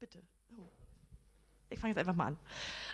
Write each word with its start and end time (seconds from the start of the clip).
Bitte. 0.00 0.18
Oh. 0.56 0.62
Ich 1.68 1.78
fange 1.78 1.90
jetzt 1.90 1.98
einfach 1.98 2.14
mal 2.14 2.28
an. 2.28 2.38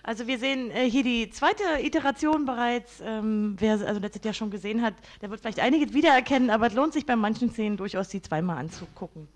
Also 0.03 0.27
wir 0.27 0.41
sehen 0.41 0.73
äh, 0.73 0.91
hier 0.91 1.05
die 1.05 1.31
zweite 1.31 1.63
Iteration 1.81 2.45
bereits. 2.45 3.01
Ähm, 3.01 3.55
wer 3.61 3.75
also 3.75 4.01
letztes 4.01 4.25
Jahr 4.25 4.35
schon 4.35 4.51
gesehen 4.51 4.83
hat, 4.83 4.95
der 5.23 5.31
wird 5.31 5.41
vielleicht 5.41 5.61
einige 5.61 5.95
wiedererkennen, 5.95 6.51
aber 6.51 6.67
es 6.67 6.75
lohnt 6.75 6.93
sich 6.93 7.07
bei 7.07 7.15
manchen 7.15 7.53
Szenen 7.53 7.77
durchaus, 7.77 8.11
sie 8.11 8.21
zweimal 8.21 8.59
anzugucken. 8.59 9.29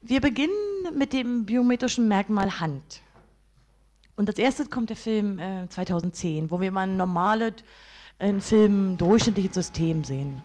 Wir 0.00 0.22
beginnen 0.22 0.54
mit 0.94 1.12
dem 1.12 1.44
biometrischen 1.44 2.08
Merkmal 2.08 2.58
Hand. 2.58 3.02
Und 4.16 4.30
als 4.30 4.38
erstes 4.38 4.70
kommt 4.70 4.88
der 4.88 4.96
Film 4.96 5.38
äh, 5.38 5.68
2010, 5.68 6.50
wo 6.50 6.58
wir 6.58 6.72
mal 6.72 6.88
ein 6.88 6.96
normales, 6.96 7.52
ein 8.18 8.40
Film 8.40 8.96
durchschnittliches 8.96 9.54
System 9.54 10.04
sehen. 10.04 10.40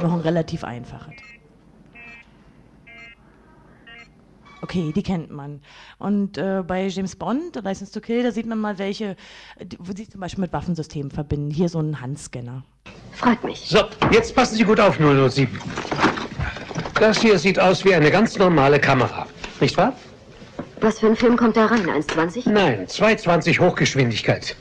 Noch 0.00 0.14
ein 0.14 0.20
relativ 0.20 0.64
einfaches. 0.64 1.14
Okay, 4.62 4.92
die 4.94 5.02
kennt 5.02 5.30
man. 5.30 5.60
Und 5.98 6.36
äh, 6.36 6.62
bei 6.66 6.86
James 6.88 7.16
Bond, 7.16 7.56
License 7.62 7.92
to 7.92 8.00
Kill, 8.00 8.22
da 8.22 8.30
sieht 8.30 8.46
man 8.46 8.58
mal 8.58 8.78
welche, 8.78 9.16
wo 9.78 9.92
sie 9.92 10.08
zum 10.08 10.20
Beispiel 10.20 10.42
mit 10.42 10.52
Waffensystemen 10.52 11.10
verbinden. 11.10 11.50
Hier 11.50 11.68
so 11.68 11.80
ein 11.80 12.00
Handscanner. 12.00 12.62
Freut 13.12 13.42
mich. 13.42 13.60
So, 13.60 13.84
jetzt 14.10 14.34
passen 14.34 14.56
Sie 14.56 14.64
gut 14.64 14.80
auf, 14.80 14.98
007. 14.98 15.48
Das 16.94 17.20
hier 17.20 17.38
sieht 17.38 17.58
aus 17.58 17.84
wie 17.84 17.94
eine 17.94 18.10
ganz 18.10 18.36
normale 18.36 18.78
Kamera, 18.78 19.26
nicht 19.60 19.76
wahr? 19.76 19.94
Was 20.80 20.98
für 20.98 21.08
ein 21.08 21.16
Film 21.16 21.36
kommt 21.36 21.56
da 21.56 21.66
rein? 21.66 21.86
1,20? 21.86 22.50
Nein, 22.50 22.86
220 22.88 23.60
Hochgeschwindigkeit. 23.60 24.56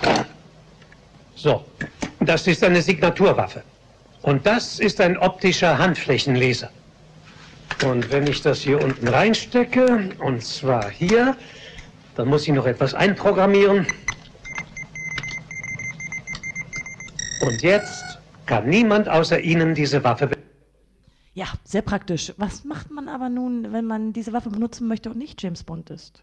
So, 1.35 1.63
das 2.19 2.47
ist 2.47 2.63
eine 2.63 2.81
Signaturwaffe. 2.81 3.63
Und 4.21 4.45
das 4.45 4.79
ist 4.79 4.99
ein 4.99 5.17
optischer 5.17 5.77
Handflächenleser. 5.77 6.69
Und 7.85 8.11
wenn 8.11 8.27
ich 8.27 8.41
das 8.41 8.59
hier 8.59 8.83
unten 8.83 9.07
reinstecke, 9.07 10.11
und 10.19 10.43
zwar 10.43 10.89
hier, 10.89 11.35
dann 12.15 12.27
muss 12.27 12.47
ich 12.47 12.53
noch 12.53 12.65
etwas 12.65 12.93
einprogrammieren. 12.93 13.87
Und 17.41 17.61
jetzt 17.61 18.19
kann 18.45 18.67
niemand 18.67 19.07
außer 19.07 19.39
Ihnen 19.39 19.73
diese 19.73 20.03
Waffe 20.03 20.27
benutzen. 20.27 20.49
Ja, 21.33 21.47
sehr 21.63 21.81
praktisch. 21.81 22.33
Was 22.37 22.65
macht 22.65 22.91
man 22.91 23.07
aber 23.07 23.29
nun, 23.29 23.71
wenn 23.71 23.85
man 23.85 24.11
diese 24.11 24.33
Waffe 24.33 24.49
benutzen 24.49 24.87
möchte 24.87 25.09
und 25.09 25.17
nicht 25.17 25.41
James 25.41 25.63
Bond 25.63 25.89
ist? 25.89 26.21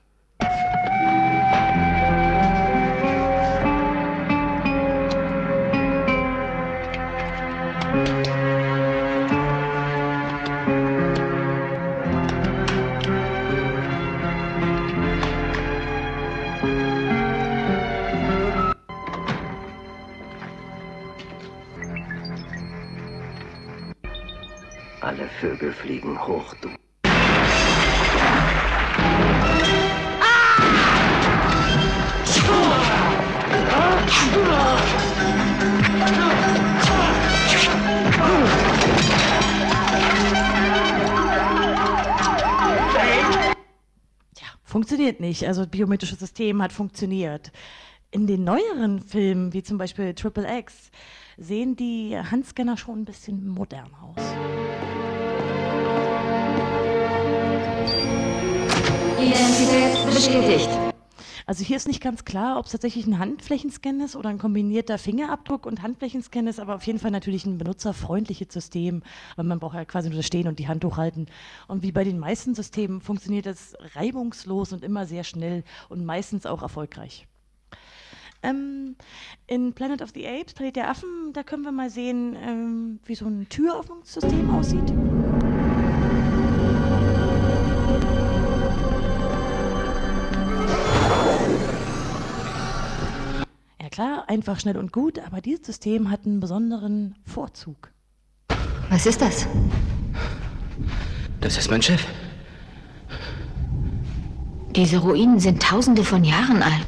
Vögel 25.40 25.70
fliegen 25.70 26.26
hoch, 26.26 26.54
du. 26.62 26.70
Tja, 44.34 44.46
funktioniert 44.64 45.20
nicht. 45.20 45.46
Also 45.46 45.60
das 45.62 45.70
biometrische 45.70 46.16
System 46.16 46.62
hat 46.62 46.72
funktioniert. 46.72 47.52
In 48.10 48.26
den 48.26 48.44
neueren 48.44 49.02
Filmen, 49.02 49.52
wie 49.52 49.62
zum 49.62 49.76
Beispiel 49.76 50.14
Triple 50.14 50.46
X, 50.60 50.90
sehen 51.36 51.76
die 51.76 52.16
Handscanner 52.16 52.78
schon 52.78 53.00
ein 53.00 53.04
bisschen 53.04 53.46
modern 53.46 53.92
aus. 53.94 55.15
Identität 59.18 60.04
bestätigt. 60.06 60.68
Also 61.46 61.64
hier 61.64 61.76
ist 61.76 61.86
nicht 61.86 62.02
ganz 62.02 62.24
klar, 62.24 62.58
ob 62.58 62.66
es 62.66 62.72
tatsächlich 62.72 63.06
ein 63.06 63.18
Handflächenscan 63.18 64.00
ist 64.00 64.16
oder 64.16 64.28
ein 64.28 64.38
kombinierter 64.38 64.98
Fingerabdruck 64.98 65.64
und 65.64 65.80
Handflächenscan 65.80 66.48
ist, 66.48 66.60
aber 66.60 66.74
auf 66.74 66.86
jeden 66.86 66.98
Fall 66.98 67.12
natürlich 67.12 67.46
ein 67.46 67.56
benutzerfreundliches 67.56 68.52
System, 68.52 69.02
weil 69.36 69.44
man 69.44 69.58
braucht 69.58 69.76
ja 69.76 69.84
quasi 69.84 70.08
nur 70.08 70.18
das 70.18 70.26
Stehen 70.26 70.48
und 70.48 70.58
die 70.58 70.68
Hand 70.68 70.84
hochhalten. 70.84 71.28
Und 71.68 71.82
wie 71.82 71.92
bei 71.92 72.04
den 72.04 72.18
meisten 72.18 72.54
Systemen 72.54 73.00
funktioniert 73.00 73.46
das 73.46 73.74
reibungslos 73.94 74.72
und 74.72 74.84
immer 74.84 75.06
sehr 75.06 75.24
schnell 75.24 75.64
und 75.88 76.04
meistens 76.04 76.44
auch 76.44 76.62
erfolgreich. 76.62 77.26
Ähm, 78.42 78.96
in 79.46 79.72
Planet 79.72 80.02
of 80.02 80.10
the 80.14 80.26
Apes, 80.26 80.52
Planet 80.52 80.76
der 80.76 80.90
Affen, 80.90 81.32
da 81.32 81.42
können 81.42 81.62
wir 81.62 81.72
mal 81.72 81.90
sehen, 81.90 82.36
ähm, 82.38 83.00
wie 83.06 83.14
so 83.14 83.26
ein 83.26 83.48
Türöffnungssystem 83.48 84.50
aussieht. 84.50 84.92
Klar, 93.96 94.24
einfach, 94.28 94.60
schnell 94.60 94.76
und 94.76 94.92
gut, 94.92 95.18
aber 95.20 95.40
dieses 95.40 95.64
System 95.64 96.10
hat 96.10 96.26
einen 96.26 96.38
besonderen 96.38 97.14
Vorzug. 97.24 97.90
Was 98.90 99.06
ist 99.06 99.22
das? 99.22 99.48
Das 101.40 101.56
ist 101.56 101.70
mein 101.70 101.80
Chef. 101.80 102.06
Diese 104.72 104.98
Ruinen 104.98 105.40
sind 105.40 105.62
tausende 105.62 106.04
von 106.04 106.24
Jahren 106.24 106.62
alt. 106.62 106.86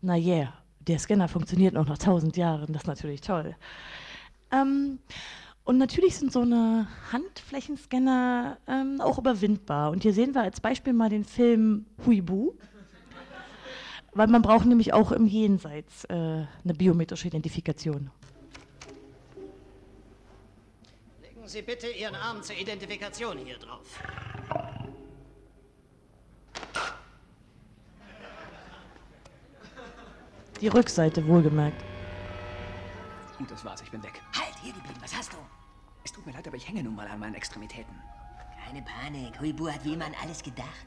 Na 0.00 0.16
yeah, 0.16 0.52
der 0.80 0.98
Scanner 0.98 1.28
funktioniert 1.28 1.74
noch 1.74 1.86
nach 1.86 1.98
tausend 1.98 2.36
Jahren, 2.36 2.72
das 2.72 2.82
ist 2.82 2.88
natürlich 2.88 3.20
toll. 3.20 3.54
Ähm, 4.50 4.98
und 5.68 5.76
natürlich 5.76 6.16
sind 6.16 6.32
so 6.32 6.40
eine 6.40 6.88
Handflächenscanner 7.12 8.56
ähm, 8.66 9.02
auch 9.02 9.18
überwindbar. 9.18 9.90
Und 9.90 10.02
hier 10.02 10.14
sehen 10.14 10.34
wir 10.34 10.40
als 10.40 10.62
Beispiel 10.62 10.94
mal 10.94 11.10
den 11.10 11.26
Film 11.26 11.84
Huibu. 12.06 12.54
Weil 14.14 14.28
man 14.28 14.40
braucht 14.40 14.64
nämlich 14.64 14.94
auch 14.94 15.12
im 15.12 15.26
Jenseits 15.26 16.04
äh, 16.04 16.14
eine 16.14 16.48
biometrische 16.74 17.28
Identifikation. 17.28 18.10
Legen 21.20 21.46
Sie 21.46 21.60
bitte 21.60 21.88
Ihren 21.88 22.14
Arm 22.14 22.42
zur 22.42 22.56
Identifikation 22.56 23.36
hier 23.36 23.58
drauf. 23.58 24.00
Die 30.62 30.68
Rückseite 30.68 31.26
wohlgemerkt. 31.26 31.84
Und 33.38 33.50
das 33.50 33.62
war's, 33.66 33.82
ich 33.82 33.90
bin 33.90 34.02
weg. 34.02 34.22
Halt, 34.34 34.54
hier 34.62 34.72
geblieben, 34.72 34.98
was 35.02 35.14
hast 35.14 35.34
du? 35.34 35.36
Es 36.08 36.12
tut 36.14 36.24
mir 36.24 36.32
leid, 36.32 36.48
aber 36.48 36.56
ich 36.56 36.66
hänge 36.66 36.82
nun 36.82 36.94
mal 36.94 37.06
an 37.06 37.18
meinen 37.18 37.34
Extremitäten. 37.34 37.94
Keine 38.64 38.80
Panik, 38.80 39.38
Huibu 39.38 39.68
hat 39.68 39.84
wie 39.84 39.92
immer 39.92 40.06
an 40.06 40.14
alles 40.22 40.42
gedacht. 40.42 40.86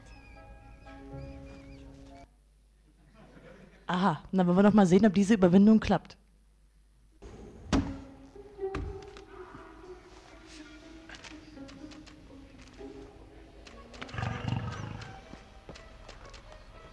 Aha, 3.86 4.20
dann 4.32 4.46
wollen 4.48 4.56
wir 4.56 4.62
doch 4.64 4.72
mal 4.72 4.84
sehen, 4.84 5.06
ob 5.06 5.14
diese 5.14 5.34
Überwindung 5.34 5.78
klappt. 5.78 6.16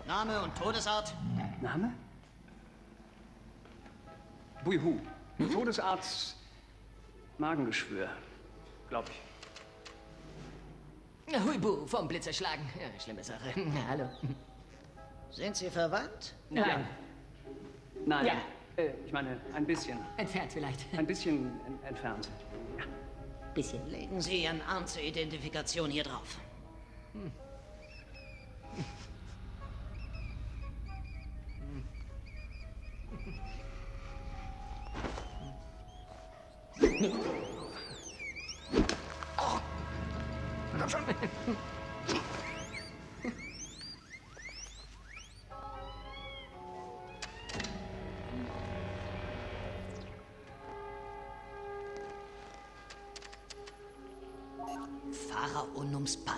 Name 0.06 0.44
und 0.44 0.56
Todesart? 0.56 1.16
Name? 1.64 1.96
Buihu. 4.64 5.00
Todesarzt 5.52 6.39
Magengeschwür, 7.40 8.10
glaube 8.90 9.10
ich. 9.10 9.20
Huibu, 11.46 11.88
vom 11.88 12.08
Blitz 12.08 12.28
erschlagen. 12.28 12.70
Ja, 12.80 13.00
schlimme 13.00 13.24
Sache. 13.24 13.54
Hallo. 13.90 14.08
Sind 15.32 15.56
Sie 15.56 15.70
verwandt? 15.70 16.36
Nein. 16.50 16.86
Nein. 18.06 18.26
Ja. 18.26 18.34
Äh, 18.76 18.92
ich 19.06 19.14
meine, 19.14 19.40
ein 19.54 19.66
bisschen. 19.66 19.98
Entfernt 20.18 20.52
vielleicht. 20.52 20.86
Ein 20.98 21.08
bisschen 21.08 21.62
en 21.66 21.82
entfernt. 21.88 22.28
Bisschen. 23.54 23.90
Legen 23.90 24.20
Sie 24.20 24.44
Ihren 24.44 24.62
Arm 24.64 24.86
zur 24.86 25.02
Identifikation 25.02 25.90
hier 25.90 26.04
drauf. 26.04 26.40
Oh. 37.02 37.06
Komm 40.78 40.90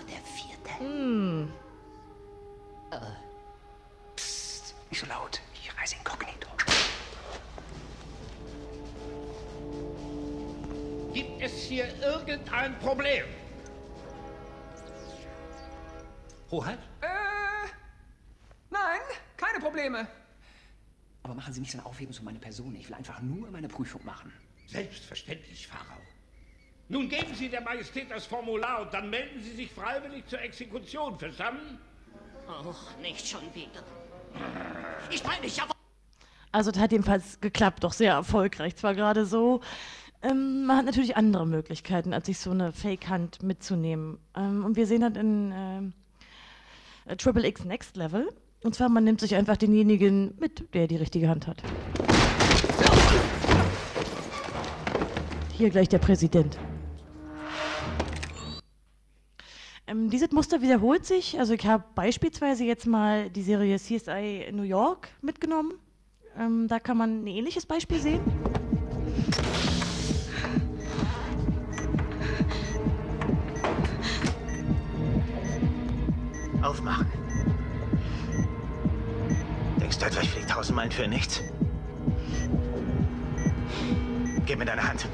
der 0.08 0.20
Vierte. 0.22 0.78
Hm. 0.78 1.52
Äh. 2.90 2.96
Psst, 4.14 4.76
nicht 4.90 5.00
so 5.00 5.06
laut. 5.06 5.31
Irgendein 12.52 12.78
Problem? 12.78 13.24
Hoheit? 16.50 16.78
Äh, 17.00 17.06
nein, 18.70 19.00
keine 19.36 19.58
Probleme. 19.58 20.06
Aber 21.22 21.34
machen 21.34 21.52
Sie 21.52 21.60
nicht 21.60 21.72
so 21.72 21.78
ein 21.78 21.84
Aufhebens 21.84 22.18
um 22.18 22.26
meine 22.26 22.38
Person. 22.38 22.74
Ich 22.74 22.88
will 22.88 22.96
einfach 22.96 23.20
nur 23.22 23.50
meine 23.50 23.68
Prüfung 23.68 24.04
machen. 24.04 24.32
Selbstverständlich, 24.66 25.66
Pharao. 25.66 26.00
Nun 26.88 27.08
geben 27.08 27.34
Sie 27.34 27.48
der 27.48 27.62
Majestät 27.62 28.10
das 28.10 28.26
Formular 28.26 28.82
und 28.82 28.92
dann 28.92 29.08
melden 29.08 29.40
Sie 29.40 29.52
sich 29.52 29.72
freiwillig 29.72 30.26
zur 30.26 30.40
Exekution. 30.40 31.18
Verstanden? 31.18 31.78
Och, 32.48 32.98
nicht 33.00 33.26
schon 33.26 33.42
wieder. 33.54 33.82
Ich 35.10 35.24
meine, 35.24 35.46
ich 35.46 35.60
habe... 35.60 35.72
Also 36.50 36.70
das 36.70 36.82
hat 36.82 36.92
jedenfalls 36.92 37.40
geklappt, 37.40 37.82
doch 37.82 37.94
sehr 37.94 38.12
erfolgreich. 38.12 38.76
Zwar 38.76 38.94
gerade 38.94 39.24
so, 39.24 39.62
ähm, 40.22 40.66
man 40.66 40.76
hat 40.76 40.84
natürlich 40.84 41.16
andere 41.16 41.46
Möglichkeiten, 41.46 42.12
als 42.12 42.26
sich 42.26 42.38
so 42.38 42.50
eine 42.50 42.72
Fake-Hand 42.72 43.42
mitzunehmen. 43.42 44.18
Ähm, 44.36 44.64
und 44.64 44.76
wir 44.76 44.86
sehen 44.86 45.00
das 45.00 45.20
in 45.20 45.92
äh, 47.06 47.16
Triple 47.16 47.46
X 47.46 47.64
Next 47.64 47.96
Level. 47.96 48.28
Und 48.62 48.74
zwar, 48.76 48.88
man 48.88 49.02
nimmt 49.02 49.20
sich 49.20 49.34
einfach 49.34 49.56
denjenigen 49.56 50.34
mit, 50.38 50.72
der 50.74 50.86
die 50.86 50.96
richtige 50.96 51.28
Hand 51.28 51.48
hat. 51.48 51.62
Hier 55.56 55.70
gleich 55.70 55.88
der 55.88 55.98
Präsident. 55.98 56.56
Ähm, 59.88 60.08
dieses 60.10 60.30
Muster 60.30 60.62
wiederholt 60.62 61.04
sich. 61.04 61.40
Also 61.40 61.54
ich 61.54 61.66
habe 61.66 61.82
beispielsweise 61.96 62.64
jetzt 62.64 62.86
mal 62.86 63.28
die 63.30 63.42
Serie 63.42 63.76
CSI 63.76 64.50
New 64.52 64.62
York 64.62 65.08
mitgenommen. 65.20 65.74
Ähm, 66.38 66.68
da 66.68 66.78
kann 66.78 66.96
man 66.96 67.24
ein 67.24 67.26
ähnliches 67.26 67.66
Beispiel 67.66 67.98
sehen. 67.98 68.51
Aufmachen. 76.62 77.06
Denkst 79.80 79.98
du 79.98 80.06
etwa, 80.06 80.20
ich 80.20 80.30
fliege 80.30 80.46
tausend 80.46 80.76
Meilen 80.76 80.92
für 80.92 81.08
nichts? 81.08 81.42
Gib 84.46 84.58
mir 84.58 84.64
deine 84.64 84.82
Hand. 84.82 85.06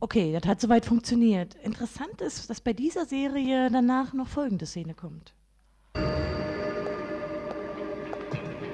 Okay, 0.00 0.32
das 0.32 0.48
hat 0.48 0.60
soweit 0.60 0.86
funktioniert. 0.86 1.54
Interessant 1.56 2.20
ist, 2.20 2.48
dass 2.48 2.60
bei 2.60 2.72
dieser 2.72 3.06
Serie 3.06 3.70
danach 3.70 4.12
noch 4.12 4.28
folgende 4.28 4.64
Szene 4.64 4.94
kommt. 4.94 5.34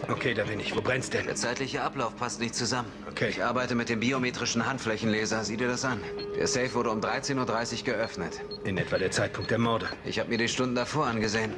Okay, 0.08 0.34
da 0.34 0.44
bin 0.44 0.60
ich. 0.60 0.74
Wo 0.74 0.80
brennt's 0.80 1.10
denn? 1.10 1.26
Der 1.26 1.36
zeitliche 1.36 1.82
Ablauf 1.82 2.16
passt 2.16 2.40
nicht 2.40 2.54
zusammen. 2.54 2.90
Okay. 3.10 3.28
Ich 3.28 3.42
arbeite 3.42 3.74
mit 3.74 3.88
dem 3.88 4.00
biometrischen 4.00 4.66
Handflächenleser. 4.66 5.44
Sieh 5.44 5.56
dir 5.56 5.68
das 5.68 5.84
an. 5.84 6.00
Der 6.36 6.46
Safe 6.46 6.74
wurde 6.74 6.90
um 6.90 7.00
13.30 7.00 7.78
Uhr 7.78 7.84
geöffnet. 7.84 8.40
In 8.64 8.78
etwa 8.78 8.98
der 8.98 9.10
Zeitpunkt 9.10 9.50
der 9.50 9.58
Morde. 9.58 9.86
Ich 10.04 10.18
habe 10.18 10.30
mir 10.30 10.38
die 10.38 10.48
Stunden 10.48 10.74
davor 10.74 11.06
angesehen. 11.06 11.52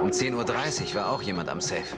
Um 0.00 0.10
10.30 0.10 0.34
Uhr 0.34 0.94
war 0.94 1.10
auch 1.10 1.22
jemand 1.22 1.48
am 1.48 1.60
Safe. 1.60 1.96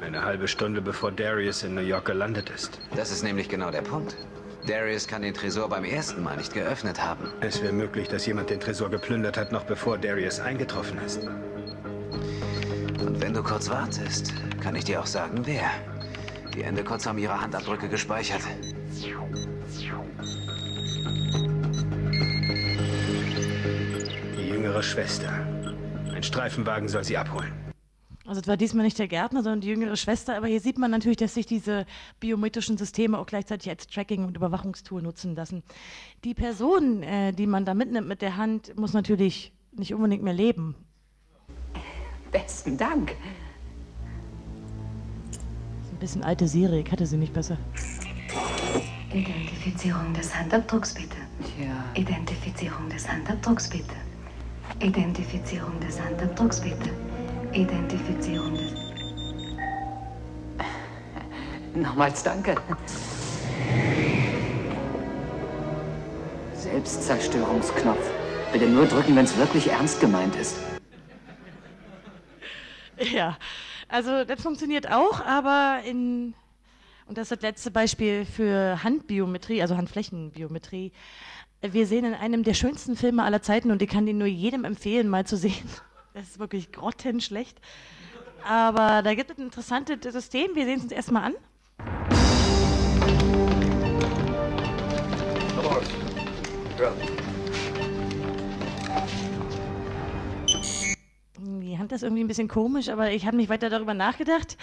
Eine 0.00 0.22
halbe 0.22 0.48
Stunde 0.48 0.80
bevor 0.80 1.10
Darius 1.10 1.62
in 1.62 1.74
New 1.74 1.80
York 1.80 2.04
gelandet 2.06 2.50
ist. 2.50 2.78
Das 2.94 3.10
ist 3.10 3.22
nämlich 3.22 3.48
genau 3.48 3.70
der 3.70 3.82
Punkt. 3.82 4.16
Darius 4.66 5.06
kann 5.06 5.22
den 5.22 5.34
Tresor 5.34 5.68
beim 5.68 5.84
ersten 5.84 6.22
Mal 6.22 6.36
nicht 6.36 6.52
geöffnet 6.52 7.02
haben. 7.02 7.30
Es 7.40 7.62
wäre 7.62 7.72
möglich, 7.72 8.08
dass 8.08 8.26
jemand 8.26 8.50
den 8.50 8.60
Tresor 8.60 8.90
geplündert 8.90 9.36
hat, 9.36 9.52
noch 9.52 9.64
bevor 9.64 9.96
Darius 9.98 10.40
eingetroffen 10.40 10.98
ist. 11.04 11.22
Und 13.00 13.20
wenn 13.20 13.32
du 13.34 13.42
kurz 13.42 13.68
wartest, 13.70 14.32
kann 14.60 14.74
ich 14.76 14.84
dir 14.84 15.00
auch 15.00 15.06
sagen, 15.06 15.42
wer. 15.44 15.70
Die 16.54 16.62
Endecots 16.62 17.06
haben 17.06 17.18
ihre 17.18 17.40
Handabdrücke 17.40 17.88
gespeichert. 17.88 18.42
Die 24.36 24.48
jüngere 24.48 24.82
Schwester. 24.82 25.30
Ein 26.14 26.22
Streifenwagen 26.22 26.88
soll 26.88 27.04
sie 27.04 27.16
abholen. 27.16 27.52
Also 28.26 28.40
es 28.40 28.48
war 28.48 28.56
diesmal 28.56 28.84
nicht 28.84 28.98
der 28.98 29.06
Gärtner, 29.06 29.42
sondern 29.42 29.60
die 29.60 29.68
jüngere 29.68 29.96
Schwester. 29.96 30.36
Aber 30.36 30.46
hier 30.48 30.60
sieht 30.60 30.78
man 30.78 30.90
natürlich, 30.90 31.18
dass 31.18 31.34
sich 31.34 31.46
diese 31.46 31.86
biometrischen 32.18 32.76
Systeme 32.76 33.18
auch 33.18 33.26
gleichzeitig 33.26 33.70
als 33.70 33.86
Tracking- 33.86 34.24
und 34.24 34.36
Überwachungstool 34.36 35.00
nutzen 35.00 35.36
lassen. 35.36 35.62
Die 36.24 36.34
Person, 36.34 37.02
äh, 37.02 37.32
die 37.32 37.46
man 37.46 37.64
da 37.64 37.74
mitnimmt 37.74 38.08
mit 38.08 38.22
der 38.22 38.36
Hand, 38.36 38.76
muss 38.76 38.94
natürlich 38.94 39.52
nicht 39.72 39.94
unbedingt 39.94 40.22
mehr 40.22 40.32
leben. 40.32 40.74
Besten 42.32 42.76
Dank. 42.76 43.14
Ein 45.96 46.00
bisschen 46.00 46.24
alte 46.24 46.46
Serie, 46.46 46.82
ich 46.82 46.92
hatte 46.92 47.06
sie 47.06 47.16
nicht 47.16 47.32
besser. 47.32 47.56
Identifizierung 49.14 50.12
des 50.12 50.38
Handabdrucks 50.38 50.92
bitte. 50.92 51.16
Ja. 51.58 51.98
Identifizierung 51.98 52.90
des 52.90 53.10
Handabdrucks 53.10 53.70
bitte. 53.70 53.94
Identifizierung 54.80 55.80
des 55.80 55.98
Handabdrucks 55.98 56.60
bitte. 56.60 56.90
Identifizierung 57.54 58.52
des... 58.52 58.74
Nochmals 61.74 62.22
danke. 62.22 62.56
Selbstzerstörungsknopf. 66.56 68.10
Bitte 68.52 68.66
nur 68.66 68.84
drücken, 68.84 69.16
wenn 69.16 69.24
es 69.24 69.34
wirklich 69.38 69.70
ernst 69.70 69.98
gemeint 70.02 70.36
ist. 70.36 70.58
Ja, 72.98 73.38
also 73.88 74.24
das 74.24 74.42
funktioniert 74.42 74.90
auch, 74.90 75.20
aber 75.24 75.80
in, 75.84 76.34
und 77.06 77.18
das 77.18 77.30
ist 77.30 77.38
das 77.38 77.42
letzte 77.42 77.70
Beispiel 77.70 78.24
für 78.24 78.82
Handbiometrie, 78.82 79.62
also 79.62 79.76
Handflächenbiometrie. 79.76 80.92
Wir 81.62 81.86
sehen 81.86 82.04
in 82.04 82.14
einem 82.14 82.42
der 82.42 82.54
schönsten 82.54 82.96
Filme 82.96 83.22
aller 83.22 83.42
Zeiten 83.42 83.70
und 83.70 83.80
ich 83.82 83.88
kann 83.88 84.06
den 84.06 84.18
nur 84.18 84.26
jedem 84.26 84.64
empfehlen, 84.64 85.08
mal 85.08 85.26
zu 85.26 85.36
sehen. 85.36 85.54
Das 86.14 86.28
ist 86.28 86.38
wirklich 86.38 86.72
grottenschlecht. 86.72 87.60
Aber 88.42 89.02
da 89.02 89.14
gibt 89.14 89.30
es 89.30 89.36
ein 89.36 89.44
interessantes 89.44 89.98
System. 90.14 90.54
Wir 90.54 90.64
sehen 90.64 90.78
es 90.78 90.84
uns 90.84 90.92
erstmal 90.92 91.24
an. 91.24 91.34
Die 96.78 97.15
Hand 101.78 101.92
ist 101.92 102.02
irgendwie 102.02 102.24
ein 102.24 102.28
bisschen 102.28 102.48
komisch, 102.48 102.88
aber 102.88 103.10
ich 103.10 103.26
habe 103.26 103.36
nicht 103.36 103.48
weiter 103.48 103.70
darüber 103.70 103.94
nachgedacht. 103.94 104.56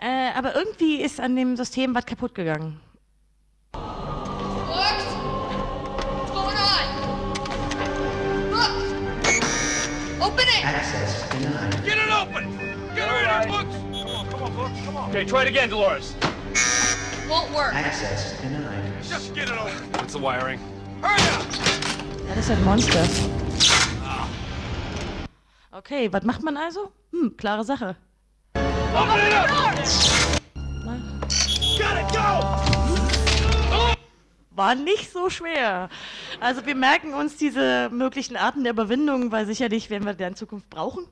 Äh, 0.00 0.30
aber 0.36 0.54
irgendwie 0.54 1.00
ist 1.02 1.20
an 1.20 1.34
dem 1.36 1.56
System 1.56 1.94
was 1.94 2.06
kaputt 2.06 2.34
gegangen. 2.34 2.80
Books? 3.72 5.04
What's 6.16 6.30
going 6.30 6.56
on? 6.56 6.86
Books! 8.50 8.92
Open 10.20 10.46
it! 10.46 10.64
Access 10.64 11.28
denied. 11.30 11.84
Get 11.84 11.98
it 11.98 12.10
open! 12.12 12.58
Get 12.94 13.08
rid 13.10 13.26
of 13.26 13.44
it, 13.44 13.48
Books! 13.48 13.74
Come 13.74 14.08
on, 14.08 14.26
come 14.28 14.42
on, 14.42 14.54
Books, 14.54 14.84
come 14.84 14.96
on. 14.96 15.10
Okay, 15.10 15.24
try 15.24 15.42
it 15.42 15.48
again, 15.48 15.68
Dolores. 15.68 16.14
Won't 17.28 17.50
work. 17.52 17.74
Access 17.74 18.40
denied. 18.40 18.92
Just 19.02 19.34
get 19.34 19.48
it 19.48 19.58
open. 19.58 19.72
What's 19.92 20.12
the 20.12 20.18
wiring? 20.20 20.60
Hurry 21.02 21.20
up! 21.36 21.46
Das 22.28 22.38
ist 22.38 22.50
ein 22.50 22.64
Monster. 22.64 23.47
Okay, 25.78 26.12
was 26.12 26.24
macht 26.24 26.42
man 26.42 26.56
also? 26.56 26.90
Hm, 27.12 27.36
klare 27.36 27.62
Sache. 27.62 27.94
Open 28.56 29.20
it 29.20 29.32
up! 29.32 29.48
Got 31.78 32.00
it, 32.00 32.08
go! 32.12 33.94
War 34.50 34.74
nicht 34.74 35.12
so 35.12 35.30
schwer. 35.30 35.88
Also 36.40 36.66
wir 36.66 36.74
merken 36.74 37.14
uns 37.14 37.36
diese 37.36 37.90
möglichen 37.90 38.36
Arten 38.36 38.64
der 38.64 38.72
Überwindung, 38.72 39.30
weil 39.30 39.46
sicherlich 39.46 39.88
werden 39.88 40.04
wir 40.04 40.14
der 40.14 40.26
in 40.26 40.34
Zukunft 40.34 40.68
brauchen. 40.68 41.06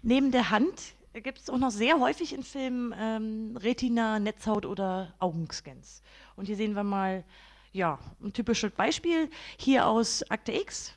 Neben 0.00 0.30
der 0.30 0.48
Hand 0.48 0.94
gibt 1.12 1.40
es 1.40 1.50
auch 1.50 1.58
noch 1.58 1.70
sehr 1.70 2.00
häufig 2.00 2.32
in 2.32 2.42
Filmen 2.42 2.94
ähm, 2.98 3.58
Retina, 3.58 4.18
Netzhaut 4.18 4.64
oder 4.64 5.12
Augenscans. 5.18 6.02
Und 6.36 6.46
hier 6.46 6.56
sehen 6.56 6.74
wir 6.74 6.84
mal 6.84 7.22
ja, 7.72 7.98
ein 8.22 8.32
typisches 8.32 8.70
Beispiel 8.70 9.28
hier 9.58 9.86
aus 9.86 10.22
Akte 10.30 10.52
X. 10.52 10.94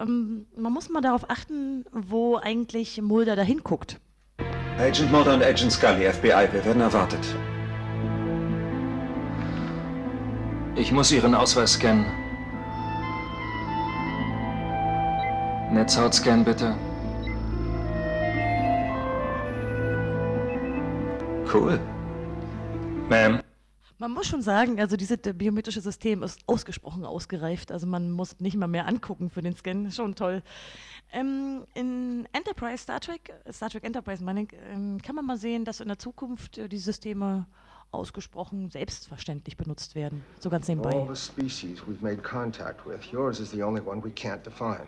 Ähm, 0.00 0.46
man 0.56 0.72
muss 0.72 0.88
mal 0.88 1.02
darauf 1.02 1.28
achten, 1.28 1.84
wo 1.92 2.36
eigentlich 2.36 3.00
Mulder 3.00 3.36
da 3.36 3.42
hinguckt. 3.42 4.00
Agent 4.78 5.12
Mulder 5.12 5.34
und 5.34 5.42
Agent 5.42 5.72
Scully, 5.72 6.10
FBI, 6.10 6.48
wir 6.52 6.64
werden 6.64 6.80
erwartet. 6.80 7.20
Ich 10.74 10.90
muss 10.92 11.12
Ihren 11.12 11.34
Ausweis 11.34 11.74
scannen. 11.74 12.06
Netzhautscan 15.72 16.44
bitte. 16.44 16.74
Cool. 21.52 21.78
Ma'am. 23.10 23.40
Man 24.00 24.12
muss 24.12 24.28
schon 24.28 24.40
sagen, 24.40 24.80
also 24.80 24.96
dieses 24.96 25.18
biometrische 25.18 25.82
System 25.82 26.22
ist 26.22 26.40
ausgesprochen 26.46 27.04
ausgereift. 27.04 27.70
Also 27.70 27.86
man 27.86 28.10
muss 28.10 28.40
nicht 28.40 28.56
mal 28.56 28.66
mehr 28.66 28.86
angucken 28.86 29.28
für 29.28 29.42
den 29.42 29.54
Scan. 29.54 29.90
Schon 29.92 30.14
toll. 30.14 30.42
Ähm, 31.12 31.66
in 31.74 32.26
Enterprise, 32.32 32.78
Star 32.78 32.98
Trek, 32.98 33.30
Star 33.52 33.68
Trek 33.68 33.84
Enterprise, 33.84 34.24
meine 34.24 34.46
ähm, 34.72 35.02
kann 35.02 35.16
man 35.16 35.26
mal 35.26 35.36
sehen, 35.36 35.66
dass 35.66 35.80
in 35.80 35.88
der 35.88 35.98
Zukunft 35.98 36.56
äh, 36.56 36.66
die 36.66 36.78
Systeme 36.78 37.46
ausgesprochen 37.90 38.70
selbstverständlich 38.70 39.58
benutzt 39.58 39.94
werden. 39.94 40.24
So 40.38 40.48
ganz 40.48 40.66
nebenbei. 40.66 40.94
All 40.94 41.14
the 41.14 41.20
species 41.20 41.82
we've 41.86 42.00
made 42.00 42.22
contact 42.22 42.86
with, 42.86 43.04
yours 43.12 43.38
is 43.38 43.50
the 43.50 43.62
only 43.62 43.82
one 43.82 44.02
we 44.02 44.10
can't 44.12 44.42
define. 44.42 44.86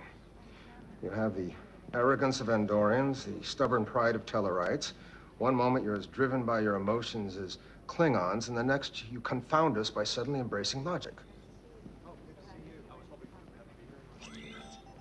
You 1.02 1.11
have 1.11 1.35
the 1.37 1.52
arrogance 1.92 2.40
of 2.40 2.49
Andorians, 2.49 3.26
the 3.26 3.45
stubborn 3.45 3.85
pride 3.85 4.16
of 4.16 4.25
Tellarites. 4.25 4.95
One 5.38 5.54
moment 5.54 5.85
you're 5.85 5.99
as 5.99 6.07
driven 6.07 6.45
by 6.45 6.62
your 6.62 6.76
emotions 6.76 7.37
as 7.37 7.59
Klingons, 7.87 8.49
and 8.49 8.57
the 8.57 8.62
next 8.62 9.05
you 9.11 9.21
confound 9.21 9.77
us 9.77 9.91
by 9.91 10.05
suddenly 10.05 10.41
embracing 10.41 10.85
logic. 10.85 11.15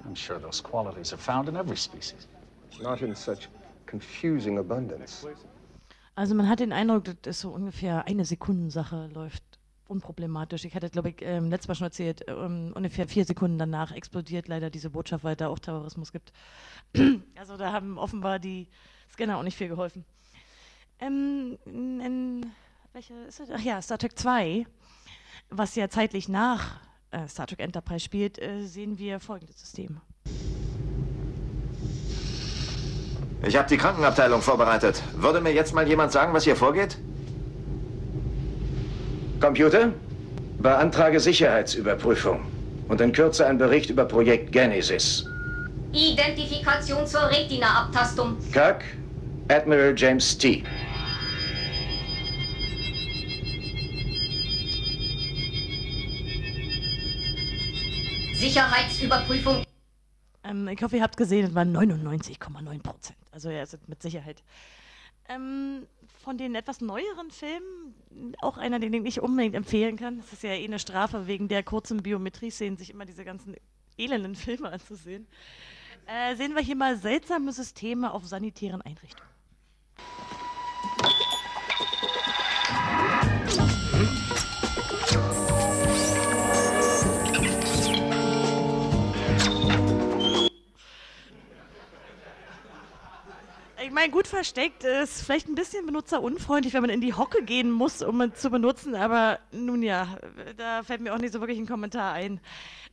I'm 0.05 0.15
sure 0.15 0.39
those 0.39 0.61
qualities 0.61 1.13
are 1.13 1.17
found 1.17 1.47
in 1.47 1.55
every 1.55 1.77
species. 1.77 2.27
Not 2.81 3.01
in 3.01 3.15
such 3.15 3.47
confusing 3.85 4.57
abundance. 4.57 5.25
Also 6.15 6.35
man 6.35 6.49
hat 6.49 6.59
den 6.59 6.73
Eindruck, 6.73 7.05
dass 7.21 7.39
so 7.39 7.49
ungefähr 7.51 8.05
eine 8.07 8.25
Sekundensache 8.25 9.09
läuft 9.13 9.43
unproblematisch. 9.91 10.65
Ich 10.65 10.73
hatte, 10.73 10.89
glaube 10.89 11.09
ich, 11.09 11.17
ähm, 11.21 11.49
letztes 11.49 11.67
Mal 11.67 11.75
schon 11.75 11.87
erzählt, 11.87 12.23
ähm, 12.27 12.71
ungefähr 12.73 13.07
vier 13.07 13.25
Sekunden 13.25 13.59
danach 13.59 13.91
explodiert 13.91 14.47
leider 14.47 14.69
diese 14.69 14.89
Botschaft, 14.89 15.23
weil 15.23 15.35
da 15.35 15.49
auch 15.49 15.59
Terrorismus 15.59 16.11
gibt. 16.11 16.31
also 17.35 17.57
da 17.57 17.71
haben 17.71 17.97
offenbar 17.97 18.39
die 18.39 18.67
Scanner 19.11 19.37
auch 19.37 19.43
nicht 19.43 19.57
viel 19.57 19.67
geholfen. 19.67 20.05
Ähm, 20.99 21.57
welche 22.93 23.13
ist 23.27 23.39
das? 23.39 23.49
Ach 23.53 23.61
ja, 23.61 23.81
Star 23.81 23.97
Trek 23.97 24.17
2, 24.17 24.65
was 25.49 25.75
ja 25.75 25.89
zeitlich 25.89 26.27
nach 26.27 26.79
äh, 27.11 27.27
Star 27.27 27.47
Trek 27.47 27.59
Enterprise 27.59 28.03
spielt, 28.03 28.41
äh, 28.41 28.63
sehen 28.63 28.97
wir 28.97 29.19
folgendes 29.19 29.59
System. 29.59 30.01
Ich 33.43 33.55
habe 33.55 33.67
die 33.67 33.77
Krankenabteilung 33.77 34.41
vorbereitet. 34.41 35.01
Würde 35.15 35.41
mir 35.41 35.51
jetzt 35.51 35.73
mal 35.73 35.87
jemand 35.87 36.11
sagen, 36.11 36.33
was 36.33 36.43
hier 36.43 36.55
vorgeht? 36.55 36.97
Computer, 39.39 39.91
beantrage 40.59 41.19
Sicherheitsüberprüfung 41.19 42.41
und 42.87 43.01
in 43.01 43.11
Kürze 43.11 43.47
ein 43.47 43.57
Bericht 43.57 43.89
über 43.89 44.05
Projekt 44.05 44.51
Genesis. 44.51 45.25
Identifikation 45.91 47.07
zur 47.07 47.23
Retina-Abtastung. 47.29 48.37
Kirk, 48.53 48.83
Admiral 49.49 49.95
James 49.97 50.37
T. 50.37 50.63
Sicherheitsüberprüfung. 58.41 59.63
Ähm, 60.43 60.67
ich 60.67 60.81
hoffe, 60.81 60.97
ihr 60.97 61.03
habt 61.03 61.15
gesehen, 61.15 61.45
es 61.45 61.53
waren 61.53 61.77
99,9 61.77 62.81
Prozent. 62.81 63.19
Also 63.31 63.51
ja, 63.51 63.61
es 63.61 63.75
ist 63.75 63.87
mit 63.87 64.01
Sicherheit. 64.01 64.41
Ähm, 65.29 65.85
von 66.23 66.39
den 66.39 66.55
etwas 66.55 66.81
neueren 66.81 67.29
Filmen, 67.29 68.33
auch 68.41 68.57
einer, 68.57 68.79
den 68.79 68.93
ich 68.93 69.01
nicht 69.03 69.19
unbedingt 69.19 69.53
empfehlen 69.53 69.95
kann. 69.95 70.17
Das 70.17 70.33
ist 70.33 70.41
ja 70.41 70.53
eh 70.53 70.65
eine 70.65 70.79
Strafe, 70.79 71.27
wegen 71.27 71.49
der 71.49 71.61
kurzen 71.61 72.01
Biometrie-Szenen, 72.01 72.77
sich 72.77 72.89
immer 72.89 73.05
diese 73.05 73.23
ganzen 73.23 73.55
elenden 73.95 74.35
Filme 74.35 74.71
anzusehen. 74.71 75.27
Äh, 76.07 76.35
sehen 76.35 76.55
wir 76.55 76.63
hier 76.63 76.75
mal 76.75 76.97
seltsame 76.97 77.53
Systeme 77.53 78.11
auf 78.11 78.25
sanitären 78.25 78.81
Einrichtungen. 78.81 79.29
Ich 93.83 93.89
meine, 93.89 94.11
gut 94.11 94.27
versteckt 94.27 94.83
ist 94.83 95.23
vielleicht 95.23 95.47
ein 95.47 95.55
bisschen 95.55 95.87
benutzerunfreundlich, 95.87 96.73
wenn 96.73 96.81
man 96.81 96.91
in 96.91 97.01
die 97.01 97.15
Hocke 97.15 97.43
gehen 97.43 97.71
muss, 97.71 98.03
um 98.03 98.21
es 98.21 98.39
zu 98.39 98.51
benutzen, 98.51 98.93
aber 98.93 99.39
nun 99.51 99.81
ja, 99.81 100.19
da 100.55 100.83
fällt 100.83 101.01
mir 101.01 101.13
auch 101.15 101.17
nicht 101.17 101.33
so 101.33 101.39
wirklich 101.39 101.57
ein 101.57 101.65
Kommentar 101.65 102.13
ein. 102.13 102.39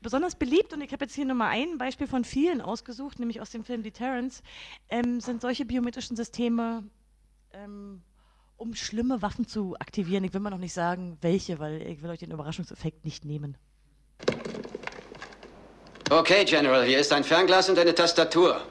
Besonders 0.01 0.35
beliebt, 0.35 0.73
und 0.73 0.81
ich 0.81 0.93
habe 0.93 1.05
jetzt 1.05 1.15
hier 1.15 1.27
nur 1.27 1.35
mal 1.35 1.49
ein 1.49 1.77
Beispiel 1.77 2.07
von 2.07 2.25
vielen 2.25 2.63
ausgesucht, 2.63 3.19
nämlich 3.19 3.41
aus 3.43 3.51
dem 3.51 3.65
Film 3.65 3.83
Deterrence, 3.83 4.43
ähm, 4.89 5.21
sind 5.21 5.43
solche 5.43 5.67
biometrischen 5.67 6.17
Systeme, 6.17 6.85
ähm, 7.53 8.01
um 8.57 8.75
schlimme 8.75 9.21
Waffen 9.21 9.47
zu 9.47 9.77
aktivieren. 9.79 10.25
Ich 10.25 10.33
will 10.33 10.41
mal 10.41 10.51
noch 10.51 10.59
nicht 10.59 10.73
sagen, 10.73 11.19
welche, 11.21 11.59
weil 11.59 11.83
ich 11.83 12.03
will 12.03 12.09
euch 12.09 12.21
den 12.21 12.31
Überraschungseffekt 12.31 13.05
nicht 13.05 13.27
nehmen. 13.27 13.59
Okay, 16.09 16.45
General, 16.47 16.85
hier 16.85 16.99
ist 16.99 17.13
ein 17.13 17.25
Fernglas 17.25 17.69
und 17.69 17.79
eine 17.79 17.95
Tastatur. 17.95 18.63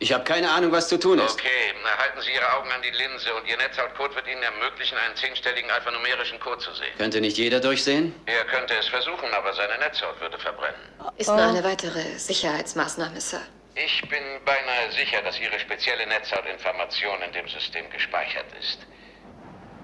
Ich 0.00 0.12
habe 0.12 0.24
keine 0.24 0.50
Ahnung, 0.50 0.70
was 0.70 0.88
zu 0.88 0.98
tun 0.98 1.18
ist. 1.18 1.34
Okay, 1.34 1.74
halten 1.98 2.20
Sie 2.20 2.32
Ihre 2.32 2.52
Augen 2.56 2.70
an 2.70 2.82
die 2.82 2.90
Linse 2.90 3.34
und 3.34 3.46
Ihr 3.46 3.56
Netzhautcode 3.56 4.14
wird 4.14 4.26
Ihnen 4.28 4.42
ermöglichen, 4.42 4.96
einen 4.98 5.16
zehnstelligen 5.16 5.70
alphanumerischen 5.70 6.38
Code 6.40 6.58
zu 6.58 6.72
sehen. 6.74 6.96
Könnte 6.96 7.20
nicht 7.20 7.36
jeder 7.36 7.60
durchsehen? 7.60 8.14
Er 8.26 8.44
könnte 8.44 8.74
es 8.74 8.86
versuchen, 8.88 9.32
aber 9.34 9.52
seine 9.54 9.78
Netzhaut 9.78 10.20
würde 10.20 10.38
verbrennen. 10.38 10.80
Ist 11.16 11.28
nur 11.28 11.42
eine 11.42 11.64
weitere 11.64 12.18
Sicherheitsmaßnahme, 12.18 13.20
Sir. 13.20 13.40
Ich 13.74 14.00
bin 14.08 14.22
beinahe 14.44 14.90
sicher, 14.92 15.22
dass 15.22 15.38
Ihre 15.38 15.58
spezielle 15.58 16.06
Netzhautinformation 16.06 17.22
in 17.22 17.32
dem 17.32 17.48
System 17.48 17.88
gespeichert 17.90 18.46
ist. 18.60 18.78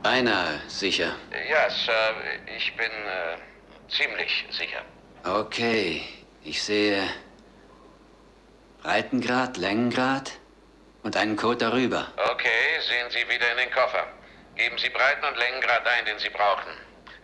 Beinahe 0.02 0.60
sicher. 0.68 1.16
Ja, 1.48 1.70
Sir, 1.70 2.14
ich 2.56 2.76
bin 2.76 2.86
äh, 2.86 3.90
ziemlich 3.90 4.44
sicher. 4.50 4.82
Okay, 5.24 6.02
ich 6.42 6.62
sehe 6.62 7.08
Breitengrad, 8.84 9.56
Längengrad 9.56 10.32
und 11.04 11.16
einen 11.16 11.36
Code 11.36 11.56
darüber. 11.56 12.12
Okay, 12.18 12.80
sehen 12.86 13.10
Sie 13.10 13.26
wieder 13.32 13.50
in 13.52 13.56
den 13.56 13.70
Koffer. 13.70 14.06
Geben 14.56 14.76
Sie 14.76 14.90
Breiten- 14.90 15.24
und 15.24 15.38
Längengrad 15.38 15.86
ein, 15.86 16.04
den 16.04 16.18
Sie 16.18 16.28
brauchen. 16.28 16.70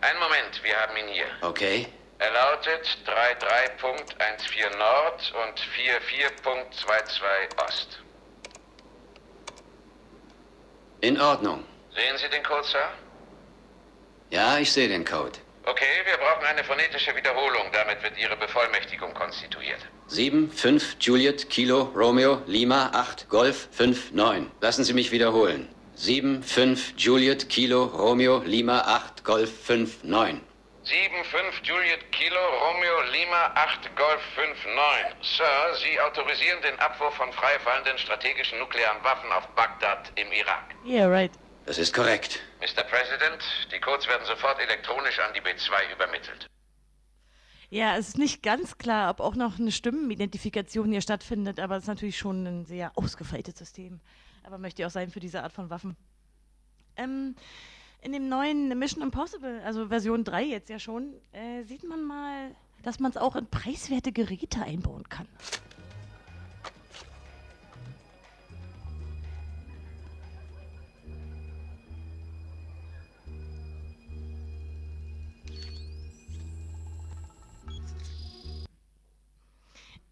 Einen 0.01 0.19
Moment, 0.19 0.63
wir 0.63 0.75
haben 0.75 0.97
ihn 0.97 1.07
hier. 1.09 1.27
Okay. 1.41 1.85
Er 2.17 2.31
lautet 2.31 2.87
33.14 3.05 4.75
Nord 4.75 5.33
und 5.43 5.59
44.22 5.59 7.63
Ost. 7.63 7.99
In 11.01 11.21
Ordnung. 11.21 11.63
Sehen 11.93 12.17
Sie 12.17 12.29
den 12.29 12.41
Code, 12.43 12.67
Sir? 12.67 12.89
Ja, 14.31 14.57
ich 14.57 14.73
sehe 14.73 14.87
den 14.87 15.05
Code. 15.05 15.37
Okay, 15.65 15.85
wir 16.05 16.17
brauchen 16.17 16.45
eine 16.45 16.63
phonetische 16.63 17.15
Wiederholung. 17.15 17.67
Damit 17.71 18.01
wird 18.01 18.17
Ihre 18.17 18.35
Bevollmächtigung 18.35 19.13
konstituiert. 19.13 19.79
7, 20.07 20.51
5, 20.51 20.97
Juliet, 20.99 21.49
Kilo, 21.49 21.83
Romeo, 21.95 22.41
Lima, 22.47 22.89
8, 22.93 23.29
Golf, 23.29 23.69
5, 23.71 24.11
9. 24.11 24.51
Lassen 24.59 24.83
Sie 24.83 24.93
mich 24.93 25.11
wiederholen. 25.11 25.69
7, 25.95 26.41
5, 26.41 26.93
Juliet, 26.97 27.47
Kilo, 27.49 27.83
Romeo, 27.83 28.39
Lima, 28.39 28.79
8, 28.79 29.23
Golf, 29.23 29.51
5, 29.65 30.03
9. 30.03 30.41
7, 30.83 31.23
5, 31.25 31.61
Juliet, 31.63 32.11
Kilo, 32.11 32.39
Romeo, 32.39 33.01
Lima, 33.11 33.51
8, 33.53 33.95
Golf, 33.95 34.19
5, 34.33 34.65
9. 34.65 34.75
Sir, 35.21 35.75
Sie 35.75 35.99
autorisieren 35.99 36.59
den 36.63 36.79
Abwurf 36.79 37.13
von 37.13 37.31
freifallenden 37.33 37.99
strategischen 37.99 38.57
nuklearen 38.57 38.97
Waffen 39.03 39.31
auf 39.31 39.47
Bagdad 39.49 40.11
im 40.15 40.31
Irak. 40.31 40.73
Yeah, 40.83 41.07
right. 41.07 41.31
Das 41.71 41.77
ist 41.77 41.93
korrekt. 41.93 42.41
Mr. 42.59 42.83
President, 42.83 43.41
die 43.71 43.79
Codes 43.79 44.05
werden 44.05 44.25
sofort 44.25 44.59
elektronisch 44.59 45.17
an 45.19 45.33
die 45.33 45.39
B2 45.39 45.93
übermittelt. 45.95 46.49
Ja, 47.69 47.95
es 47.95 48.09
ist 48.09 48.17
nicht 48.17 48.43
ganz 48.43 48.77
klar, 48.77 49.09
ob 49.09 49.21
auch 49.21 49.35
noch 49.35 49.57
eine 49.57 49.71
Stimmenidentifikation 49.71 50.91
hier 50.91 50.99
stattfindet, 50.99 51.61
aber 51.61 51.77
es 51.77 51.83
ist 51.83 51.87
natürlich 51.87 52.17
schon 52.17 52.45
ein 52.45 52.65
sehr 52.65 52.91
ausgefeiltes 52.97 53.57
System. 53.57 54.01
Aber 54.43 54.57
möchte 54.57 54.81
ja 54.81 54.89
auch 54.89 54.91
sein 54.91 55.11
für 55.11 55.21
diese 55.21 55.43
Art 55.43 55.53
von 55.53 55.69
Waffen. 55.69 55.95
Ähm, 56.97 57.37
in 58.01 58.11
dem 58.11 58.27
neuen 58.27 58.77
Mission 58.77 59.01
Impossible, 59.01 59.61
also 59.63 59.87
Version 59.87 60.25
3 60.25 60.43
jetzt 60.43 60.69
ja 60.69 60.77
schon, 60.77 61.13
äh, 61.31 61.63
sieht 61.63 61.85
man 61.85 62.03
mal, 62.03 62.53
dass 62.83 62.99
man 62.99 63.11
es 63.11 63.17
auch 63.17 63.37
in 63.37 63.47
preiswerte 63.47 64.11
Geräte 64.11 64.61
einbauen 64.61 65.07
kann. 65.07 65.29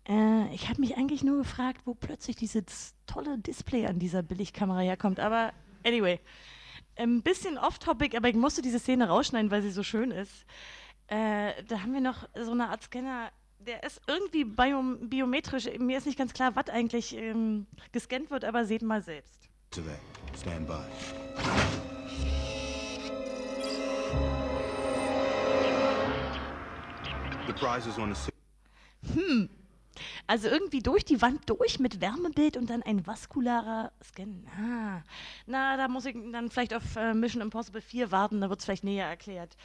Äh, 0.10 0.54
ich 0.54 0.68
habe 0.68 0.82
mich 0.82 0.98
eigentlich 0.98 1.24
nur 1.24 1.38
gefragt, 1.38 1.82
wo 1.86 1.94
plötzlich 1.94 2.36
dieses 2.36 2.96
tolle 3.06 3.38
Display 3.38 3.86
an 3.86 4.00
dieser 4.00 4.24
Billigkamera 4.24 4.80
herkommt. 4.80 5.20
Aber 5.20 5.54
anyway, 5.86 6.20
ein 6.96 7.22
bisschen 7.22 7.58
off-topic, 7.58 8.18
aber 8.18 8.28
ich 8.28 8.36
musste 8.36 8.62
diese 8.62 8.80
Szene 8.80 9.08
rausschneiden, 9.08 9.51
weil 9.51 9.62
sie 9.62 9.72
so 9.72 9.84
schön 9.84 10.12
ist. 10.12 10.46
Äh, 11.08 11.63
da 11.68 11.82
haben 11.82 11.94
wir 11.94 12.01
noch 12.01 12.28
so 12.36 12.51
eine 12.51 12.70
Art 12.70 12.84
Scanner, 12.84 13.32
der 13.60 13.84
ist 13.84 14.01
irgendwie 14.08 14.46
biom 14.46 15.10
biometrisch. 15.10 15.66
Mir 15.80 15.98
ist 15.98 16.06
nicht 16.06 16.18
ganz 16.18 16.34
klar, 16.34 16.56
was 16.56 16.70
eigentlich 16.70 17.16
ähm, 17.16 17.68
gescannt 17.92 18.32
wird, 18.32 18.46
aber 18.46 18.66
seht 18.66 18.82
mal 18.82 19.04
selbst. 19.04 19.50
Today. 19.70 19.98
Stand 20.39 20.68
by. 20.68 20.80
The 27.48 27.54
prize 27.54 27.88
is 27.88 27.98
on 27.98 28.13
the 28.13 28.32
Hm. 29.13 29.50
Also 30.27 30.48
irgendwie 30.48 30.79
durch 30.79 31.06
die 31.06 31.22
Wand 31.22 31.50
durch 31.50 31.79
mit 31.79 32.01
Wärmebild 32.01 32.58
und 32.58 32.70
dann 32.70 32.84
ein 32.84 33.06
vaskularer 33.06 33.91
Scan. 34.03 34.46
Ah. 34.58 35.01
Na, 35.46 35.77
da 35.77 35.88
muss 35.88 36.06
ich 36.06 36.15
dann 36.32 36.50
vielleicht 36.50 36.74
auf 36.74 36.96
äh, 36.96 37.13
Mission 37.13 37.41
Impossible 37.41 37.82
4 37.82 38.12
warten, 38.12 38.41
da 38.41 38.50
wird 38.50 38.60
es 38.60 38.65
vielleicht 38.65 38.84
näher 38.84 39.08
erklärt. 39.08 39.56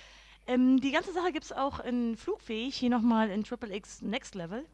Ähm, 0.47 0.81
die 0.81 0.91
ganze 0.91 1.13
Sache 1.13 1.33
gibt 1.33 1.45
es 1.45 1.53
auch 1.53 1.81
in 1.81 2.17
Flugfähig, 2.17 2.77
hier 2.77 2.91
nochmal 2.91 3.31
in 3.31 3.45
Triple 3.45 3.75
X 3.75 4.03
Next 4.03 4.35
Level. 4.35 4.65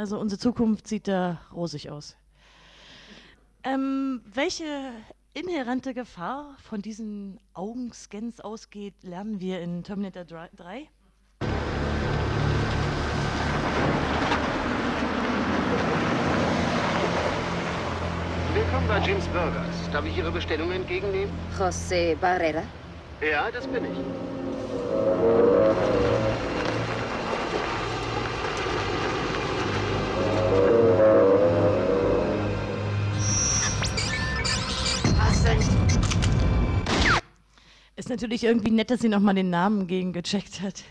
Also 0.00 0.18
unsere 0.18 0.38
Zukunft 0.38 0.88
sieht 0.88 1.08
da 1.08 1.42
rosig 1.52 1.90
aus. 1.90 2.16
Ähm, 3.62 4.22
welche 4.32 4.64
inhärente 5.34 5.92
Gefahr 5.92 6.56
von 6.62 6.80
diesen 6.80 7.38
Augenscans 7.52 8.40
ausgeht, 8.40 8.94
lernen 9.02 9.38
wir 9.40 9.60
in 9.60 9.82
Terminator 9.82 10.24
3. 10.56 10.88
Willkommen 18.54 18.88
bei 18.88 18.98
Jim's 19.06 19.26
Burgers. 19.28 19.90
Darf 19.92 20.06
ich 20.06 20.16
Ihre 20.16 20.32
Bestellung 20.32 20.72
entgegennehmen? 20.72 21.32
José 21.58 22.16
Barrera? 22.16 22.62
Ja, 23.20 23.50
das 23.50 23.66
bin 23.66 23.84
ich. 23.84 23.98
Ist 38.00 38.08
natürlich 38.08 38.44
irgendwie 38.44 38.70
nett, 38.70 38.90
dass 38.90 39.00
sie 39.00 39.10
nochmal 39.10 39.34
den 39.34 39.50
Namen 39.50 39.86
gegengecheckt 39.86 40.62
hat. 40.62 40.84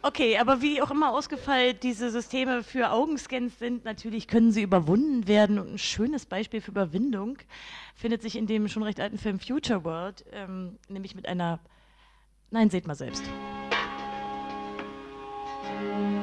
Okay, 0.00 0.38
aber 0.38 0.62
wie 0.62 0.80
auch 0.80 0.90
immer 0.90 1.12
ausgefeilt 1.12 1.82
diese 1.82 2.10
Systeme 2.10 2.62
für 2.62 2.90
Augenscans 2.90 3.58
sind, 3.58 3.84
natürlich 3.84 4.26
können 4.26 4.50
sie 4.50 4.62
überwunden 4.62 5.28
werden. 5.28 5.58
Und 5.58 5.74
ein 5.74 5.78
schönes 5.78 6.24
Beispiel 6.24 6.62
für 6.62 6.70
Überwindung 6.70 7.36
findet 7.94 8.22
sich 8.22 8.36
in 8.36 8.46
dem 8.46 8.66
schon 8.68 8.82
recht 8.82 8.98
alten 8.98 9.18
Film 9.18 9.38
Future 9.38 9.84
World, 9.84 10.24
ähm, 10.32 10.78
nämlich 10.88 11.14
mit 11.14 11.28
einer. 11.28 11.60
Nein, 12.50 12.70
seht 12.70 12.86
mal 12.86 12.94
selbst. 12.94 13.24
Wehgetan? 15.84 16.13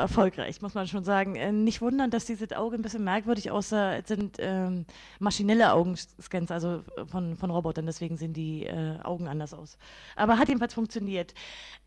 Erfolgreich, 0.00 0.60
muss 0.62 0.74
man 0.74 0.86
schon 0.86 1.04
sagen. 1.04 1.36
Äh, 1.36 1.52
nicht 1.52 1.80
wundern, 1.80 2.10
dass 2.10 2.24
dieses 2.24 2.52
Auge 2.52 2.76
ein 2.76 2.82
bisschen 2.82 3.04
merkwürdig 3.04 3.50
aussah. 3.50 3.94
Es 3.94 4.08
sind 4.08 4.36
ähm, 4.38 4.86
maschinelle 5.18 5.72
Augenscans, 5.72 6.50
also 6.50 6.82
von, 7.10 7.36
von 7.36 7.50
Robotern, 7.50 7.86
deswegen 7.86 8.16
sehen 8.16 8.32
die 8.32 8.64
äh, 8.66 8.98
Augen 9.02 9.28
anders 9.28 9.54
aus. 9.54 9.78
Aber 10.16 10.38
hat 10.38 10.48
jedenfalls 10.48 10.74
funktioniert. 10.74 11.34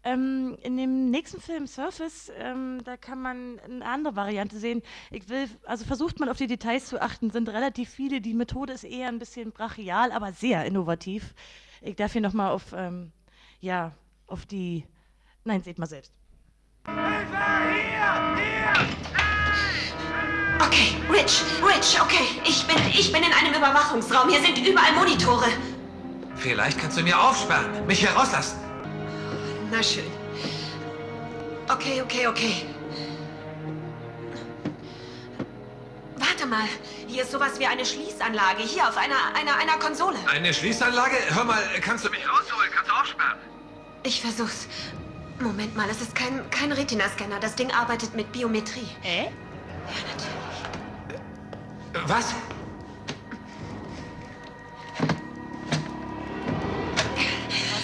Ähm, 0.03 0.57
in 0.61 0.77
dem 0.77 1.11
nächsten 1.11 1.39
Film 1.41 1.67
Surface, 1.67 2.31
ähm, 2.37 2.81
da 2.83 2.97
kann 2.97 3.21
man 3.21 3.59
eine 3.59 3.85
andere 3.85 4.15
Variante 4.15 4.57
sehen. 4.57 4.81
Ich 5.11 5.29
will, 5.29 5.47
also 5.65 5.85
versucht 5.85 6.19
mal 6.19 6.29
auf 6.29 6.37
die 6.37 6.47
Details 6.47 6.87
zu 6.87 7.01
achten, 7.01 7.29
sind 7.29 7.49
relativ 7.49 7.89
viele. 7.89 8.21
Die 8.21 8.33
Methode 8.33 8.73
ist 8.73 8.83
eher 8.83 9.07
ein 9.07 9.19
bisschen 9.19 9.51
brachial, 9.51 10.11
aber 10.11 10.31
sehr 10.33 10.65
innovativ. 10.65 11.33
Ich 11.81 11.95
darf 11.95 12.13
hier 12.13 12.21
nochmal 12.21 12.51
auf, 12.51 12.73
ähm, 12.75 13.11
ja, 13.59 13.91
auf 14.27 14.45
die, 14.45 14.85
nein, 15.43 15.61
seht 15.61 15.79
mal 15.79 15.87
selbst. 15.87 16.13
Okay, 20.59 20.95
Rich, 21.09 21.43
Rich, 21.61 22.01
okay. 22.01 22.41
Ich 22.45 22.65
bin, 22.65 22.77
ich 22.87 23.11
bin 23.11 23.23
in 23.23 23.31
einem 23.33 23.53
Überwachungsraum. 23.53 24.29
Hier 24.29 24.41
sind 24.41 24.57
überall 24.57 24.91
Monitore. 24.93 25.47
Vielleicht 26.35 26.79
kannst 26.79 26.97
du 26.97 27.03
mir 27.03 27.19
aufsperren, 27.19 27.85
mich 27.87 28.03
herauslassen. 28.03 28.59
Na 29.71 29.81
schön. 29.81 30.11
Okay, 31.69 32.01
okay, 32.01 32.27
okay. 32.27 32.65
Warte 36.17 36.45
mal. 36.45 36.67
Hier 37.07 37.23
ist 37.23 37.31
sowas 37.31 37.59
wie 37.59 37.67
eine 37.67 37.85
Schließanlage. 37.85 38.63
Hier 38.63 38.87
auf 38.87 38.97
einer, 38.97 39.15
einer, 39.35 39.55
einer 39.55 39.77
Konsole. 39.77 40.17
Eine 40.27 40.53
Schließanlage? 40.53 41.15
Hör 41.29 41.43
mal, 41.43 41.61
kannst 41.81 42.05
du 42.05 42.09
mich 42.09 42.27
rausholen? 42.27 42.69
Kannst 42.73 42.89
du 42.89 42.95
aufsperren? 42.95 43.37
Ich 44.03 44.21
versuch's. 44.21 44.67
Moment 45.43 45.75
mal, 45.75 45.89
es 45.89 46.01
ist 46.01 46.15
kein, 46.15 46.49
kein 46.49 46.71
Retina-Scanner. 46.71 47.39
Das 47.39 47.55
Ding 47.55 47.69
arbeitet 47.71 48.15
mit 48.15 48.31
Biometrie. 48.31 48.87
Hä? 49.01 49.25
Ja, 49.25 49.29
natürlich. 51.91 52.09
Was? 52.09 52.33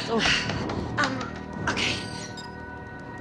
So. 0.07 0.15
Ähm, 0.15 1.17
okay. 1.69 1.95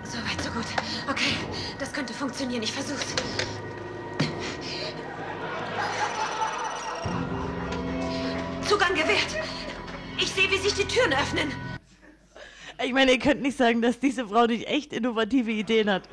So 0.04 0.18
weit, 0.18 0.40
so 0.42 0.50
gut. 0.50 0.66
Okay, 1.10 1.34
das 1.80 1.92
könnte 1.92 2.14
funktionieren. 2.14 2.62
Ich 2.62 2.72
versuch's. 2.72 3.14
Zugang 8.68 8.94
gewährt. 8.94 9.36
Ich 10.16 10.30
sehe, 10.30 10.48
wie 10.50 10.58
sich 10.58 10.74
die 10.74 10.84
Türen 10.86 11.12
öffnen. 11.12 11.67
Ich 12.84 12.92
meine, 12.92 13.12
ihr 13.12 13.18
könnt 13.18 13.42
nicht 13.42 13.56
sagen, 13.56 13.82
dass 13.82 13.98
diese 13.98 14.26
Frau 14.28 14.46
nicht 14.46 14.68
echt 14.68 14.92
innovative 14.92 15.50
Ideen 15.50 15.90
hat. 15.90 16.08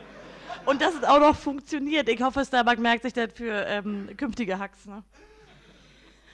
Und 0.65 0.81
dass 0.81 0.95
es 0.95 1.03
auch 1.03 1.19
noch 1.19 1.35
funktioniert. 1.35 2.09
Ich 2.09 2.21
hoffe, 2.21 2.43
Starbuck 2.43 2.79
merkt 2.79 3.03
sich 3.03 3.13
das 3.13 3.29
für 3.33 3.65
ähm, 3.67 4.09
künftige 4.17 4.57
Hacks. 4.57 4.85
Ne? 4.87 5.03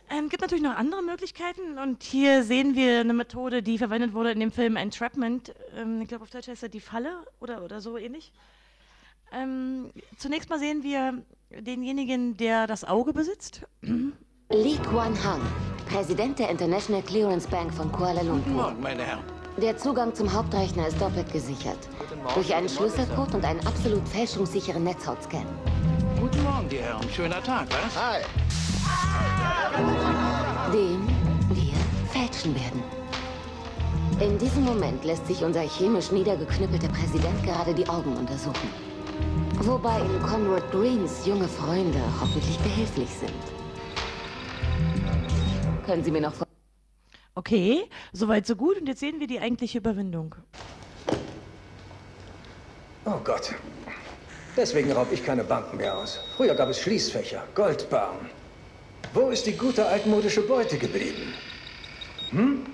Ähm, 0.09 0.29
gibt 0.29 0.41
natürlich 0.41 0.63
noch 0.63 0.75
andere 0.75 1.03
Möglichkeiten. 1.03 1.77
Und 1.77 2.03
hier 2.03 2.43
sehen 2.43 2.75
wir 2.75 3.01
eine 3.01 3.13
Methode, 3.13 3.61
die 3.61 3.77
verwendet 3.77 4.13
wurde 4.13 4.31
in 4.31 4.39
dem 4.39 4.51
Film 4.51 4.77
Entrapment. 4.77 5.53
Ähm, 5.75 6.01
ich 6.01 6.07
glaube, 6.07 6.23
auf 6.23 6.29
Deutsch 6.29 6.47
heißt 6.47 6.63
er 6.63 6.69
die 6.69 6.79
Falle 6.79 7.25
oder, 7.41 7.63
oder 7.63 7.81
so 7.81 7.97
ähnlich. 7.97 8.31
Ähm, 9.33 9.91
zunächst 10.17 10.49
mal 10.49 10.59
sehen 10.59 10.83
wir 10.83 11.23
denjenigen, 11.49 12.37
der 12.37 12.67
das 12.67 12.85
Auge 12.85 13.11
besitzt. 13.11 13.65
Lee 13.81 14.77
Kuan 14.89 15.13
Hang, 15.23 15.41
Präsident 15.89 16.39
der 16.39 16.49
International 16.49 17.01
Clearance 17.01 17.47
Bank 17.47 17.73
von 17.73 17.91
Kuala 17.91 18.21
Lumpur. 18.21 18.43
Guten 18.43 18.55
Morgen, 18.55 18.81
meine 18.81 19.03
Herren. 19.03 19.40
Der 19.61 19.77
Zugang 19.77 20.15
zum 20.15 20.33
Hauptrechner 20.33 20.87
ist 20.87 20.99
doppelt 20.99 21.31
gesichert. 21.31 21.77
Durch 22.33 22.51
einen 22.55 22.67
Schlüsselcode 22.67 23.35
und 23.35 23.45
einen 23.45 23.59
absolut 23.67 24.07
fälschungssicheren 24.07 24.83
Netzhautscan. 24.83 25.45
Guten 26.19 26.41
Morgen, 26.43 26.67
die 26.67 26.77
Herren. 26.77 27.07
Schöner 27.11 27.43
Tag, 27.43 27.67
was? 27.69 27.95
Hi. 27.95 28.21
Den 30.73 31.07
wir 31.49 31.73
fälschen 32.11 32.55
werden. 32.55 32.81
In 34.19 34.39
diesem 34.39 34.63
Moment 34.63 35.05
lässt 35.05 35.27
sich 35.27 35.43
unser 35.43 35.61
chemisch 35.61 36.11
niedergeknüppelter 36.11 36.89
Präsident 36.89 37.43
gerade 37.43 37.75
die 37.75 37.87
Augen 37.87 38.17
untersuchen. 38.17 38.69
Wobei 39.59 39.99
ihm 39.99 40.23
Conrad 40.23 40.71
Greens 40.71 41.23
junge 41.27 41.47
Freunde 41.47 42.01
hoffentlich 42.19 42.57
behilflich 42.59 43.09
sind. 43.09 43.31
Können 45.85 46.03
Sie 46.03 46.09
mir 46.09 46.21
noch 46.21 46.33
vor 46.33 46.50
Okay, 47.35 47.89
soweit 48.11 48.45
so 48.45 48.55
gut. 48.55 48.77
Und 48.79 48.87
jetzt 48.87 48.99
sehen 48.99 49.19
wir 49.19 49.27
die 49.27 49.39
eigentliche 49.39 49.77
Überwindung. 49.77 50.35
Oh 53.05 53.19
Gott. 53.23 53.55
Deswegen 54.55 54.91
raub 54.91 55.11
ich 55.11 55.25
keine 55.25 55.43
Banken 55.43 55.77
mehr 55.77 55.97
aus. 55.97 56.19
Früher 56.35 56.55
gab 56.55 56.69
es 56.69 56.79
Schließfächer, 56.81 57.43
Goldbarren. 57.55 58.29
Wo 59.13 59.29
ist 59.29 59.45
die 59.45 59.53
gute 59.53 59.85
altmodische 59.85 60.41
Beute 60.41 60.77
geblieben? 60.77 61.33
Hm? 62.31 62.65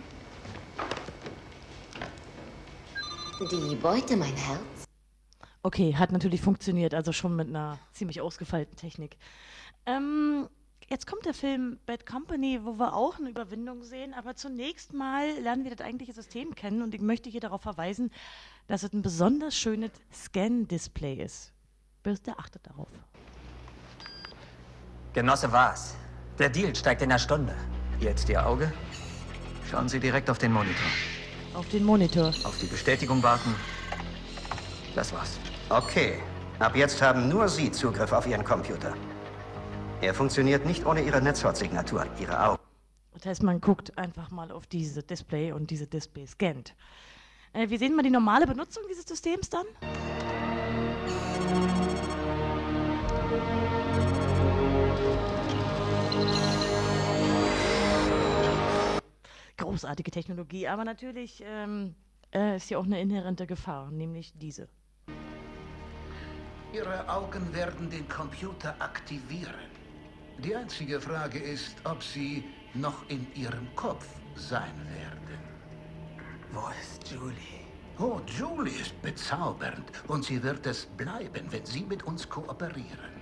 Die 3.51 3.75
Beute, 3.75 4.17
mein 4.17 4.35
Herz. 4.35 4.87
Okay, 5.61 5.95
hat 5.95 6.11
natürlich 6.11 6.41
funktioniert, 6.41 6.93
also 6.93 7.11
schon 7.11 7.35
mit 7.35 7.49
einer 7.49 7.77
ziemlich 7.91 8.21
ausgefeilten 8.21 8.75
Technik. 8.75 9.17
Ähm, 9.85 10.47
jetzt 10.87 11.07
kommt 11.07 11.25
der 11.25 11.33
Film 11.33 11.79
Bad 11.85 12.05
Company, 12.05 12.59
wo 12.63 12.79
wir 12.79 12.93
auch 12.93 13.19
eine 13.19 13.29
Überwindung 13.29 13.83
sehen, 13.83 14.13
aber 14.13 14.35
zunächst 14.35 14.93
mal 14.93 15.29
lernen 15.41 15.63
wir 15.63 15.75
das 15.75 15.85
eigentliche 15.85 16.13
System 16.13 16.55
kennen 16.55 16.81
und 16.81 16.93
ich 16.93 17.01
möchte 17.01 17.29
hier 17.29 17.41
darauf 17.41 17.61
verweisen, 17.61 18.11
dass 18.67 18.83
es 18.83 18.93
ein 18.93 19.01
besonders 19.01 19.55
schönes 19.55 19.91
Scan-Display 20.13 21.15
ist. 21.15 21.53
Bitte 22.03 22.37
achtet 22.37 22.65
darauf. 22.65 22.89
Genosse 25.13 25.51
was? 25.51 25.95
Der 26.39 26.49
Deal 26.49 26.75
steigt 26.75 27.01
in 27.01 27.11
einer 27.11 27.19
Stunde. 27.19 27.55
Jetzt 27.99 28.29
Ihr 28.29 28.45
Auge? 28.45 28.71
Schauen 29.69 29.89
Sie 29.89 29.99
direkt 29.99 30.29
auf 30.29 30.37
den 30.37 30.53
Monitor. 30.53 30.85
Auf 31.53 31.67
den 31.69 31.83
Monitor. 31.83 32.27
Auf 32.43 32.57
die 32.59 32.67
Bestätigung 32.67 33.21
warten. 33.23 33.55
Das 34.95 35.11
war's. 35.11 35.39
Okay. 35.69 36.21
Ab 36.59 36.75
jetzt 36.75 37.01
haben 37.01 37.27
nur 37.29 37.49
Sie 37.49 37.71
Zugriff 37.71 38.11
auf 38.11 38.27
Ihren 38.27 38.43
Computer. 38.43 38.93
Er 39.99 40.13
funktioniert 40.13 40.63
nicht 40.63 40.85
ohne 40.85 41.01
Ihre 41.01 41.21
Netzhautsignatur, 41.21 42.05
Ihre 42.19 42.39
Augen. 42.39 42.61
Das 43.15 43.25
heißt, 43.25 43.41
man 43.41 43.59
guckt 43.59 43.97
einfach 43.97 44.29
mal 44.29 44.51
auf 44.51 44.67
dieses 44.67 45.03
Display 45.03 45.51
und 45.51 45.71
diese 45.71 45.87
Display 45.87 46.27
scannt. 46.27 46.75
Äh, 47.51 47.69
wir 47.69 47.79
sehen 47.79 47.95
mal 47.95 48.03
die 48.03 48.11
normale 48.11 48.45
Benutzung 48.45 48.83
dieses 48.87 49.05
Systems 49.05 49.49
dann. 49.49 49.65
Großartige 59.57 60.11
Technologie, 60.11 60.67
aber 60.67 60.85
natürlich 60.85 61.43
ähm, 61.43 61.95
äh, 62.31 62.57
ist 62.57 62.67
hier 62.67 62.77
auch 62.77 62.85
eine 62.85 63.01
inhärente 63.01 63.47
Gefahr, 63.47 63.89
nämlich 63.89 64.31
diese. 64.35 64.69
Ihre 66.71 67.09
Augen 67.09 67.51
werden 67.55 67.89
den 67.89 68.07
Computer 68.07 68.75
aktivieren. 68.77 69.76
Die 70.43 70.55
einzige 70.55 71.01
Frage 71.01 71.39
ist, 71.39 71.75
ob 71.83 72.03
Sie 72.03 72.43
noch 72.75 73.09
in 73.09 73.25
Ihrem 73.33 73.73
Kopf 73.75 74.05
sein 74.35 74.75
werden. 74.87 75.39
Wo 76.51 76.69
ist 76.79 77.11
Julie? 77.11 77.65
Oh, 77.97 78.21
Julie 78.27 78.79
ist 78.79 79.01
bezaubernd 79.01 79.91
und 80.07 80.23
sie 80.23 80.41
wird 80.43 80.67
es 80.67 80.85
bleiben, 80.85 81.47
wenn 81.49 81.65
Sie 81.65 81.81
mit 81.81 82.03
uns 82.03 82.29
kooperieren. 82.29 83.17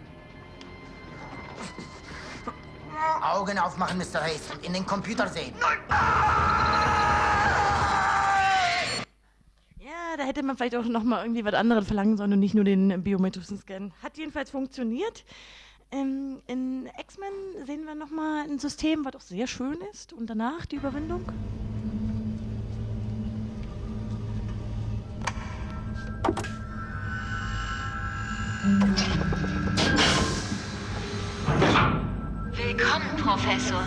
Augen 3.21 3.57
aufmachen, 3.59 3.97
Mr. 3.97 4.21
Hayes, 4.21 4.51
und 4.51 4.65
in 4.65 4.73
den 4.73 4.85
Computer 4.85 5.27
sehen. 5.29 5.53
Ja, 9.79 10.17
da 10.17 10.23
hätte 10.23 10.43
man 10.43 10.57
vielleicht 10.57 10.75
auch 10.75 10.83
noch 10.83 11.03
mal 11.03 11.23
irgendwie 11.23 11.45
was 11.45 11.53
anderes 11.53 11.85
verlangen 11.87 12.17
sollen 12.17 12.33
und 12.33 12.39
nicht 12.39 12.55
nur 12.55 12.65
den 12.65 13.01
biometrischen 13.03 13.57
Scan. 13.57 13.93
Hat 14.03 14.17
jedenfalls 14.17 14.49
funktioniert. 14.49 15.23
Ähm, 15.95 16.41
in 16.47 16.89
X-Men 16.99 17.65
sehen 17.65 17.85
wir 17.85 17.95
noch 17.95 18.09
mal 18.09 18.43
ein 18.43 18.59
System, 18.59 19.05
was 19.05 19.15
auch 19.15 19.21
sehr 19.21 19.47
schön 19.47 19.77
ist. 19.93 20.11
Und 20.11 20.29
danach 20.29 20.65
die 20.65 20.75
Überwindung. 20.75 21.21
Willkommen, 32.51 33.15
Professor. 33.15 33.83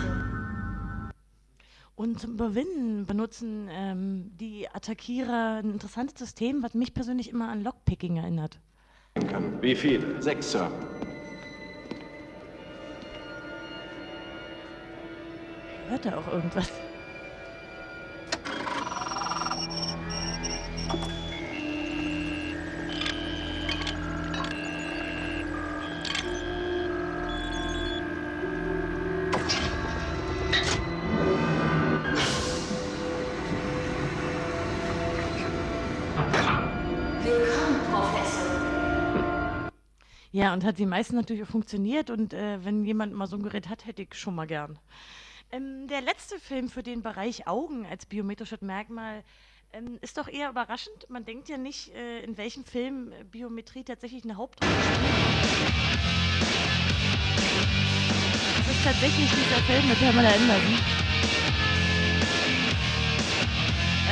Und 1.95 2.19
zum 2.19 2.31
Überwinden 2.31 3.05
benutzen 3.05 3.67
ähm, 3.69 4.31
die 4.39 4.67
Attackierer 4.67 5.59
ein 5.61 5.73
interessantes 5.73 6.17
System, 6.17 6.63
was 6.63 6.73
mich 6.73 6.95
persönlich 6.95 7.29
immer 7.29 7.49
an 7.49 7.61
Lockpicking 7.61 8.17
erinnert. 8.17 8.57
Wie 9.61 9.75
viel? 9.75 10.19
Sechs, 10.21 10.51
Sir. 10.51 10.71
Hört 15.89 16.05
da 16.05 16.17
auch 16.17 16.27
irgendwas? 16.27 16.71
Ja, 40.31 40.53
und 40.53 40.63
hat 40.63 40.77
die 40.77 40.85
meisten 40.85 41.15
natürlich 41.15 41.41
auch 41.43 41.47
funktioniert. 41.47 42.09
Und 42.11 42.33
äh, 42.33 42.63
wenn 42.63 42.85
jemand 42.85 43.13
mal 43.13 43.25
so 43.25 43.35
ein 43.35 43.43
Gerät 43.43 43.67
hat, 43.67 43.85
hätte 43.87 44.03
ich 44.03 44.13
schon 44.13 44.35
mal 44.35 44.45
gern. 44.45 44.77
Ähm, 45.51 45.87
der 45.87 46.01
letzte 46.01 46.39
Film 46.39 46.69
für 46.69 46.83
den 46.83 47.01
Bereich 47.01 47.47
Augen 47.47 47.85
als 47.87 48.05
biometrisches 48.05 48.61
Merkmal 48.61 49.23
ähm, 49.73 49.97
ist 50.01 50.17
doch 50.17 50.27
eher 50.27 50.49
überraschend. 50.49 51.09
Man 51.09 51.25
denkt 51.25 51.49
ja 51.49 51.57
nicht, 51.57 51.93
äh, 51.95 52.19
in 52.19 52.37
welchem 52.37 52.65
Film 52.65 53.11
äh, 53.11 53.23
Biometrie 53.23 53.83
tatsächlich 53.83 54.23
eine 54.23 54.37
Hauptrolle 54.37 54.71
spielt. 54.71 54.99
Das 58.57 58.75
ist 58.75 58.83
tatsächlich 58.83 59.29
dieser 59.31 59.61
Film 59.63 59.87
mit 59.89 59.99
Pamela 59.99 60.29
Anderson. 60.29 60.73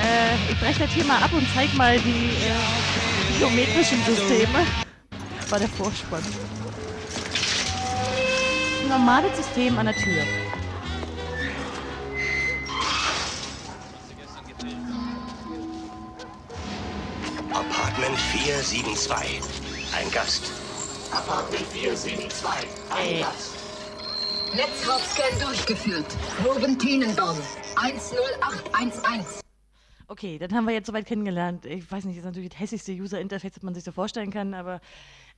Äh, 0.04 0.52
ich 0.52 0.60
breche 0.60 0.80
das 0.80 0.92
hier 0.92 1.06
mal 1.06 1.22
ab 1.22 1.32
und 1.34 1.48
zeig 1.54 1.72
mal 1.76 2.00
die 2.00 2.30
äh, 2.30 3.38
biometrischen 3.38 4.02
Systeme. 4.06 4.66
Das 5.40 5.52
war 5.52 5.60
der 5.60 5.70
Vorspann. 5.70 6.24
Ein 8.82 8.90
normales 8.90 9.38
System 9.38 9.78
an 9.78 9.86
der 9.86 9.96
Tür. 9.96 10.47
Apartment 17.98 18.20
472. 18.20 19.42
Ein 19.98 20.12
Gast. 20.12 20.52
Apartment 21.12 21.66
472. 21.66 22.70
Ey. 22.96 23.26
Netzhauptscan 24.56 25.40
durchgeführt. 25.44 26.06
Ruben 26.46 26.78
Tenenbaum. 26.78 27.40
10811. 27.76 29.42
Okay, 30.08 30.38
dann 30.38 30.54
haben 30.54 30.68
wir 30.68 30.76
jetzt 30.76 30.86
soweit 30.86 31.08
kennengelernt. 31.08 31.66
Ich 31.66 31.92
weiß 31.92 32.06
nicht, 32.06 32.18
das 32.18 32.22
ist 32.22 32.26
natürlich 32.26 32.52
das 32.52 32.60
hässlichste 32.60 32.92
User-Interface, 32.92 33.54
das 33.54 33.64
man 33.64 33.74
sich 33.74 33.84
so 33.84 33.92
vorstellen 33.92 34.30
kann, 34.30 34.54
aber 34.54 34.80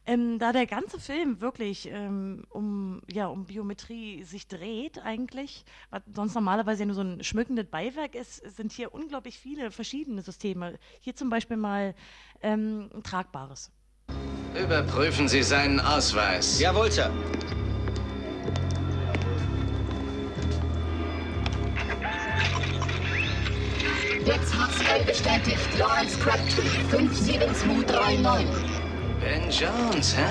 ähm, 0.09 0.39
da 0.39 0.51
der 0.51 0.65
ganze 0.65 0.99
Film 0.99 1.39
wirklich 1.39 1.87
ähm, 1.91 2.43
um, 2.49 3.01
ja, 3.11 3.27
um 3.27 3.45
Biometrie 3.45 4.23
sich 4.23 4.47
dreht 4.47 4.97
eigentlich, 4.97 5.63
was 5.91 6.01
sonst 6.15 6.33
normalerweise 6.33 6.81
ja 6.81 6.85
nur 6.87 6.95
so 6.95 7.01
ein 7.01 7.23
schmückendes 7.23 7.67
Beiwerk 7.67 8.15
ist, 8.15 8.37
sind 8.55 8.71
hier 8.71 8.91
unglaublich 8.91 9.37
viele 9.37 9.69
verschiedene 9.69 10.23
Systeme. 10.23 10.79
Hier 11.01 11.15
zum 11.15 11.29
Beispiel 11.29 11.57
mal 11.57 11.93
ähm, 12.41 12.89
ein 12.91 13.03
tragbares. 13.03 13.71
Überprüfen 14.59 15.27
Sie 15.27 15.43
seinen 15.43 15.79
Ausweis. 15.79 16.59
Jawohl, 16.59 16.91
Sir. 16.91 17.11
Netzhauptscan 24.25 25.05
bestätigt. 25.05 25.77
Lawrence 25.77 26.17
Crabtree. 26.19 26.83
57239. 26.89 28.78
Ben 29.19 29.49
Jones, 29.51 30.15
hä? 30.15 30.23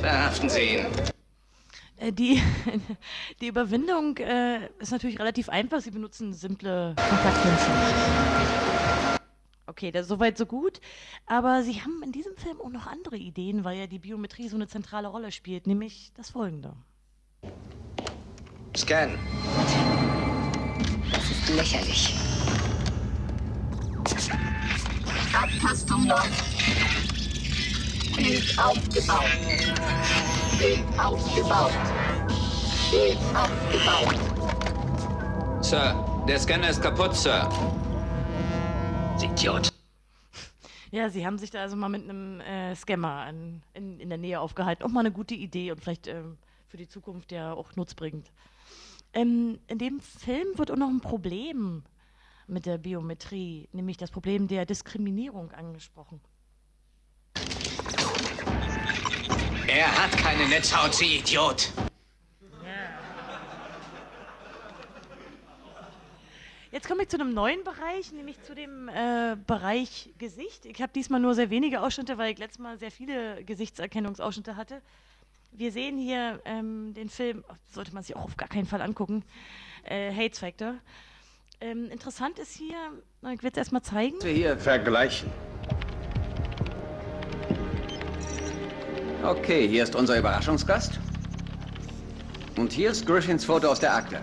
Verhaften 0.00 0.48
Sie 0.50 0.60
ihn. 0.60 0.86
Äh, 1.96 2.12
die, 2.12 2.42
die 3.40 3.46
Überwindung 3.46 4.18
äh, 4.18 4.68
ist 4.78 4.92
natürlich 4.92 5.18
relativ 5.18 5.48
einfach. 5.48 5.80
Sie 5.80 5.90
benutzen 5.90 6.34
simple 6.34 6.94
Kontaktlinsen. 6.96 7.72
Okay, 9.66 9.90
das 9.90 10.02
ist 10.02 10.08
soweit 10.08 10.36
so 10.36 10.44
gut. 10.44 10.80
Aber 11.26 11.62
sie 11.62 11.80
haben 11.80 12.02
in 12.02 12.12
diesem 12.12 12.36
Film 12.36 12.60
auch 12.60 12.68
noch 12.68 12.86
andere 12.86 13.16
Ideen, 13.16 13.64
weil 13.64 13.78
ja 13.78 13.86
die 13.86 13.98
Biometrie 13.98 14.48
so 14.48 14.56
eine 14.56 14.68
zentrale 14.68 15.08
Rolle 15.08 15.32
spielt, 15.32 15.66
nämlich 15.66 16.12
das 16.16 16.30
folgende. 16.30 16.74
Scan. 18.76 19.18
Das 21.10 21.30
ist 21.30 21.48
lächerlich. 21.56 22.14
Abtastung 25.34 26.06
läuft. 26.06 26.44
Bild 28.16 28.58
aufgebaut. 28.58 29.24
Bild 30.58 30.84
aufgebaut. 30.98 31.72
Bild 32.90 33.18
aufgebaut. 33.34 34.14
Sir, 35.64 36.24
der 36.28 36.38
Scanner 36.38 36.68
ist 36.68 36.80
kaputt, 36.80 37.16
Sir. 37.16 37.48
Sie 39.16 39.26
Idiot. 39.26 39.72
Ja, 40.92 41.10
Sie 41.10 41.26
haben 41.26 41.38
sich 41.38 41.50
da 41.50 41.62
also 41.62 41.74
mal 41.74 41.88
mit 41.88 42.04
einem 42.04 42.40
äh, 42.40 42.76
Scammer 42.76 43.22
an, 43.26 43.62
in, 43.72 43.98
in 43.98 44.08
der 44.08 44.18
Nähe 44.18 44.38
aufgehalten. 44.38 44.84
Auch 44.84 44.90
mal 44.90 45.00
eine 45.00 45.10
gute 45.10 45.34
Idee 45.34 45.72
und 45.72 45.80
vielleicht 45.80 46.06
ähm, 46.06 46.38
für 46.68 46.76
die 46.76 46.86
Zukunft 46.86 47.32
ja 47.32 47.52
auch 47.52 47.74
nutzbringend. 47.74 48.30
Ähm, 49.12 49.58
in 49.66 49.78
dem 49.78 49.98
Film 49.98 50.46
wird 50.56 50.70
auch 50.70 50.76
noch 50.76 50.88
ein 50.88 51.00
Problem 51.00 51.82
mit 52.46 52.66
der 52.66 52.78
Biometrie, 52.78 53.68
nämlich 53.72 53.96
das 53.96 54.10
Problem 54.10 54.48
der 54.48 54.66
Diskriminierung 54.66 55.50
angesprochen. 55.52 56.20
Er 59.66 59.90
hat 60.02 60.12
keine 60.18 60.48
Netzhaut, 60.48 60.94
Sie 60.94 61.18
Idiot. 61.18 61.72
Jetzt 66.74 66.88
komme 66.88 67.04
ich 67.04 67.08
zu 67.08 67.20
einem 67.20 67.32
neuen 67.32 67.62
Bereich, 67.62 68.10
nämlich 68.10 68.42
zu 68.42 68.52
dem 68.52 68.88
äh, 68.88 69.36
Bereich 69.46 70.10
Gesicht. 70.18 70.66
Ich 70.66 70.82
habe 70.82 70.92
diesmal 70.92 71.20
nur 71.20 71.36
sehr 71.36 71.48
wenige 71.48 71.80
Ausschnitte, 71.80 72.18
weil 72.18 72.32
ich 72.32 72.38
letztes 72.38 72.58
Mal 72.58 72.78
sehr 72.78 72.90
viele 72.90 73.44
Gesichtserkennungsausschnitte 73.44 74.56
hatte. 74.56 74.82
Wir 75.52 75.70
sehen 75.70 75.98
hier 75.98 76.40
ähm, 76.44 76.92
den 76.94 77.08
Film, 77.08 77.44
sollte 77.70 77.94
man 77.94 78.02
sich 78.02 78.16
auch 78.16 78.24
auf 78.24 78.36
gar 78.36 78.48
keinen 78.48 78.66
Fall 78.66 78.82
angucken, 78.82 79.22
äh, 79.84 80.12
Hates 80.12 80.40
Factor. 80.40 80.74
Ähm, 81.64 81.88
interessant 81.90 82.38
ist 82.38 82.50
hier, 82.50 82.76
ich 83.32 83.42
will 83.42 83.50
es 83.50 83.56
erstmal 83.56 83.80
zeigen. 83.80 84.16
Wir 84.20 84.32
hier 84.32 84.58
vergleichen. 84.58 85.30
Okay, 89.22 89.66
hier 89.66 89.82
ist 89.84 89.96
unser 89.96 90.18
Überraschungsgast. 90.18 91.00
Und 92.58 92.70
hier 92.70 92.90
ist 92.90 93.06
Griffins 93.06 93.46
Foto 93.46 93.68
aus 93.68 93.80
der 93.80 93.94
Akte. 93.94 94.20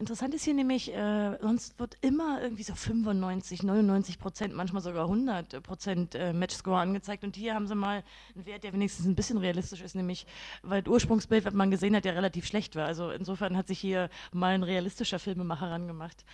Interessant 0.00 0.32
ist 0.32 0.44
hier 0.44 0.54
nämlich, 0.54 0.94
äh, 0.94 1.36
sonst 1.42 1.78
wird 1.78 1.98
immer 2.00 2.40
irgendwie 2.42 2.62
so 2.62 2.74
95, 2.74 3.62
99 3.62 4.18
Prozent, 4.18 4.54
manchmal 4.54 4.80
sogar 4.80 5.04
100 5.04 5.62
Prozent 5.62 6.14
äh, 6.14 6.32
Matchscore 6.32 6.80
angezeigt. 6.80 7.22
Und 7.22 7.36
hier 7.36 7.54
haben 7.54 7.66
sie 7.66 7.74
mal 7.74 8.02
einen 8.34 8.46
Wert, 8.46 8.64
der 8.64 8.72
wenigstens 8.72 9.04
ein 9.04 9.14
bisschen 9.14 9.36
realistisch 9.36 9.82
ist, 9.82 9.94
nämlich, 9.94 10.26
weil 10.62 10.82
das 10.82 10.90
Ursprungsbild, 10.90 11.44
was 11.44 11.52
man 11.52 11.70
gesehen 11.70 11.94
hat, 11.94 12.06
ja 12.06 12.12
relativ 12.12 12.46
schlecht 12.46 12.76
war. 12.76 12.86
Also 12.86 13.10
insofern 13.10 13.58
hat 13.58 13.68
sich 13.68 13.78
hier 13.78 14.08
mal 14.32 14.54
ein 14.54 14.62
realistischer 14.62 15.18
Filmemacher 15.18 15.70
rangemacht. 15.70 16.24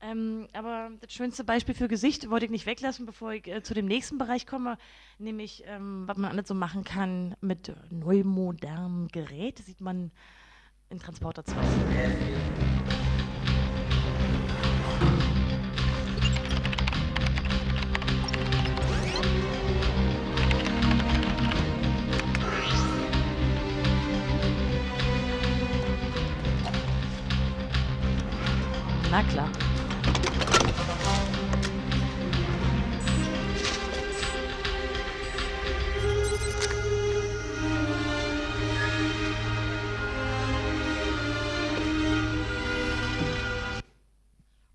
Ähm, 0.00 0.46
aber 0.52 0.90
das 1.00 1.12
schönste 1.12 1.42
Beispiel 1.42 1.74
für 1.74 1.88
Gesicht 1.88 2.30
wollte 2.30 2.44
ich 2.44 2.52
nicht 2.52 2.66
weglassen, 2.66 3.06
bevor 3.06 3.32
ich 3.32 3.48
äh, 3.48 3.60
zu 3.64 3.74
dem 3.74 3.86
nächsten 3.86 4.18
Bereich 4.18 4.46
komme, 4.46 4.78
nämlich 5.18 5.64
ähm, 5.66 6.04
was 6.06 6.16
man 6.16 6.30
alles 6.30 6.46
so 6.46 6.54
machen 6.54 6.84
kann 6.84 7.34
mit 7.40 7.74
neumodernen 7.90 9.08
Geräten, 9.08 9.64
sieht 9.64 9.80
man 9.80 10.12
in 10.90 11.00
Transporter 11.00 11.44
2. 11.44 12.79
Na 29.10 29.22
klar. 29.24 29.48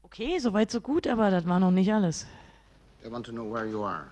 Okay, 0.04 0.40
soweit 0.40 0.72
so 0.72 0.82
gut, 0.82 1.08
aber 1.08 1.32
das 1.32 1.46
war 1.46 1.60
noch 1.60 1.72
nicht 1.72 1.94
alles. 1.94 2.26
They 3.02 3.10
want 3.12 3.26
to 3.26 3.32
know 3.32 3.44
where 3.44 3.66
you 3.66 3.84
are. 3.84 4.08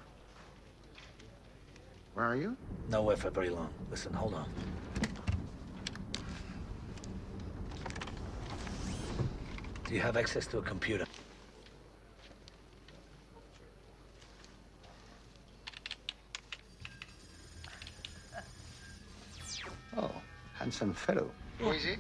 Where 2.16 2.26
are 2.28 2.36
you? 2.36 2.56
Nowhere 2.90 3.18
for 3.18 3.32
very 3.32 3.50
long. 3.50 3.70
Listen, 3.90 4.14
hold 4.14 4.34
on. 4.34 4.46
Do 9.88 9.94
you 9.94 10.02
have 10.02 10.18
access 10.18 10.48
to 10.48 10.58
a 10.60 10.62
computer? 10.62 11.06
Oh, 19.98 20.12
handsome 20.54 20.94
fellow. 20.94 21.30
Who 21.60 21.72
is 21.72 21.84
he? 21.84 21.96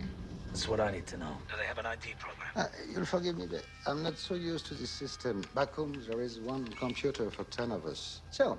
That's 0.48 0.68
what 0.68 0.80
I 0.80 0.92
need 0.92 1.08
to 1.08 1.18
know. 1.18 1.38
Do 1.50 1.56
they 1.58 1.66
have 1.66 1.78
an 1.78 1.86
ID 1.86 2.14
program? 2.20 2.48
Uh, 2.56 2.66
you'll 2.92 3.06
forgive 3.06 3.38
me, 3.38 3.48
but 3.50 3.66
I'm 3.88 4.04
not 4.04 4.18
so 4.18 4.36
used 4.36 4.66
to 4.68 4.74
this 4.76 4.90
system. 4.90 5.44
Back 5.56 5.74
home, 5.74 6.02
there 6.08 6.22
is 6.22 6.40
one 6.40 6.66
computer 6.68 7.30
for 7.30 7.44
ten 7.46 7.72
of 7.72 7.86
us. 7.86 8.22
So, 8.32 8.58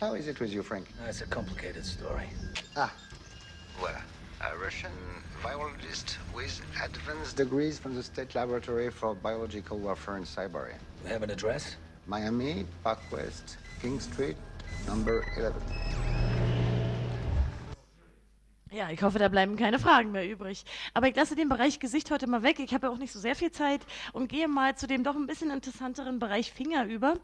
how 0.00 0.14
is 0.14 0.28
it 0.28 0.40
with 0.40 0.52
you, 0.52 0.62
Frank? 0.62 0.86
Uh, 1.02 1.08
it's 1.08 1.20
a 1.22 1.26
complicated 1.26 1.84
story. 1.84 2.28
Ah, 2.76 2.92
well, 3.82 3.96
a 4.40 4.56
Russian 4.58 4.92
biologist 5.42 6.18
with 6.34 6.60
advanced 6.82 7.36
degrees 7.36 7.78
from 7.78 7.94
the 7.94 8.02
State 8.02 8.34
Laboratory 8.34 8.90
for 8.90 9.14
Biological 9.14 9.78
Warfare 9.78 10.18
in 10.18 10.24
Siberia. 10.24 10.76
We 11.04 11.10
have 11.10 11.22
an 11.22 11.30
address? 11.30 11.76
Miami, 12.06 12.66
Park 12.84 13.00
West, 13.10 13.56
King 13.80 13.98
Street, 13.98 14.36
number 14.86 15.24
11. 15.36 15.54
Ja, 18.72 18.90
ich 18.90 19.02
hoffe, 19.02 19.18
da 19.18 19.28
bleiben 19.28 19.56
keine 19.56 19.78
Fragen 19.78 20.12
mehr 20.12 20.28
übrig. 20.28 20.64
Aber 20.92 21.08
ich 21.08 21.16
lasse 21.16 21.34
den 21.34 21.48
Bereich 21.48 21.80
Gesicht 21.80 22.10
heute 22.10 22.26
mal 22.26 22.42
weg. 22.42 22.58
Ich 22.58 22.74
habe 22.74 22.88
ja 22.88 22.92
auch 22.92 22.98
nicht 22.98 23.12
so 23.12 23.18
sehr 23.18 23.34
viel 23.34 23.50
Zeit 23.50 23.80
und 24.12 24.28
gehe 24.28 24.48
mal 24.48 24.76
zu 24.76 24.86
dem 24.86 25.02
doch 25.02 25.14
ein 25.14 25.26
bisschen 25.26 25.50
interessanteren 25.50 26.18
Bereich 26.18 26.52
Finger 26.52 26.84
über. 26.84 27.18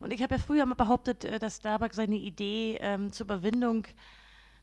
Und 0.00 0.12
ich 0.12 0.20
habe 0.22 0.34
ja 0.34 0.40
früher 0.40 0.66
mal 0.66 0.74
behauptet, 0.74 1.24
äh, 1.24 1.38
dass 1.38 1.58
Starbuck 1.58 1.94
seine 1.94 2.16
Idee 2.16 2.78
ähm, 2.80 3.12
zur 3.12 3.26
Überwindung 3.26 3.86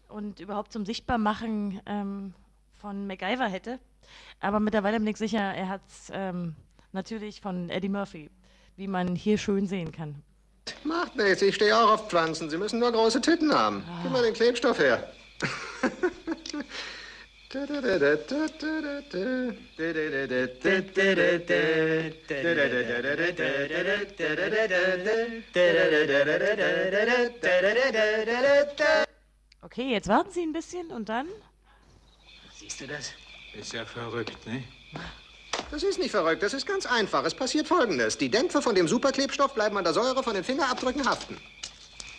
und 0.07 0.39
überhaupt 0.39 0.71
zum 0.71 0.85
Sichtbarmachen 0.85 1.81
ähm, 1.85 2.33
von 2.79 3.07
MacGyver 3.07 3.47
hätte. 3.47 3.79
Aber 4.39 4.59
mittlerweile 4.59 4.99
bin 4.99 5.07
ich 5.07 5.17
sicher, 5.17 5.39
er 5.39 5.69
hat 5.69 5.81
es 5.87 6.11
ähm, 6.13 6.55
natürlich 6.91 7.41
von 7.41 7.69
Eddie 7.69 7.89
Murphy, 7.89 8.29
wie 8.75 8.87
man 8.87 9.15
hier 9.15 9.37
schön 9.37 9.67
sehen 9.67 9.91
kann. 9.91 10.21
Macht 10.83 11.15
nichts, 11.15 11.41
ich 11.41 11.55
stehe 11.55 11.75
auch 11.75 11.91
auf 11.91 12.09
Pflanzen. 12.09 12.49
Sie 12.49 12.57
müssen 12.57 12.79
nur 12.79 12.91
große 12.91 13.21
Titten 13.21 13.53
haben. 13.53 13.83
Gib 14.01 14.11
mal 14.11 14.23
den 14.23 14.33
Klebstoff 14.33 14.79
her. 14.79 15.11
Okay, 29.63 29.91
jetzt 29.91 30.09
warten 30.09 30.31
Sie 30.31 30.41
ein 30.41 30.51
bisschen 30.51 30.87
und 30.87 31.07
dann? 31.07 31.27
Siehst 32.59 32.81
du 32.81 32.87
das? 32.87 33.11
Ist 33.53 33.73
ja 33.73 33.85
verrückt, 33.85 34.45
ne? 34.45 34.63
Das 35.71 35.83
ist 35.83 35.99
nicht 35.99 36.11
verrückt, 36.11 36.43
das 36.43 36.53
ist 36.53 36.65
ganz 36.65 36.85
einfach. 36.85 37.23
Es 37.23 37.33
passiert 37.33 37.67
Folgendes. 37.67 38.17
Die 38.17 38.29
Dämpfe 38.29 38.61
von 38.61 38.75
dem 38.75 38.87
Superklebstoff 38.87 39.53
bleiben 39.53 39.77
an 39.77 39.83
der 39.83 39.93
Säure 39.93 40.21
von 40.21 40.33
den 40.33 40.43
Fingerabdrücken 40.43 41.07
haften. 41.07 41.37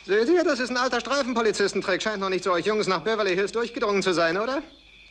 Seht 0.07 0.29
ihr, 0.29 0.45
das 0.45 0.61
ist 0.61 0.71
ein 0.71 0.77
alter 0.77 1.01
Streifenpolizistentrick. 1.01 2.03
Scheint 2.03 2.21
noch 2.21 2.31
nicht 2.31 2.45
zu 2.45 2.53
euch 2.53 2.67
Jungs 2.67 2.87
nach 2.87 3.01
Beverly 3.01 3.35
Hills 3.35 3.53
durchgedrungen 3.53 4.03
zu 4.03 4.13
sein, 4.13 4.39
oder? 4.39 4.63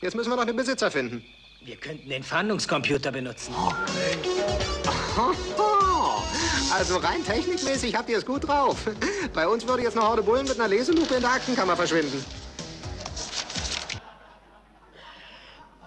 Jetzt 0.01 0.15
müssen 0.15 0.31
wir 0.31 0.35
noch 0.35 0.45
den 0.45 0.55
Besitzer 0.55 0.91
finden. 0.91 1.23
Wir 1.61 1.77
könnten 1.77 2.09
den 2.09 2.23
Fahndungscomputer 2.23 3.11
benutzen. 3.11 3.53
Also 6.75 6.97
rein 6.97 7.23
technikmäßig 7.23 7.95
habt 7.95 8.09
ihr 8.09 8.17
es 8.17 8.25
gut 8.25 8.47
drauf. 8.47 8.89
Bei 9.33 9.47
uns 9.47 9.67
würde 9.67 9.83
jetzt 9.83 9.95
eine 9.95 10.07
Horde 10.07 10.23
Bullen 10.23 10.47
mit 10.47 10.59
einer 10.59 10.67
Leselupe 10.67 11.13
in 11.13 11.21
der 11.21 11.31
Aktenkammer 11.31 11.75
verschwinden. 11.75 12.25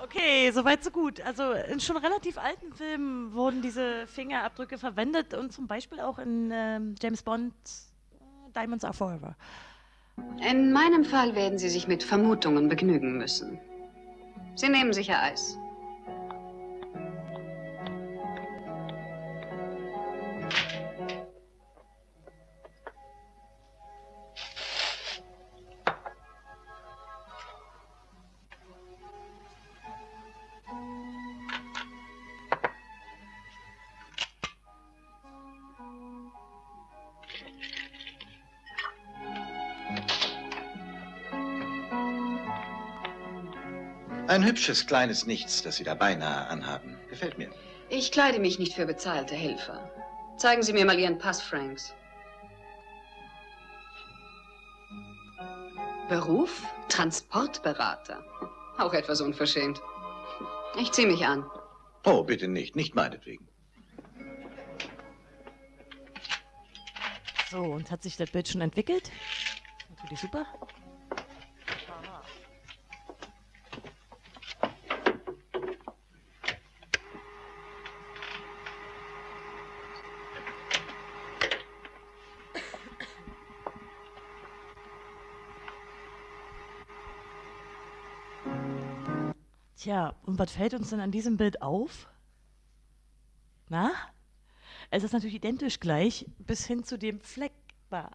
Okay, 0.00 0.50
soweit 0.52 0.84
so 0.84 0.90
gut. 0.90 1.20
Also 1.22 1.50
in 1.52 1.80
schon 1.80 1.96
relativ 1.96 2.38
alten 2.38 2.72
Filmen 2.72 3.34
wurden 3.34 3.62
diese 3.62 4.06
Fingerabdrücke 4.06 4.78
verwendet 4.78 5.34
und 5.34 5.52
zum 5.52 5.66
Beispiel 5.66 5.98
auch 5.98 6.20
in 6.20 6.50
ähm, 6.52 6.94
James 7.02 7.22
Bond 7.22 7.52
äh, 7.52 8.52
Diamonds 8.54 8.84
Are 8.84 8.94
Forever. 8.94 9.34
In 10.48 10.72
meinem 10.72 11.04
Fall 11.04 11.34
werden 11.34 11.58
Sie 11.58 11.68
sich 11.68 11.88
mit 11.88 12.04
Vermutungen 12.04 12.68
begnügen 12.68 13.18
müssen. 13.18 13.58
Sie 14.54 14.68
nehmen 14.68 14.92
sicher 14.92 15.20
Eis. 15.20 15.58
Hübsches 44.56 44.86
kleines 44.86 45.26
Nichts, 45.26 45.62
das 45.62 45.76
Sie 45.76 45.84
da 45.84 45.94
beinahe 45.94 46.46
anhaben. 46.48 46.96
Gefällt 47.10 47.36
mir. 47.36 47.50
Ich 47.90 48.10
kleide 48.10 48.38
mich 48.38 48.58
nicht 48.58 48.72
für 48.72 48.86
bezahlte 48.86 49.34
Helfer. 49.34 49.90
Zeigen 50.38 50.62
Sie 50.62 50.72
mir 50.72 50.86
mal 50.86 50.98
Ihren 50.98 51.18
Pass, 51.18 51.42
Franks. 51.42 51.94
Beruf? 56.08 56.64
Transportberater. 56.88 58.24
Auch 58.78 58.94
etwas 58.94 59.20
unverschämt. 59.20 59.78
Ich 60.80 60.90
ziehe 60.92 61.06
mich 61.06 61.26
an. 61.26 61.44
Oh, 62.06 62.22
bitte 62.22 62.48
nicht. 62.48 62.76
Nicht 62.76 62.94
meinetwegen. 62.94 63.46
So, 67.50 67.58
und 67.58 67.90
hat 67.90 68.02
sich 68.02 68.16
das 68.16 68.30
Bild 68.30 68.48
schon 68.48 68.62
entwickelt? 68.62 69.10
Natürlich 69.90 70.20
super. 70.20 70.46
Tja, 89.76 90.14
und 90.24 90.38
was 90.38 90.52
fällt 90.52 90.74
uns 90.74 90.90
denn 90.90 91.00
an 91.00 91.10
diesem 91.10 91.36
Bild 91.36 91.60
auf? 91.60 92.08
Na? 93.68 93.90
Es 94.90 95.02
ist 95.04 95.12
natürlich 95.12 95.36
identisch 95.36 95.80
gleich 95.80 96.26
bis 96.38 96.64
hin 96.66 96.84
zu 96.84 96.98
dem 96.98 97.20
Fleck 97.20 97.52
da. 97.90 98.10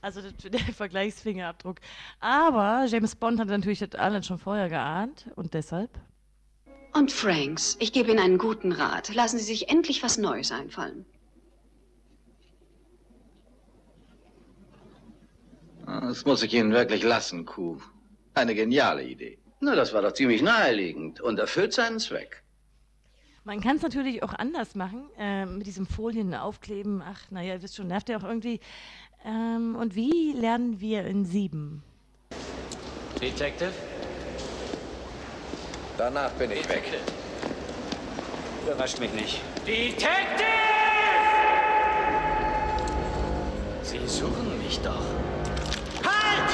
Also 0.00 0.22
der 0.44 0.60
Vergleichsfingerabdruck. 0.60 1.80
Aber 2.20 2.86
James 2.86 3.16
Bond 3.16 3.38
hat 3.38 3.48
natürlich 3.48 3.80
das 3.80 3.94
alles 3.96 4.26
schon 4.26 4.38
vorher 4.38 4.68
geahnt 4.68 5.26
und 5.36 5.52
deshalb. 5.54 5.90
Und 6.94 7.12
Franks, 7.12 7.76
ich 7.80 7.92
gebe 7.92 8.10
Ihnen 8.10 8.20
einen 8.20 8.38
guten 8.38 8.72
Rat. 8.72 9.14
Lassen 9.14 9.38
Sie 9.38 9.44
sich 9.44 9.68
endlich 9.68 10.02
was 10.02 10.16
Neues 10.16 10.52
einfallen. 10.52 11.04
Das 15.84 16.24
muss 16.24 16.42
ich 16.42 16.54
Ihnen 16.54 16.72
wirklich 16.72 17.02
lassen, 17.02 17.44
Kuh. 17.44 17.78
Eine 18.34 18.54
geniale 18.54 19.04
Idee. 19.04 19.38
Na, 19.60 19.74
das 19.74 19.92
war 19.92 20.02
doch 20.02 20.12
ziemlich 20.12 20.42
naheliegend 20.42 21.20
und 21.20 21.38
erfüllt 21.38 21.72
seinen 21.72 21.98
Zweck. 21.98 22.42
Man 23.44 23.60
kann 23.60 23.76
es 23.76 23.82
natürlich 23.82 24.22
auch 24.22 24.34
anders 24.34 24.74
machen, 24.74 25.08
äh, 25.18 25.46
mit 25.46 25.66
diesem 25.66 25.86
Folien 25.86 26.34
aufkleben. 26.34 27.02
Ach, 27.04 27.18
naja, 27.30 27.54
ihr 27.54 27.62
wisst 27.62 27.76
schon, 27.76 27.88
nervt 27.88 28.08
ja 28.08 28.18
auch 28.18 28.24
irgendwie. 28.24 28.60
Ähm, 29.24 29.74
und 29.74 29.94
wie 29.94 30.32
lernen 30.32 30.80
wir 30.80 31.04
in 31.06 31.24
sieben? 31.24 31.82
Detective? 33.20 33.72
Danach 35.96 36.30
bin 36.32 36.52
ich 36.52 36.68
weg. 36.68 36.84
Überrascht 38.64 39.00
mich 39.00 39.12
nicht. 39.14 39.40
Detective! 39.66 40.44
Sie 43.82 44.06
suchen 44.06 44.58
mich 44.62 44.78
doch. 44.80 45.02
Halt! 46.04 46.50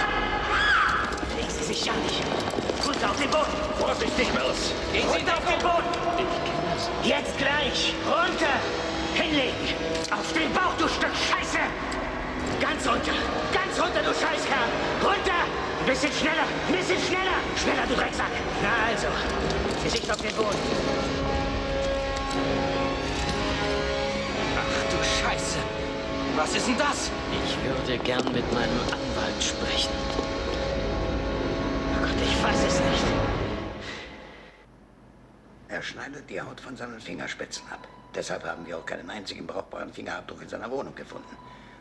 Legen 1.37 1.51
Sie 1.51 1.65
sich 1.65 1.85
ja 1.85 1.93
nicht. 1.93 2.64
Auf 3.05 3.17
den 3.21 3.31
Boden. 3.31 3.53
Vorsichtig, 3.79 4.33
Mills. 4.33 4.73
Gehen 4.93 5.07
Sie 5.13 5.31
auf 5.31 5.45
den 5.45 5.61
Boden. 5.61 5.91
Jetzt 7.03 7.37
gleich. 7.37 7.93
Runter. 8.07 8.57
Hinlegen. 9.15 9.75
Auf 10.11 10.33
den 10.33 10.53
Bauch, 10.53 10.75
du 10.79 10.89
Stück 10.89 11.13
Scheiße. 11.13 11.59
Ganz 12.61 12.87
runter. 12.87 13.13
Ganz 13.53 13.79
runter, 13.79 14.01
du 14.01 14.13
Scheißkerl. 14.13 14.69
Runter. 15.03 15.41
Ein 15.81 15.87
bisschen 15.87 16.13
schneller. 16.13 16.47
Ein 16.69 16.75
bisschen 16.77 16.99
schneller. 17.07 17.37
Schneller, 17.61 17.87
du 17.87 17.95
Drecksack. 17.95 18.33
Na 18.63 18.89
also. 18.89 19.09
Gesicht 19.85 20.11
auf 20.11 20.17
den 20.17 20.35
Boden. 20.35 20.59
Ach 24.57 24.91
du 24.91 24.97
Scheiße. 25.05 25.59
Was 26.37 26.55
ist 26.57 26.67
denn 26.67 26.79
das? 26.79 27.11
Ich 27.45 27.57
würde 27.63 27.99
gern 28.03 28.25
mit 28.33 28.51
meinem 28.53 28.81
Anwalt 28.89 29.43
sprechen. 29.43 29.93
Gott, 32.05 32.23
ich 32.23 32.43
weiß 32.43 32.65
es 32.67 32.81
nicht. 32.81 33.05
Er 35.69 35.81
schneidet 35.81 36.29
die 36.29 36.39
Haut 36.39 36.61
von 36.61 36.77
seinen 36.77 37.01
Fingerspitzen 37.01 37.67
ab. 37.71 37.89
Deshalb 38.15 38.45
haben 38.45 38.67
wir 38.67 38.77
auch 38.77 38.85
keinen 38.85 39.09
einzigen 39.09 39.47
brauchbaren 39.47 39.91
Fingerabdruck 39.91 40.43
in 40.43 40.49
seiner 40.51 40.71
Wohnung 40.71 40.95
gefunden. 40.95 41.35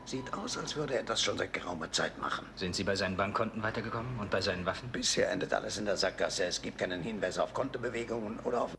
Sieht 0.06 0.34
aus, 0.34 0.58
als 0.58 0.78
würde 0.78 0.96
er 0.96 1.04
das 1.04 1.22
schon 1.22 1.38
seit 1.38 1.52
geraumer 1.52 1.92
Zeit 1.92 2.18
machen. 2.22 2.46
Sind 2.56 2.74
Sie 2.74 2.86
bei 2.86 2.96
seinen 2.96 3.18
Bankkonten 3.18 3.62
weitergekommen 3.64 4.18
und 4.18 4.32
bei 4.32 4.40
seinen 4.40 4.66
Waffen? 4.66 4.88
Bisher 4.94 5.30
endet 5.30 5.54
alles 5.54 5.78
in 5.78 5.84
der 5.84 5.98
Sackgasse. 5.98 6.46
Es 6.46 6.62
gibt 6.62 6.78
keinen 6.78 7.04
Hinweis 7.04 7.38
auf 7.38 7.54
Kontobewegungen 7.54 8.40
oder 8.46 8.62
auf... 8.62 8.78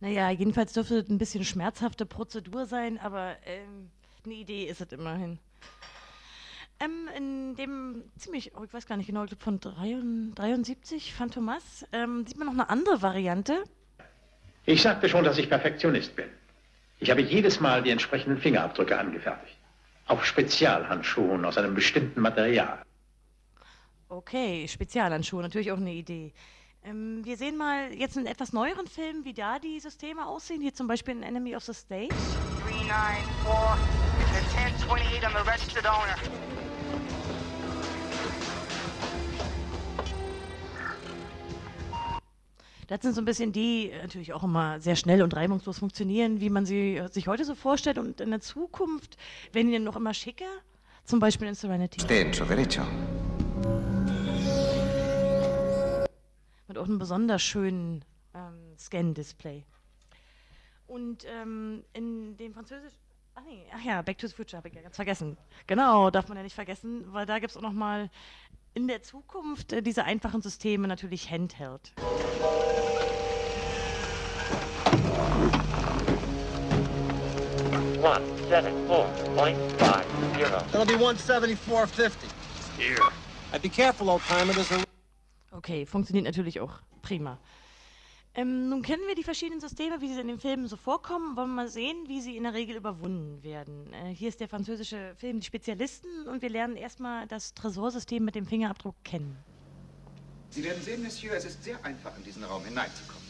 Naja, 0.00 0.30
jedenfalls 0.30 0.72
dürfte 0.72 1.00
es 1.00 1.10
ein 1.10 1.18
bisschen 1.18 1.44
schmerzhafte 1.44 2.06
Prozedur 2.06 2.64
sein, 2.64 2.98
aber 2.98 3.36
ähm, 3.44 3.90
eine 4.24 4.34
Idee 4.34 4.64
ist 4.64 4.80
es 4.80 4.92
immerhin. 4.92 5.38
Ähm, 6.80 7.08
in 7.16 7.56
dem 7.56 8.02
ziemlich, 8.18 8.52
oh, 8.56 8.64
ich 8.64 8.72
weiß 8.72 8.86
gar 8.86 8.96
nicht 8.96 9.06
genau, 9.06 9.24
von 9.38 9.60
73, 9.60 11.14
Phantomas, 11.14 11.86
ähm, 11.92 12.26
sieht 12.26 12.36
man 12.36 12.46
noch 12.46 12.54
eine 12.54 12.68
andere 12.68 13.00
Variante. 13.00 13.64
Ich 14.66 14.82
sagte 14.82 15.08
schon, 15.08 15.24
dass 15.24 15.38
ich 15.38 15.48
Perfektionist 15.48 16.16
bin. 16.16 16.28
Ich 16.98 17.10
habe 17.10 17.20
jedes 17.20 17.60
Mal 17.60 17.82
die 17.82 17.90
entsprechenden 17.90 18.38
Fingerabdrücke 18.38 18.98
angefertigt. 18.98 19.56
Auf 20.06 20.24
Spezialhandschuhen 20.24 21.44
aus 21.44 21.58
einem 21.58 21.74
bestimmten 21.74 22.20
Material. 22.20 22.82
Okay, 24.08 24.66
Spezialhandschuhe, 24.68 25.42
natürlich 25.42 25.72
auch 25.72 25.78
eine 25.78 25.92
Idee. 25.92 26.32
Ähm, 26.84 27.24
wir 27.24 27.36
sehen 27.36 27.56
mal 27.56 27.92
jetzt 27.94 28.16
einen 28.16 28.26
etwas 28.26 28.52
neueren 28.52 28.86
Film, 28.86 29.24
wie 29.24 29.32
da 29.32 29.58
die 29.58 29.80
Systeme 29.80 30.26
aussehen. 30.26 30.60
Hier 30.60 30.74
zum 30.74 30.86
Beispiel 30.86 31.14
in 31.16 31.22
Enemy 31.22 31.56
of 31.56 31.64
the 31.64 31.72
State. 31.72 32.14
394 32.64 33.78
and 34.36 34.74
1028 34.86 35.24
on 35.24 35.32
the 35.32 35.50
registered 35.50 35.86
owner. 35.86 36.16
Das 42.86 43.00
sind 43.00 43.14
so 43.14 43.22
ein 43.22 43.24
bisschen 43.24 43.52
die 43.52 43.90
äh, 43.90 44.02
natürlich 44.02 44.32
auch 44.32 44.44
immer 44.44 44.80
sehr 44.80 44.96
schnell 44.96 45.22
und 45.22 45.34
reibungslos 45.34 45.78
funktionieren, 45.78 46.40
wie 46.40 46.50
man 46.50 46.66
sie 46.66 46.96
äh, 46.96 47.08
sich 47.08 47.28
heute 47.28 47.44
so 47.44 47.54
vorstellt. 47.54 47.98
Und 47.98 48.20
in 48.20 48.30
der 48.30 48.40
Zukunft 48.40 49.16
werden 49.52 49.68
die 49.68 49.74
dann 49.74 49.84
noch 49.84 49.96
immer 49.96 50.14
schicker. 50.14 50.44
Zum 51.04 51.18
Beispiel 51.18 51.48
in 51.48 51.54
Serenity. 51.54 52.06
Derecho. 52.06 52.82
Mit 56.66 56.78
auch 56.78 56.84
einem 56.84 56.98
besonders 56.98 57.42
schönen 57.42 58.04
ähm, 58.34 58.76
Scan-Display. 58.78 59.64
Und 60.86 61.26
ähm, 61.26 61.84
in 61.92 62.36
dem 62.36 62.54
französisch. 62.54 62.94
Ach, 63.36 63.42
nee, 63.44 63.64
ach 63.74 63.84
ja, 63.84 64.00
Back 64.02 64.18
to 64.18 64.28
the 64.28 64.34
Future 64.34 64.58
habe 64.58 64.68
ich 64.68 64.74
ja 64.74 64.82
ganz 64.82 64.94
vergessen. 64.94 65.36
Genau, 65.66 66.10
darf 66.10 66.28
man 66.28 66.36
ja 66.36 66.44
nicht 66.44 66.54
vergessen, 66.54 67.04
weil 67.12 67.26
da 67.26 67.40
gibt 67.40 67.50
es 67.50 67.56
auch 67.56 67.62
noch 67.62 67.72
mal 67.72 68.08
in 68.74 68.86
der 68.86 69.02
Zukunft 69.02 69.72
äh, 69.72 69.82
diese 69.82 70.04
einfachen 70.04 70.40
Systeme 70.40 70.86
natürlich 70.86 71.30
Handheld. 71.30 71.92
One 78.02 78.22
seven 78.48 78.72
four 78.86 79.06
point 79.34 79.58
five 79.78 80.06
zero. 80.36 80.60
That'll 80.70 80.86
be 80.86 80.94
174.50. 80.94 82.28
Here. 82.78 82.98
I'd 83.52 83.62
be 83.62 83.68
careful, 83.68 84.10
old 84.10 84.22
timer. 84.22 84.52
There's 84.52 84.70
a 84.70 84.84
Okay, 85.52 85.86
funktioniert 85.86 86.24
natürlich 86.26 86.60
auch 86.60 86.72
prima. 87.02 87.38
Ähm, 88.36 88.68
nun 88.68 88.82
kennen 88.82 89.02
wir 89.06 89.14
die 89.14 89.22
verschiedenen 89.22 89.60
Systeme, 89.60 90.00
wie 90.00 90.12
sie 90.12 90.20
in 90.20 90.26
den 90.26 90.40
Filmen 90.40 90.66
so 90.66 90.76
vorkommen. 90.76 91.36
Wollen 91.36 91.50
wir 91.50 91.54
mal 91.54 91.68
sehen, 91.68 91.96
wie 92.08 92.20
sie 92.20 92.36
in 92.36 92.42
der 92.42 92.52
Regel 92.52 92.76
überwunden 92.76 93.42
werden. 93.44 93.92
Äh, 93.92 94.12
hier 94.12 94.28
ist 94.28 94.40
der 94.40 94.48
französische 94.48 95.14
Film 95.16 95.38
Die 95.38 95.46
Spezialisten 95.46 96.26
und 96.26 96.42
wir 96.42 96.48
lernen 96.48 96.76
erstmal 96.76 97.28
das 97.28 97.54
Tresorsystem 97.54 98.24
mit 98.24 98.34
dem 98.34 98.46
Fingerabdruck 98.46 98.96
kennen. 99.04 99.36
Sie 100.50 100.64
werden 100.64 100.82
sehen, 100.82 101.02
Monsieur, 101.02 101.34
es 101.34 101.44
ist 101.44 101.62
sehr 101.62 101.84
einfach, 101.84 102.16
in 102.16 102.24
diesen 102.24 102.42
Raum 102.42 102.64
hineinzukommen. 102.64 103.22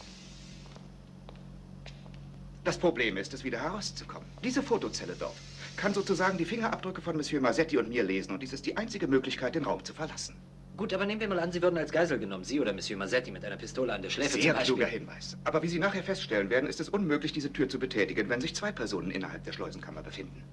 Das 2.63 2.77
Problem 2.79 3.17
ist, 3.17 3.31
es 3.35 3.43
wieder 3.43 3.59
herauszukommen. 3.59 4.27
Diese 4.43 4.63
Fotozelle 4.63 5.15
dort 5.19 5.35
kann 5.75 5.93
sozusagen 5.93 6.37
die 6.37 6.45
Fingerabdrücke 6.45 7.01
von 7.01 7.15
Monsieur 7.15 7.41
Marsetti 7.41 7.77
und 7.77 7.89
mir 7.89 8.01
lesen 8.01 8.31
und 8.31 8.41
dies 8.41 8.53
ist 8.53 8.65
die 8.65 8.75
einzige 8.75 9.07
Möglichkeit, 9.07 9.53
den 9.53 9.65
Raum 9.65 9.83
zu 9.83 9.93
verlassen. 9.93 10.35
Gut, 10.77 10.93
aber 10.93 11.05
nehmen 11.05 11.21
wir 11.21 11.29
mal 11.29 11.39
an, 11.39 11.53
Sie 11.53 11.61
würden 11.61 11.77
als 11.77 11.91
Geisel 11.91 12.19
genommen. 12.19 12.43
Sie 12.43 12.59
oder 12.59 12.73
Monsieur 12.73 12.97
Massetti 12.97 13.31
mit 13.31 13.45
einer 13.45 13.55
Pistole 13.55 13.93
an 13.93 14.01
der 14.01 14.09
Schläfe 14.09 14.33
Sehr 14.33 14.41
zum 14.41 14.53
Beispiel. 14.53 14.75
kluger 14.75 14.87
Hinweis. 14.87 15.37
Aber 15.45 15.63
wie 15.63 15.69
Sie 15.69 15.79
nachher 15.79 16.03
feststellen 16.03 16.49
werden, 16.49 16.67
ist 16.67 16.81
es 16.81 16.89
unmöglich, 16.89 17.31
diese 17.31 17.51
Tür 17.53 17.69
zu 17.69 17.79
betätigen, 17.79 18.27
wenn 18.29 18.41
sich 18.41 18.55
zwei 18.55 18.73
Personen 18.73 19.09
innerhalb 19.11 19.43
der 19.45 19.53
Schleusenkammer 19.53 20.03
befinden. 20.03 20.43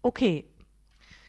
Okay. 0.00 0.44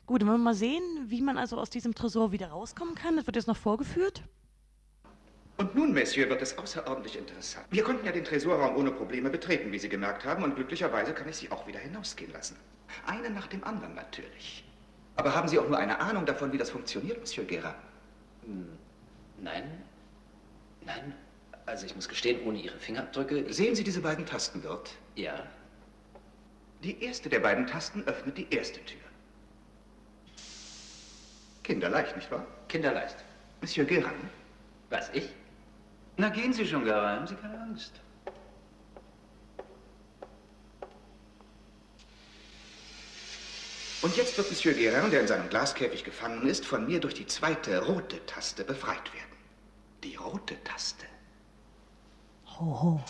Gut, 0.06 0.22
dann 0.22 0.30
wollen 0.30 0.40
wir 0.40 0.44
mal 0.46 0.54
sehen, 0.54 0.84
wie 1.08 1.22
man 1.22 1.38
also 1.38 1.58
aus 1.58 1.70
diesem 1.70 1.94
Tresor 1.94 2.32
wieder 2.32 2.48
rauskommen 2.48 2.96
kann. 2.96 3.18
Das 3.18 3.26
wird 3.26 3.36
jetzt 3.36 3.48
noch 3.48 3.58
vorgeführt. 3.58 4.24
Und 5.58 5.74
nun, 5.74 5.92
Monsieur, 5.94 6.30
wird 6.30 6.42
es 6.42 6.56
außerordentlich 6.58 7.18
interessant. 7.18 7.66
Wir 7.72 7.84
konnten 7.84 8.06
ja 8.06 8.12
den 8.12 8.24
Tresorraum 8.24 8.76
ohne 8.76 8.92
Probleme 8.92 9.30
betreten, 9.32 9.72
wie 9.72 9.80
Sie 9.80 9.90
gemerkt 9.90 10.24
haben, 10.24 10.44
und 10.44 10.56
glücklicherweise 10.56 11.14
kann 11.14 11.28
ich 11.28 11.38
Sie 11.38 11.52
auch 11.52 11.66
wieder 11.66 11.80
hinausgehen 11.80 12.32
lassen. 12.32 12.56
Einen 13.08 13.34
nach 13.34 13.48
dem 13.48 13.64
anderen 13.64 13.96
natürlich. 13.96 14.64
Aber 15.16 15.34
haben 15.34 15.48
Sie 15.48 15.58
auch 15.58 15.68
nur 15.68 15.80
eine 15.80 16.00
Ahnung 16.00 16.28
davon, 16.28 16.54
wie 16.54 16.60
das 16.60 16.70
funktioniert, 16.70 17.20
Monsieur 17.20 17.44
Gera? 17.46 17.74
Hm, 18.44 18.70
Nein. 19.42 19.64
Nein. 20.86 21.14
Also 21.66 21.86
ich 21.88 21.96
muss 21.96 22.08
gestehen, 22.08 22.40
ohne 22.48 22.60
Ihre 22.60 22.78
Fingerabdrücke. 22.78 23.52
Sehen 23.52 23.76
Sie 23.76 23.84
diese 23.84 24.02
beiden 24.02 24.26
Tasten 24.26 24.62
dort? 24.62 24.92
Ja. 25.16 25.44
Die 26.84 27.04
erste 27.04 27.30
der 27.30 27.40
beiden 27.40 27.66
Tasten 27.66 28.04
öffnet 28.04 28.38
die 28.38 28.48
erste 28.52 28.80
Tür. 28.86 29.00
Kinderleicht, 31.64 32.16
nicht 32.16 32.32
wahr? 32.32 32.46
Kinderleicht. 32.70 33.18
Monsieur 33.60 33.86
Guérin? 33.86 34.30
Was, 34.92 35.10
ich? 35.14 35.28
Na, 36.18 36.30
gehen 36.30 36.52
Sie 36.52 36.66
schon, 36.66 36.84
Gara, 36.84 37.16
haben 37.16 37.28
Sie 37.28 37.36
keine 37.36 37.62
Angst. 37.62 38.02
Und 44.02 44.16
jetzt 44.16 44.38
wird 44.38 44.50
Monsieur 44.50 44.74
Guérin, 44.74 45.10
der 45.10 45.22
in 45.22 45.28
seinem 45.28 45.50
Glaskäfig 45.50 46.04
gefangen 46.04 46.48
ist, 46.48 46.66
von 46.66 46.88
mir 46.88 47.00
durch 47.00 47.14
die 47.14 47.28
zweite 47.28 47.86
rote 47.86 48.26
Taste 48.26 48.64
befreit 48.64 49.14
werden. 49.14 49.38
Die 50.04 50.16
rote 50.16 50.56
Taste. 50.64 51.06
Ho, 52.60 52.82
ho. 52.82 53.04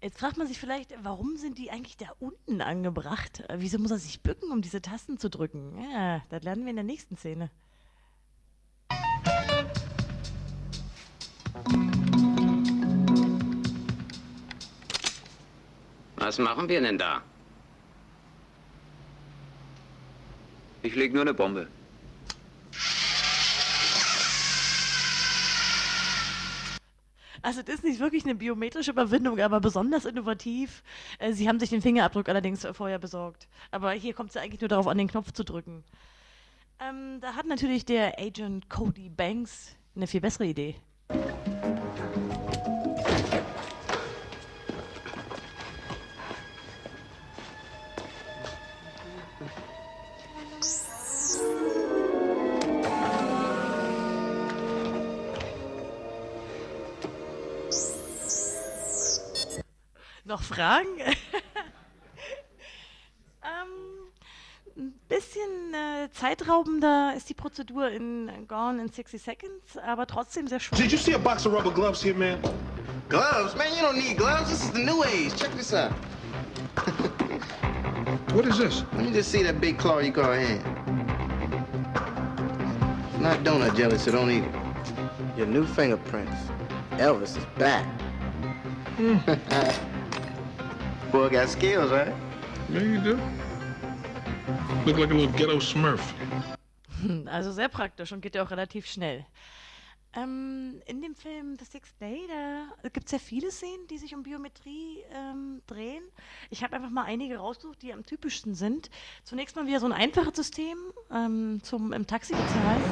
Jetzt 0.00 0.20
fragt 0.20 0.36
man 0.36 0.46
sich 0.46 0.58
vielleicht, 0.58 0.94
warum 1.02 1.36
sind 1.36 1.58
die 1.58 1.70
eigentlich 1.70 1.96
da 1.96 2.06
unten 2.20 2.62
angebracht? 2.62 3.42
Wieso 3.52 3.78
muss 3.78 3.90
er 3.90 3.98
sich 3.98 4.22
bücken, 4.22 4.50
um 4.50 4.62
diese 4.62 4.80
Tasten 4.80 5.18
zu 5.18 5.28
drücken? 5.28 5.76
Ja, 5.92 6.22
das 6.28 6.42
lernen 6.44 6.64
wir 6.64 6.70
in 6.70 6.76
der 6.76 6.84
nächsten 6.84 7.16
Szene. 7.16 7.50
Was 16.28 16.38
machen 16.38 16.68
wir 16.68 16.82
denn 16.82 16.98
da? 16.98 17.22
Ich 20.82 20.94
leg 20.94 21.14
nur 21.14 21.22
eine 21.22 21.32
Bombe. 21.32 21.68
Also 27.40 27.62
das 27.62 27.76
ist 27.76 27.84
nicht 27.84 27.98
wirklich 27.98 28.24
eine 28.24 28.34
biometrische 28.34 28.90
Überwindung, 28.90 29.40
aber 29.40 29.58
besonders 29.60 30.04
innovativ. 30.04 30.82
Äh, 31.18 31.32
Sie 31.32 31.48
haben 31.48 31.58
sich 31.58 31.70
den 31.70 31.80
Fingerabdruck 31.80 32.28
allerdings 32.28 32.66
vorher 32.72 32.98
besorgt. 32.98 33.48
Aber 33.70 33.92
hier 33.92 34.12
kommt 34.12 34.28
es 34.28 34.34
ja 34.34 34.42
eigentlich 34.42 34.60
nur 34.60 34.68
darauf 34.68 34.86
an, 34.86 34.98
den 34.98 35.08
Knopf 35.08 35.32
zu 35.32 35.44
drücken. 35.44 35.82
Ähm, 36.78 37.22
da 37.22 37.36
hat 37.36 37.46
natürlich 37.46 37.86
der 37.86 38.20
Agent 38.20 38.68
Cody 38.68 39.08
Banks 39.08 39.76
eine 39.96 40.06
viel 40.06 40.20
bessere 40.20 40.44
Idee. 40.44 40.74
Noch 60.38 60.44
Fragen? 60.44 61.00
ähm, 63.42 63.66
ein 64.76 64.94
bisschen 65.08 65.74
äh, 65.74 66.08
zeitraubender 66.12 67.14
ist 67.16 67.28
die 67.28 67.34
Prozedur 67.34 67.88
in 67.88 68.30
Gone 68.46 68.80
in 68.80 68.88
60 68.88 69.20
Seconds, 69.20 69.76
aber 69.84 70.06
trotzdem 70.06 70.46
sehr 70.46 70.60
schön. 70.60 70.78
Did 70.78 70.92
you 70.92 70.98
see 70.98 71.14
a 71.14 71.18
box 71.18 71.44
of 71.44 71.52
rubber 71.52 71.72
gloves 71.72 72.00
here, 72.00 72.14
man? 72.14 72.38
Gloves? 73.08 73.56
Man, 73.56 73.66
you 73.74 73.82
don't 73.82 73.96
need 73.96 74.16
gloves. 74.16 74.48
This 74.48 74.62
is 74.62 74.70
the 74.70 74.78
new 74.78 75.02
age. 75.02 75.34
Check 75.34 75.50
this 75.56 75.74
out. 75.74 75.90
What 78.32 78.46
is 78.46 78.58
this? 78.58 78.84
Let 78.92 79.06
me 79.06 79.10
just 79.10 79.32
see 79.32 79.42
that 79.42 79.60
big 79.60 79.78
claw 79.78 79.98
you 79.98 80.12
got 80.12 80.36
hand. 80.36 80.62
It's 83.08 83.20
not 83.20 83.42
donut 83.42 83.74
jelly, 83.74 83.98
so 83.98 84.12
don't 84.12 84.30
eat 84.30 84.44
it. 84.44 84.54
Your 85.36 85.48
new 85.48 85.66
fingerprints. 85.66 86.36
Elvis 86.92 87.36
is 87.36 87.46
back. 87.56 87.84
Boy 91.12 91.30
got 91.30 91.48
skills, 91.48 91.90
right? 91.90 92.12
Yeah, 92.70 92.80
you 92.80 93.00
do. 93.00 93.18
Look 94.84 94.98
like 94.98 95.10
a 95.10 95.14
little 95.14 95.32
ghetto 95.38 95.58
smurf. 95.58 96.02
Also 97.26 97.52
sehr 97.52 97.68
praktisch 97.68 98.10
und 98.12 98.20
geht 98.22 98.34
ja 98.34 98.42
auch 98.42 98.50
relativ 98.50 98.84
schnell. 98.84 99.24
Ähm, 100.14 100.82
in 100.86 101.00
dem 101.00 101.14
Film 101.14 101.56
The 101.56 101.64
Sixth 101.64 102.00
Day, 102.00 102.22
da 102.28 102.88
gibt 102.88 103.06
es 103.06 103.12
ja 103.12 103.18
viele 103.18 103.52
Szenen, 103.52 103.86
die 103.88 103.98
sich 103.98 104.14
um 104.16 104.24
Biometrie 104.24 105.04
ähm, 105.12 105.62
drehen. 105.68 106.02
Ich 106.50 106.64
habe 106.64 106.74
einfach 106.74 106.90
mal 106.90 107.04
einige 107.04 107.36
rausgesucht, 107.36 107.80
die 107.82 107.92
am 107.92 108.04
typischsten 108.04 108.54
sind. 108.54 108.90
Zunächst 109.22 109.54
mal 109.54 109.66
wieder 109.66 109.78
so 109.78 109.86
ein 109.86 109.92
einfaches 109.92 110.34
System 110.34 110.76
ähm, 111.12 111.60
zum 111.62 111.92
im 111.92 112.06
Taxi 112.06 112.32
bezahlen. 112.32 112.82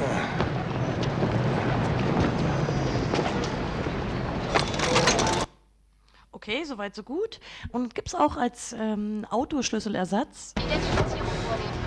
Okay, 6.37 6.65
soweit 6.65 6.95
so 6.95 7.03
gut. 7.03 7.41
Und 7.73 7.95
gibt 7.95 8.09
es 8.09 8.15
auch 8.15 8.37
als 8.37 8.75
ähm, 8.79 9.25
Autoschlüsselersatz. 9.31 10.53
Identifizierung 10.59 11.33
vornehmen. 11.49 11.81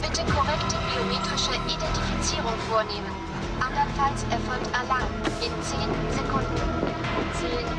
Bitte 0.00 0.22
korrekte 0.30 0.76
biometrische 0.86 1.50
Identifizierung 1.66 2.54
vornehmen. 2.70 3.10
Andernfalls 3.58 4.22
erfolgt 4.30 4.70
Alarm 4.72 5.10
in 5.42 5.50
10 5.50 5.80
Sekunden. 6.14 6.54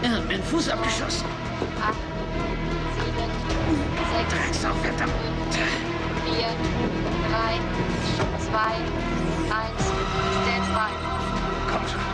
10. 0.03 0.11
Er 0.11 0.39
hat 0.39 0.43
Fuß 0.43 0.67
abgeschossen. 0.67 1.25
8, 1.81 1.95
7, 2.99 3.15
6, 4.27 4.33
Drecksau, 4.35 4.73
verdammt. 4.83 5.13
4, 6.25 6.35
3, 7.31 7.63
2, 8.43 8.59
1. 9.55 9.71
Standby. 10.43 10.91
Komm 11.71 11.87
schon. 11.87 12.13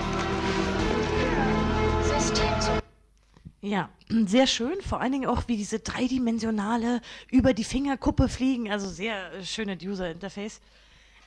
Ja, 3.61 3.89
sehr 4.25 4.47
schön. 4.47 4.81
Vor 4.81 5.01
allen 5.01 5.11
Dingen 5.11 5.29
auch, 5.29 5.43
wie 5.47 5.57
diese 5.57 5.79
dreidimensionale 5.79 7.01
über 7.29 7.53
die 7.53 7.63
Fingerkuppe 7.63 8.29
fliegen. 8.29 8.71
Also 8.71 8.87
sehr 8.89 9.33
äh, 9.33 9.43
schöne 9.43 9.77
User-Interface. 9.81 10.61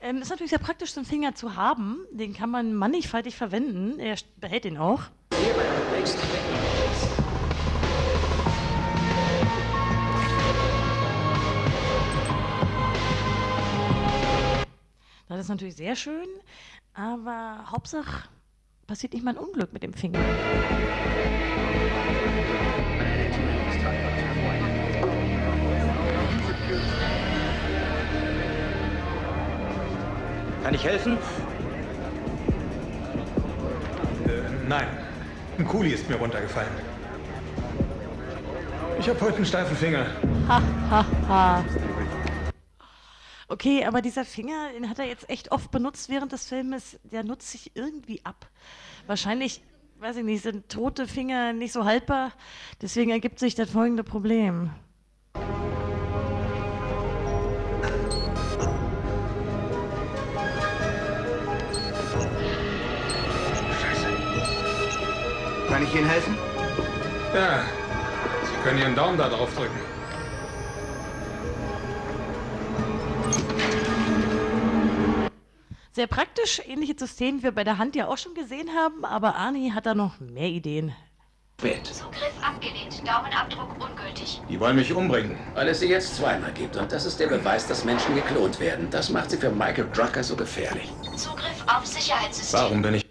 Ähm, 0.00 0.18
ist 0.18 0.30
natürlich 0.30 0.50
sehr 0.50 0.58
praktisch, 0.58 0.92
so 0.92 1.00
einen 1.00 1.06
Finger 1.06 1.34
zu 1.34 1.56
haben. 1.56 2.04
Den 2.10 2.34
kann 2.34 2.50
man 2.50 2.74
mannigfaltig 2.74 3.36
verwenden. 3.36 3.98
Er 4.00 4.16
behält 4.36 4.64
ihn 4.64 4.78
auch. 4.78 5.02
Das 15.28 15.40
ist 15.40 15.48
natürlich 15.48 15.76
sehr 15.76 15.96
schön, 15.96 16.28
aber 16.92 17.64
Hauptsache 17.70 18.28
passiert 18.92 19.14
nicht 19.14 19.24
mal 19.24 19.30
ein 19.30 19.38
Unglück 19.38 19.72
mit 19.72 19.82
dem 19.82 19.94
Finger. 19.94 20.18
Kann 30.62 30.74
ich 30.74 30.84
helfen? 30.84 31.16
Äh, 34.26 34.68
nein. 34.68 34.86
Ein 35.56 35.66
Kuli 35.66 35.92
ist 35.92 36.06
mir 36.10 36.16
runtergefallen. 36.16 36.68
Ich 39.00 39.08
habe 39.08 39.18
heute 39.22 39.36
einen 39.36 39.46
steifen 39.46 39.74
Finger. 39.74 40.04
Ha, 40.48 40.62
ha, 40.90 41.06
ha. 41.28 41.64
Okay, 43.48 43.84
aber 43.84 44.00
dieser 44.00 44.24
Finger, 44.24 44.72
den 44.74 44.88
hat 44.88 44.98
er 44.98 45.04
jetzt 45.04 45.28
echt 45.28 45.52
oft 45.52 45.70
benutzt 45.70 46.08
während 46.08 46.32
des 46.32 46.46
Filmes. 46.46 46.98
Der 47.04 47.22
nutzt 47.22 47.50
sich 47.50 47.72
irgendwie 47.74 48.24
ab. 48.24 48.46
Wahrscheinlich, 49.06 49.62
weiß 49.98 50.16
ich 50.16 50.24
nicht, 50.24 50.42
sind 50.42 50.68
tote 50.68 51.06
Finger 51.06 51.52
nicht 51.52 51.72
so 51.72 51.84
haltbar. 51.84 52.32
Deswegen 52.80 53.10
ergibt 53.10 53.38
sich 53.38 53.54
das 53.54 53.70
folgende 53.70 54.04
Problem. 54.04 54.70
Kann 65.68 65.82
ich 65.84 65.94
Ihnen 65.94 66.06
helfen? 66.06 66.36
Ja, 67.34 67.64
Sie 68.44 68.62
können 68.62 68.78
Ihren 68.78 68.94
Daumen 68.94 69.16
da 69.16 69.28
drauf 69.28 69.54
drücken. 69.56 69.91
Sehr 75.94 76.06
praktisch, 76.06 76.62
ähnliches 76.66 76.96
System, 76.98 77.38
wie 77.38 77.42
wir 77.44 77.52
bei 77.52 77.64
der 77.64 77.76
Hand 77.76 77.94
ja 77.94 78.08
auch 78.08 78.16
schon 78.16 78.32
gesehen 78.32 78.70
haben, 78.74 79.04
aber 79.04 79.36
Arnie 79.36 79.72
hat 79.72 79.84
da 79.84 79.94
noch 79.94 80.20
mehr 80.20 80.48
Ideen. 80.48 80.94
Zugriff 81.58 82.32
abgelehnt. 82.42 83.06
Daumenabdruck 83.06 83.74
ungültig. 83.78 84.40
Die 84.48 84.58
wollen 84.58 84.74
mich 84.74 84.92
umbringen. 84.92 85.38
Weil 85.54 85.68
es 85.68 85.80
sie 85.80 85.88
jetzt 85.88 86.16
zweimal 86.16 86.52
gibt. 86.54 86.76
Und 86.76 86.90
das 86.90 87.04
ist 87.04 87.20
der 87.20 87.28
Beweis, 87.28 87.68
dass 87.68 87.84
Menschen 87.84 88.14
geklont 88.14 88.58
werden. 88.58 88.88
Das 88.90 89.10
macht 89.10 89.30
sie 89.30 89.36
für 89.36 89.50
Michael 89.50 89.88
Drucker 89.92 90.24
so 90.24 90.34
gefährlich. 90.34 90.90
Zugriff 91.16 91.64
auf 91.68 91.86
Sicherheitssystem. 91.86 92.60
Warum 92.60 92.82
bin 92.82 92.94
ich... 92.94 93.06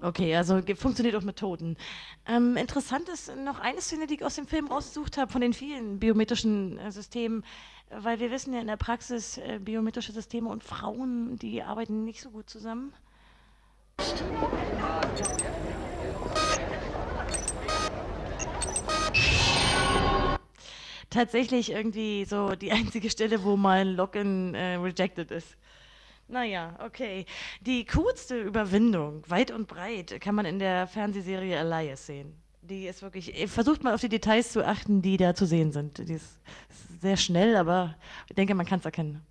Okay, 0.00 0.34
also 0.34 0.60
funktioniert 0.74 1.14
auch 1.16 1.22
mit 1.22 1.36
Toten. 1.36 1.76
Ähm, 2.26 2.56
interessant 2.56 3.08
ist 3.08 3.34
noch 3.36 3.60
eine 3.60 3.80
Szene, 3.80 4.06
die 4.06 4.14
ich 4.14 4.24
aus 4.24 4.34
dem 4.34 4.46
Film 4.46 4.66
rausgesucht 4.66 5.16
habe, 5.16 5.30
von 5.30 5.40
den 5.40 5.52
vielen 5.52 6.00
biometrischen 6.00 6.78
äh, 6.78 6.90
Systemen, 6.90 7.44
weil 7.90 8.20
wir 8.20 8.30
wissen 8.30 8.52
ja 8.52 8.60
in 8.60 8.66
der 8.66 8.76
Praxis, 8.76 9.38
äh, 9.38 9.58
biometrische 9.60 10.12
Systeme 10.12 10.48
und 10.48 10.64
Frauen, 10.64 11.38
die 11.38 11.62
arbeiten 11.62 12.04
nicht 12.04 12.20
so 12.20 12.30
gut 12.30 12.50
zusammen. 12.50 12.92
Tatsächlich 21.10 21.70
irgendwie 21.70 22.24
so 22.24 22.54
die 22.56 22.72
einzige 22.72 23.10
Stelle, 23.10 23.42
wo 23.44 23.56
mal 23.56 23.80
ein 23.80 23.94
Login 23.94 24.54
äh, 24.54 24.74
rejected 24.74 25.30
ist. 25.30 25.56
Naja, 26.28 26.76
okay. 26.84 27.24
Die 27.60 27.86
coolste 27.86 28.40
Überwindung, 28.40 29.22
weit 29.28 29.52
und 29.52 29.68
breit, 29.68 30.20
kann 30.20 30.34
man 30.34 30.44
in 30.44 30.58
der 30.58 30.88
Fernsehserie 30.88 31.54
Elias 31.56 32.06
sehen. 32.06 32.34
Die 32.68 32.86
ist 32.86 33.02
wirklich, 33.02 33.48
versucht 33.48 33.84
mal 33.84 33.94
auf 33.94 34.00
die 34.00 34.08
Details 34.08 34.50
zu 34.50 34.66
achten, 34.66 35.00
die 35.00 35.16
da 35.16 35.34
zu 35.34 35.46
sehen 35.46 35.70
sind. 35.70 35.98
Die 36.08 36.14
ist 36.14 36.38
sehr 37.00 37.16
schnell, 37.16 37.56
aber 37.56 37.94
ich 38.28 38.34
denke, 38.34 38.54
man 38.54 38.66
kann 38.66 38.80
es 38.80 38.84
erkennen. 38.84 39.22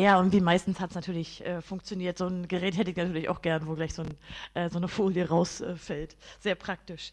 Naja, 0.00 0.18
und 0.18 0.32
wie 0.32 0.40
meistens 0.40 0.80
hat 0.80 0.88
es 0.88 0.94
natürlich 0.94 1.44
äh, 1.44 1.60
funktioniert. 1.60 2.16
So 2.16 2.26
ein 2.26 2.48
Gerät 2.48 2.74
hätte 2.78 2.90
ich 2.90 2.96
natürlich 2.96 3.28
auch 3.28 3.42
gern, 3.42 3.66
wo 3.66 3.74
gleich 3.74 3.92
so, 3.92 4.00
ein, 4.00 4.16
äh, 4.54 4.70
so 4.70 4.78
eine 4.78 4.88
Folie 4.88 5.28
rausfällt. 5.28 6.16
Sehr 6.38 6.54
praktisch. 6.54 7.12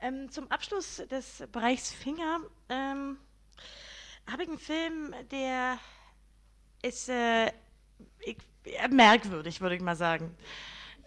Ähm, 0.00 0.30
zum 0.30 0.50
Abschluss 0.50 1.02
des 1.10 1.44
Bereichs 1.52 1.92
Finger 1.92 2.40
ähm, 2.70 3.18
habe 4.26 4.44
ich 4.44 4.48
einen 4.48 4.58
Film, 4.58 5.14
der 5.30 5.76
ist 6.80 7.10
äh, 7.10 7.48
ich, 8.20 8.38
merkwürdig, 8.88 9.60
würde 9.60 9.76
ich 9.76 9.82
mal 9.82 9.94
sagen. 9.96 10.34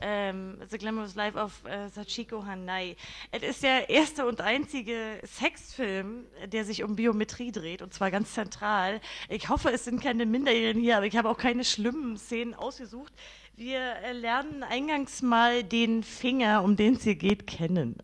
Ähm, 0.01 0.57
The 0.69 0.77
Glamorous 0.77 1.15
Life 1.15 1.37
of 1.37 1.63
äh, 1.65 1.89
Sachiko 1.89 2.45
Hanai. 2.45 2.95
Es 3.31 3.43
ist 3.43 3.63
der 3.63 3.89
erste 3.89 4.25
und 4.25 4.41
einzige 4.41 5.19
Sexfilm, 5.23 6.25
der 6.47 6.65
sich 6.65 6.83
um 6.83 6.95
Biometrie 6.95 7.51
dreht, 7.51 7.81
und 7.81 7.93
zwar 7.93 8.11
ganz 8.11 8.33
zentral. 8.33 8.99
Ich 9.29 9.49
hoffe, 9.49 9.71
es 9.71 9.85
sind 9.85 10.01
keine 10.01 10.25
Minderjährigen 10.25 10.81
hier, 10.81 10.97
aber 10.97 11.05
ich 11.05 11.15
habe 11.15 11.29
auch 11.29 11.37
keine 11.37 11.63
schlimmen 11.63 12.17
Szenen 12.17 12.53
ausgesucht. 12.53 13.13
Wir 13.57 13.79
äh, 13.79 14.11
lernen 14.11 14.63
eingangs 14.63 15.21
mal 15.21 15.63
den 15.63 16.03
Finger, 16.03 16.61
um 16.61 16.75
den 16.75 16.95
es 16.95 17.03
hier 17.03 17.15
geht, 17.15 17.47
kennen. 17.47 17.95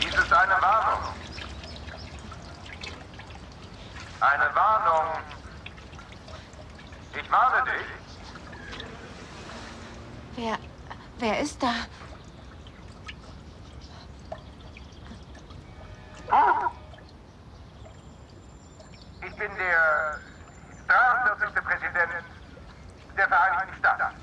Dies 0.00 0.14
ist 0.14 0.32
eine 0.32 0.52
Warnung. 0.62 1.14
Eine 4.22 4.54
Warnung. 4.54 5.18
Ich 7.12 7.32
warne 7.32 7.64
dich. 7.64 7.86
Wer, 10.36 10.58
wer 11.18 11.40
ist 11.40 11.60
da? 11.60 11.72
Ich 19.26 19.34
bin 19.34 19.50
der 19.56 20.18
43. 20.86 21.64
Präsident 21.64 22.24
der 23.16 23.28
Vereinigten 23.28 23.76
Staaten. 23.80 24.16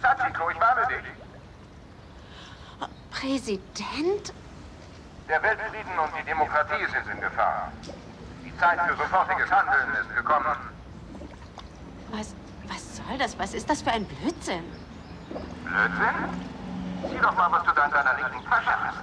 Sachiko, 0.00 0.50
ich 0.50 0.60
warne 0.60 0.86
dich. 0.86 1.04
Präsident? 3.10 4.32
Der 5.28 5.42
Weltfrieden 5.42 5.98
und 5.98 6.12
die 6.16 6.24
Demokratie 6.24 6.86
sind 6.86 7.12
in 7.12 7.20
Gefahr. 7.20 7.72
Zeit 8.58 8.80
für 8.80 8.96
sofortiges 8.96 9.50
Handeln 9.50 9.94
ist 10.00 10.14
gekommen. 10.16 10.56
Was, 12.10 12.34
was 12.66 12.96
soll 12.96 13.18
das? 13.18 13.38
Was 13.38 13.54
ist 13.54 13.70
das 13.70 13.82
für 13.82 13.92
ein 13.92 14.04
Blödsinn? 14.04 14.64
Blödsinn? 15.64 16.14
Sieh 17.08 17.18
doch 17.18 17.36
mal, 17.36 17.52
was 17.52 17.62
du 17.64 17.72
da 17.72 17.84
in 17.84 17.90
deiner 17.90 18.14
linken 18.14 18.44
Tasche 18.48 18.84
hast. 18.84 18.98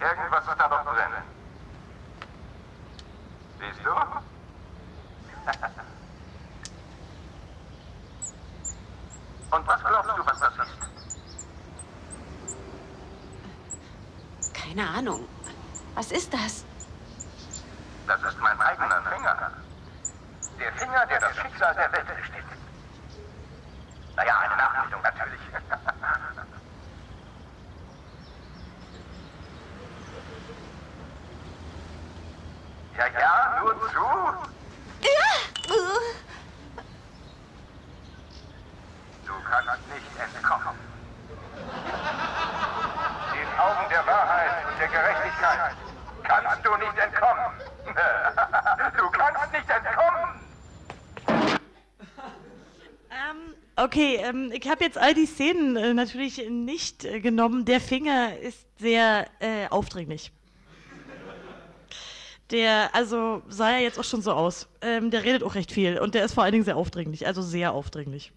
Irgendwas 0.00 0.46
ist 0.46 0.58
da 0.58 0.68
doch 0.68 0.84
drin. 0.84 1.12
Siehst 3.60 3.80
du? 3.84 3.90
Und 9.56 9.66
was 9.66 9.80
glaubst 9.84 10.10
du, 10.16 10.26
was 10.26 10.38
das 10.40 10.54
ist? 10.66 10.78
Keine 14.54 14.88
Ahnung. 14.88 15.28
Was 15.94 16.10
ist 16.10 16.32
das? 16.32 16.64
Das 18.06 18.22
ist 18.22 18.38
mein 18.40 18.58
eigener 18.60 19.02
Finger. 19.02 19.52
Der 20.58 20.72
Finger, 20.72 21.06
der 21.06 21.20
das 21.20 21.36
Schicksal 21.36 21.74
der 21.74 21.92
Welt 21.92 22.06
bestimmt. 22.16 22.44
Naja, 24.16 24.38
eine 24.38 24.56
Nachbildung 24.56 25.02
natürlich. 25.02 25.40
ja, 32.98 33.06
ja, 33.06 33.60
nur 33.60 33.78
zu. 33.90 34.06
Du 39.26 39.32
kannst 39.48 39.88
nicht 39.88 40.16
entkommen. 40.18 40.78
Den 43.32 43.58
Augen 43.58 43.88
der 43.90 44.06
Wahrheit 44.06 44.66
und 44.66 44.78
der 44.78 44.88
Gerechtigkeit 44.88 45.76
kannst 46.22 46.64
du 46.64 46.76
nicht 46.76 46.98
entkommen. 46.98 47.52
Du 48.96 49.10
kannst 49.10 49.52
nicht 49.52 49.70
entkommen. 49.70 50.40
Ähm, 53.10 53.54
okay, 53.92 54.20
ähm, 54.22 54.50
ich 54.52 54.68
habe 54.70 54.84
jetzt 54.84 54.96
all 54.96 55.12
die 55.12 55.26
Szenen 55.26 55.76
äh, 55.76 55.92
natürlich 55.92 56.48
nicht 56.48 57.04
äh, 57.04 57.20
genommen. 57.20 57.66
Der 57.66 57.78
Finger 57.78 58.38
ist 58.38 58.66
sehr 58.78 59.26
äh, 59.40 59.68
aufdringlich. 59.68 60.32
Der, 62.50 62.94
also 62.94 63.42
sah 63.48 63.72
ja 63.72 63.78
jetzt 63.78 63.98
auch 63.98 64.04
schon 64.04 64.22
so 64.22 64.32
aus. 64.32 64.68
Ähm, 64.80 65.10
der 65.10 65.24
redet 65.24 65.42
auch 65.42 65.54
recht 65.54 65.72
viel 65.72 65.98
und 65.98 66.14
der 66.14 66.24
ist 66.24 66.32
vor 66.32 66.42
allen 66.42 66.52
Dingen 66.52 66.64
sehr 66.64 66.76
aufdringlich, 66.76 67.26
also 67.26 67.42
sehr 67.42 67.72
aufdringlich. 67.74 68.32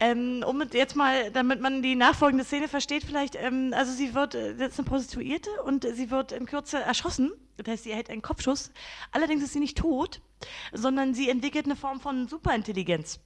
Ähm, 0.00 0.44
um 0.46 0.62
jetzt 0.72 0.96
mal, 0.96 1.30
damit 1.32 1.60
man 1.60 1.82
die 1.82 1.96
nachfolgende 1.96 2.44
Szene 2.44 2.68
versteht, 2.68 3.04
vielleicht, 3.04 3.34
ähm, 3.34 3.74
also 3.76 3.92
sie 3.92 4.14
wird, 4.14 4.34
äh, 4.34 4.54
das 4.54 4.70
ist 4.70 4.78
eine 4.78 4.88
Prostituierte 4.88 5.50
und 5.64 5.84
sie 5.84 6.10
wird 6.10 6.32
in 6.32 6.46
Kürze 6.46 6.78
erschossen. 6.80 7.32
Das 7.58 7.70
heißt, 7.70 7.84
sie 7.84 7.90
erhält 7.90 8.08
einen 8.08 8.22
Kopfschuss. 8.22 8.72
Allerdings 9.12 9.42
ist 9.42 9.52
sie 9.52 9.60
nicht 9.60 9.76
tot, 9.76 10.22
sondern 10.72 11.12
sie 11.12 11.28
entwickelt 11.28 11.66
eine 11.66 11.76
Form 11.76 12.00
von 12.00 12.28
Superintelligenz. 12.28 13.20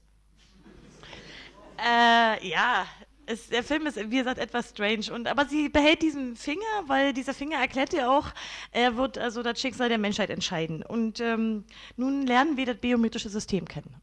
Äh, 1.79 2.49
ja, 2.49 2.87
es, 3.27 3.49
der 3.49 3.63
Film 3.63 3.87
ist, 3.87 3.97
wie 3.97 4.19
gesagt, 4.19 4.39
etwas 4.39 4.71
strange. 4.71 5.13
Und, 5.13 5.29
aber 5.29 5.47
sie 5.47 5.69
behält 5.69 6.03
diesen 6.03 6.37
Finger, 6.37 6.61
weil 6.87 7.13
dieser 7.13 7.35
Finger 7.35 7.59
erklärt 7.59 7.93
ja 7.93 8.11
auch, 8.11 8.29
er 8.71 8.97
wird 8.97 9.19
also 9.19 9.43
das 9.43 9.61
Schicksal 9.61 9.89
der 9.89 9.99
Menschheit 9.99 10.31
entscheiden. 10.31 10.83
Und 10.83 11.21
ähm, 11.21 11.65
nun 11.97 12.27
lernen 12.27 12.57
wir 12.57 12.67
das 12.67 12.77
biometrische 12.79 13.29
System 13.29 13.67
kennen. 13.67 13.95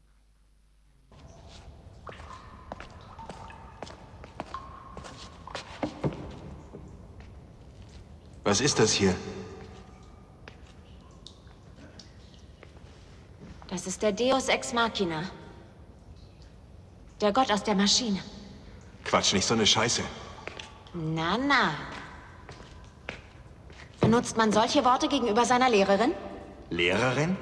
Was 8.44 8.60
ist 8.60 8.78
das 8.78 8.92
hier? 8.92 9.14
Das 13.68 13.86
ist 13.86 14.02
der 14.02 14.10
Deus 14.10 14.48
Ex 14.48 14.72
Machina. 14.72 15.30
Der 17.20 17.32
Gott 17.32 17.50
aus 17.50 17.62
der 17.62 17.74
Maschine. 17.74 18.20
Quatsch, 19.04 19.32
nicht 19.32 19.46
so 19.46 19.54
eine 19.54 19.66
Scheiße. 19.66 20.02
Na, 20.94 21.36
na. 21.36 21.74
Benutzt 24.00 24.36
man 24.36 24.52
solche 24.52 24.84
Worte 24.84 25.08
gegenüber 25.08 25.44
seiner 25.44 25.68
Lehrerin? 25.68 26.12
Lehrerin? 26.70 27.36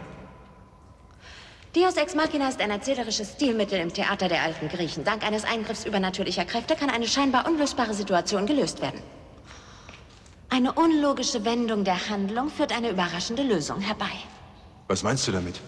Deus 1.74 1.96
Ex 1.96 2.14
Machina 2.14 2.48
ist 2.48 2.60
ein 2.60 2.70
erzählerisches 2.70 3.32
Stilmittel 3.32 3.78
im 3.78 3.92
Theater 3.92 4.28
der 4.28 4.42
alten 4.42 4.68
Griechen. 4.68 5.04
Dank 5.04 5.22
eines 5.24 5.44
Eingriffs 5.44 5.84
übernatürlicher 5.84 6.44
Kräfte 6.44 6.74
kann 6.74 6.90
eine 6.90 7.06
scheinbar 7.06 7.46
unlösbare 7.46 7.94
Situation 7.94 8.46
gelöst 8.46 8.80
werden. 8.80 9.00
Eine 10.50 10.72
unlogische 10.72 11.44
Wendung 11.44 11.84
der 11.84 12.08
Handlung 12.08 12.50
führt 12.50 12.72
eine 12.72 12.90
überraschende 12.90 13.42
Lösung 13.42 13.80
herbei. 13.80 14.10
Was 14.88 15.02
meinst 15.02 15.28
du 15.28 15.32
damit? 15.32 15.60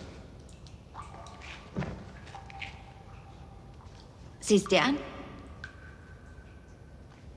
Sieh's 4.50 4.64
dir 4.64 4.82
an. 4.82 4.96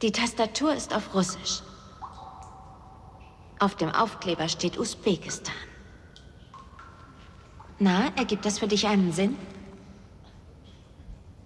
Die 0.02 0.12
Tastatur 0.12 0.74
ist 0.74 0.96
auf 0.96 1.14
Russisch. 1.14 1.62
Auf 3.60 3.76
dem 3.76 3.92
Aufkleber 3.92 4.50
steht 4.50 4.80
Usbekistan. 4.80 5.54
Na, 7.78 8.08
ergibt 8.16 8.46
das 8.46 8.58
für 8.58 8.68
dich 8.68 8.88
einen 8.88 9.14
Sinn? 9.14 9.38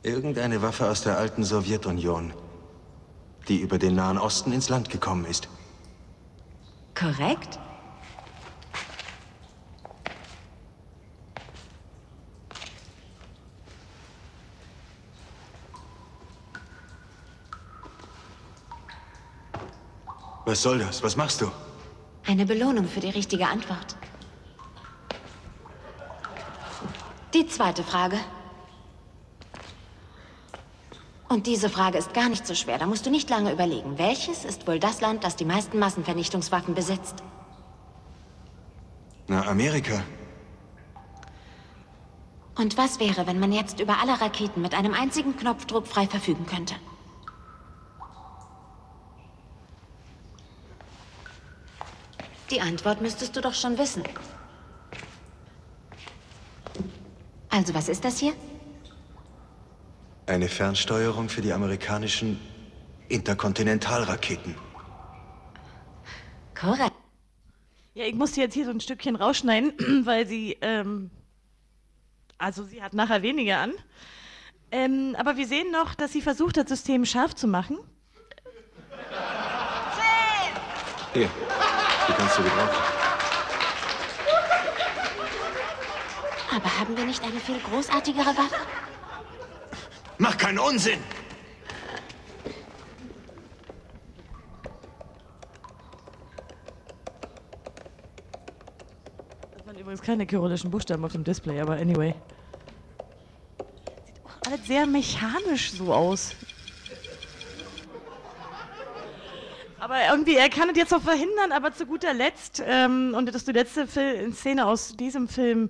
Irgendeine 0.03 0.61
Waffe 0.61 0.89
aus 0.89 1.01
der 1.01 1.17
alten 1.17 1.43
Sowjetunion, 1.43 2.33
die 3.49 3.59
über 3.59 3.77
den 3.77 3.95
Nahen 3.95 4.17
Osten 4.17 4.53
ins 4.53 4.69
Land 4.69 4.89
gekommen 4.89 5.25
ist. 5.25 5.49
Korrekt? 6.95 7.59
Was 20.47 20.61
soll 20.61 20.79
das? 20.79 21.03
Was 21.03 21.17
machst 21.17 21.41
du? 21.41 21.51
Eine 22.25 22.45
Belohnung 22.45 22.87
für 22.87 23.01
die 23.01 23.09
richtige 23.09 23.45
Antwort. 23.45 23.97
Die 27.33 27.45
zweite 27.47 27.83
Frage. 27.83 28.17
Und 31.27 31.47
diese 31.47 31.69
Frage 31.69 31.97
ist 31.97 32.13
gar 32.13 32.29
nicht 32.29 32.47
so 32.47 32.55
schwer. 32.55 32.77
Da 32.77 32.85
musst 32.85 33.05
du 33.05 33.09
nicht 33.09 33.29
lange 33.29 33.51
überlegen. 33.51 33.97
Welches 33.97 34.45
ist 34.45 34.65
wohl 34.67 34.79
das 34.79 35.01
Land, 35.01 35.25
das 35.25 35.35
die 35.35 35.43
meisten 35.43 35.79
Massenvernichtungswaffen 35.79 36.73
besitzt? 36.73 37.15
Na, 39.27 39.45
Amerika. 39.47 40.01
Und 42.55 42.77
was 42.77 43.01
wäre, 43.01 43.27
wenn 43.27 43.39
man 43.39 43.51
jetzt 43.51 43.81
über 43.81 43.97
alle 44.01 44.21
Raketen 44.21 44.61
mit 44.61 44.73
einem 44.73 44.93
einzigen 44.93 45.35
Knopfdruck 45.35 45.87
frei 45.87 46.07
verfügen 46.07 46.45
könnte? 46.45 46.75
Die 52.49 52.61
Antwort 52.61 53.01
müsstest 53.01 53.35
du 53.35 53.41
doch 53.41 53.53
schon 53.53 53.77
wissen. 53.77 54.03
Also, 57.49 57.73
was 57.73 57.89
ist 57.89 58.05
das 58.05 58.19
hier? 58.19 58.33
Eine 60.27 60.47
Fernsteuerung 60.47 61.29
für 61.29 61.41
die 61.41 61.51
amerikanischen 61.53 62.39
Interkontinentalraketen. 63.09 64.55
Korrekt. 66.53 66.95
Ja, 67.93 68.05
ich 68.05 68.15
musste 68.15 68.41
jetzt 68.41 68.53
hier 68.53 68.65
so 68.65 68.71
ein 68.71 68.79
Stückchen 68.79 69.15
rausschneiden, 69.15 69.73
weil 70.05 70.27
sie, 70.27 70.57
ähm, 70.61 71.09
also 72.37 72.63
sie 72.63 72.81
hat 72.81 72.93
nachher 72.93 73.21
weniger 73.21 73.59
an. 73.59 73.73
Ähm, 74.69 75.15
aber 75.17 75.37
wir 75.37 75.47
sehen 75.47 75.71
noch, 75.71 75.95
dass 75.95 76.11
sie 76.11 76.21
versucht, 76.21 76.57
das 76.57 76.67
System 76.67 77.05
scharf 77.05 77.33
zu 77.35 77.47
machen. 77.47 77.77
Hier, 81.13 81.29
kannst 82.17 82.37
du 82.39 82.43
gebrauchen. 82.43 82.83
Aber 86.55 86.79
haben 86.79 86.97
wir 86.97 87.05
nicht 87.05 87.23
eine 87.23 87.39
viel 87.39 87.59
großartigere 87.59 88.25
Waffe? 88.25 88.55
Mach 90.17 90.35
keinen 90.37 90.57
Unsinn! 90.57 90.99
Das 99.55 99.67
waren 99.67 99.77
übrigens 99.77 100.01
keine 100.01 100.25
kyrillischen 100.25 100.71
Buchstaben 100.71 101.05
auf 101.05 101.11
dem 101.11 101.23
Display, 101.23 101.61
aber 101.61 101.73
anyway. 101.73 102.15
Sieht 104.05 104.15
auch 104.25 104.51
alles 104.51 104.65
sehr 104.65 104.87
mechanisch 104.87 105.71
so 105.73 105.93
aus. 105.93 106.35
Aber 109.87 110.05
irgendwie, 110.11 110.35
er 110.35 110.49
kann 110.49 110.69
es 110.69 110.75
jetzt 110.75 110.91
noch 110.91 111.01
verhindern, 111.01 111.53
aber 111.53 111.71
zu 111.71 111.85
guter 111.85 112.13
Letzt, 112.13 112.61
ähm, 112.67 113.13
und 113.15 113.25
das 113.25 113.35
ist 113.35 113.47
die 113.47 113.53
letzte 113.53 113.87
Fil 113.87 114.33
Szene 114.33 114.65
aus 114.65 114.97
diesem 114.97 115.29
Film, 115.29 115.69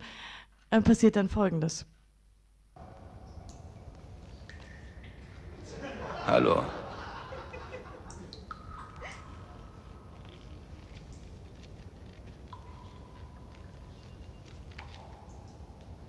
äh, 0.71 0.81
passiert 0.81 1.15
dann 1.15 1.29
folgendes. 1.29 1.85
Hallo. 6.25 6.63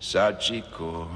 Sachiko. 0.01 1.09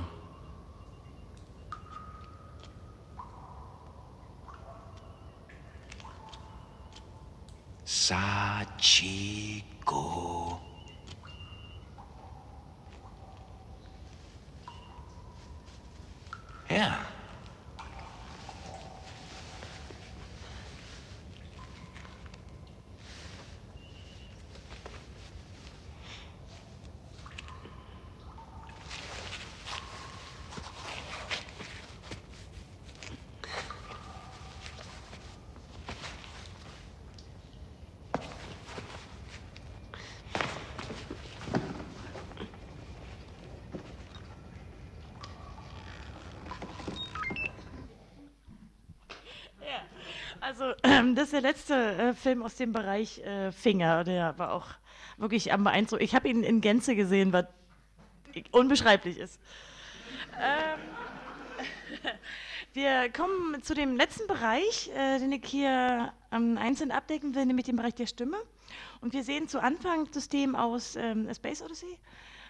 Sachiko. 8.13 10.03
Ja. 16.69 16.99
Also, 50.41 50.75
ähm, 51.13 51.17
das 51.17 51.25
ist 51.25 51.33
der 51.33 51.41
letzte 51.41 51.75
äh, 51.75 52.15
Film 52.15 52.43
aus 52.43 52.57
dem 52.57 52.73
Bereich 52.73 53.19
äh, 53.21 53.53
Finger. 53.53 54.05
Der 54.05 54.39
war 54.39 54.53
auch 54.53 54.67
wirklich 55.19 55.53
am 55.53 55.65
beeindruckend. 55.65 56.03
Ich 56.05 56.15
habe 56.15 56.29
ihn 56.29 56.43
in 56.43 56.61
Gänze 56.61 56.97
gesehen, 56.97 57.33
was 57.33 57.47
unbeschreiblich 58.51 59.19
ist. 59.19 59.39
Ähm, 60.41 60.81
wir 62.73 63.11
kommen 63.11 63.63
zu 63.63 63.75
dem 63.75 63.97
letzten 63.97 64.27
Bereich, 64.27 64.91
äh, 64.95 65.19
den 65.19 65.33
ich 65.33 65.45
hier 65.45 66.13
ähm, 66.33 66.57
einzeln 66.59 66.91
abdecken 66.91 67.35
will, 67.35 67.47
nämlich 67.47 67.67
den 67.67 67.77
Bereich 67.77 67.95
der 67.95 68.07
Stimme. 68.07 68.39
Und 69.01 69.13
wir 69.13 69.23
sehen 69.23 69.49
zu 69.49 69.63
Anfang 69.63 70.07
das 70.07 70.15
System 70.15 70.55
aus 70.55 70.97
ähm, 70.97 71.29
Space 71.35 71.63
Odyssey, 71.63 71.99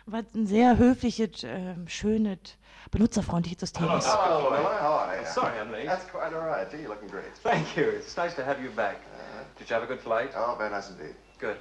was 0.06 0.24
ein 0.34 0.46
sehr 0.46 0.78
höfliches, 0.78 1.44
ähm, 1.44 1.88
schönes, 1.88 2.56
benutzerfreundliches 2.90 3.60
System 3.60 3.84
ist. 3.96 4.06
Hello, 4.06 4.50
Miller. 4.50 4.80
How 4.80 4.98
are 4.98 5.20
you? 5.20 5.26
Sorry 5.26 5.58
I'm 5.58 5.70
late. 5.70 5.86
That's 5.86 6.06
quite 6.10 6.34
all 6.34 6.46
right. 6.46 6.70
You're 6.72 6.88
looking 6.88 7.08
great. 7.08 7.32
Thank 7.42 7.76
you. 7.76 7.84
It's 7.90 8.16
nice 8.16 8.34
to 8.34 8.44
have 8.44 8.60
you 8.62 8.70
back. 8.70 8.96
Uh-huh. 8.96 9.44
Did 9.58 9.70
you 9.70 9.74
have 9.74 9.84
a 9.84 9.86
good 9.86 10.00
flight? 10.00 10.32
Oh, 10.36 10.54
very 10.58 10.70
nice 10.70 10.90
indeed. 10.90 11.14
Good. 11.38 11.56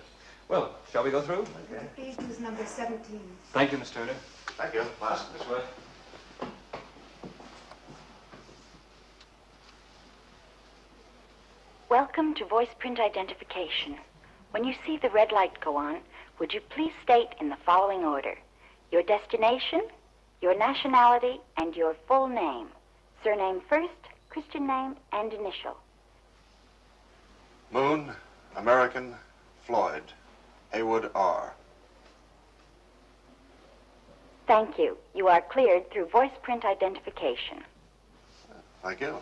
Well, 0.49 0.75
shall 0.91 1.03
we 1.03 1.11
go 1.11 1.21
through? 1.21 1.45
Please 1.95 2.17
use 2.27 2.39
number 2.39 2.65
17. 2.65 3.19
Thank 3.53 3.71
you, 3.71 3.77
Miss 3.77 3.91
Turner. 3.91 4.15
Thank 4.57 4.73
you. 4.73 4.83
Last. 5.01 5.31
This 5.33 5.47
way. 5.47 5.61
Welcome 11.89 12.33
to 12.35 12.45
voice 12.45 12.73
print 12.79 12.99
identification. 12.99 13.97
When 14.51 14.63
you 14.65 14.73
see 14.85 14.97
the 14.97 15.09
red 15.09 15.31
light 15.31 15.59
go 15.61 15.77
on, 15.77 15.99
would 16.41 16.53
you 16.53 16.61
please 16.71 16.91
state 17.03 17.27
in 17.39 17.49
the 17.49 17.57
following 17.67 18.03
order 18.03 18.35
your 18.91 19.03
destination, 19.03 19.81
your 20.41 20.57
nationality, 20.57 21.39
and 21.57 21.75
your 21.75 21.95
full 22.07 22.27
name? 22.27 22.67
Surname 23.23 23.61
first, 23.69 23.93
Christian 24.31 24.65
name, 24.65 24.95
and 25.13 25.31
initial. 25.33 25.77
Moon, 27.71 28.11
American, 28.55 29.13
Floyd, 29.67 30.01
Haywood 30.73 31.11
R. 31.13 31.53
Thank 34.47 34.79
you. 34.79 34.97
You 35.13 35.27
are 35.27 35.41
cleared 35.41 35.91
through 35.91 36.07
voice 36.07 36.33
print 36.41 36.65
identification. 36.65 37.63
Thank 38.81 38.99
you. 38.99 39.15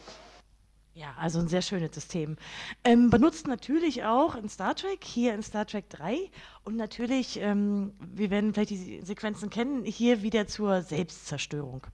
Ja, 0.94 1.14
also 1.18 1.40
ein 1.40 1.48
sehr 1.48 1.62
schönes 1.62 1.94
System. 1.94 2.36
Ähm, 2.84 3.10
benutzt 3.10 3.48
natürlich 3.48 4.04
auch 4.04 4.36
in 4.36 4.50
Star 4.50 4.76
Trek, 4.76 5.04
hier 5.04 5.34
in 5.34 5.44
Star 5.44 5.66
Trek 5.66 5.90
3 5.90 6.30
und 6.64 6.76
natürlich, 6.76 7.40
ähm, 7.40 7.94
wir 8.00 8.30
werden 8.32 8.54
vielleicht 8.54 8.72
die 8.72 9.02
Sequenzen 9.02 9.50
kennen, 9.50 9.86
hier 9.86 10.24
wieder 10.24 10.48
zur 10.48 10.82
Selbstzerstörung. 10.82 11.88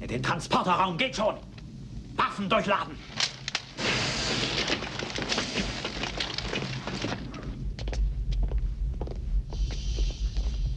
In 0.00 0.08
den 0.08 0.22
Transporterraum, 0.22 0.96
geht 0.96 1.14
schon! 1.14 1.36
Waffen 2.16 2.48
durchladen! 2.48 2.96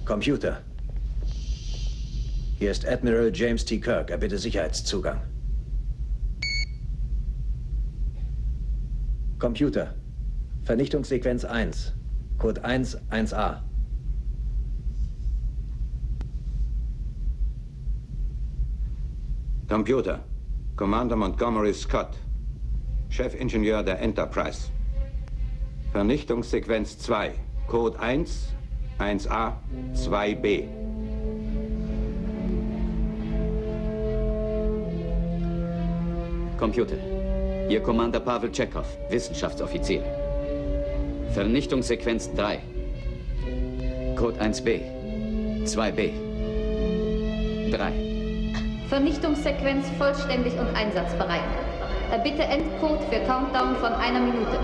Computer. 0.06 0.62
Hier 2.60 2.72
ist 2.72 2.86
Admiral 2.86 3.32
James 3.34 3.64
T. 3.64 3.80
Kirk. 3.80 4.10
Er 4.10 4.18
bitte 4.18 4.38
Sicherheitszugang. 4.38 5.22
Computer. 9.44 9.94
Vernichtungssequenz 10.64 11.44
1. 11.44 11.92
Code 12.38 12.64
1 12.64 12.96
1a. 13.12 13.60
Computer. 19.68 20.22
Commander 20.78 21.18
Montgomery 21.18 21.74
Scott. 21.74 22.16
Chefingenieur 23.10 23.84
der 23.84 24.00
Enterprise. 24.00 24.70
Vernichtungssequenz 25.92 26.98
2. 27.00 27.34
Code 27.68 28.00
1 28.00 28.54
1a 28.98 29.58
2b. 29.94 30.70
Computer. 36.58 37.23
Ihr 37.70 37.82
Commander 37.82 38.20
Pavel 38.20 38.52
Chekhov, 38.52 38.86
Wissenschaftsoffizier. 39.10 40.04
Vernichtungssequenz 41.34 42.30
3. 42.36 42.60
Code 44.16 44.40
1b. 44.40 44.82
2b. 45.66 46.12
3. 47.72 47.94
Vernichtungssequenz 48.90 49.88
vollständig 49.98 50.54
und 50.54 50.76
einsatzbereit. 50.76 51.42
Bitte 52.24 52.44
Endcode 52.44 53.02
für 53.10 53.20
Countdown 53.26 53.76
von 53.78 53.94
einer 53.94 54.20
Minute. 54.20 54.60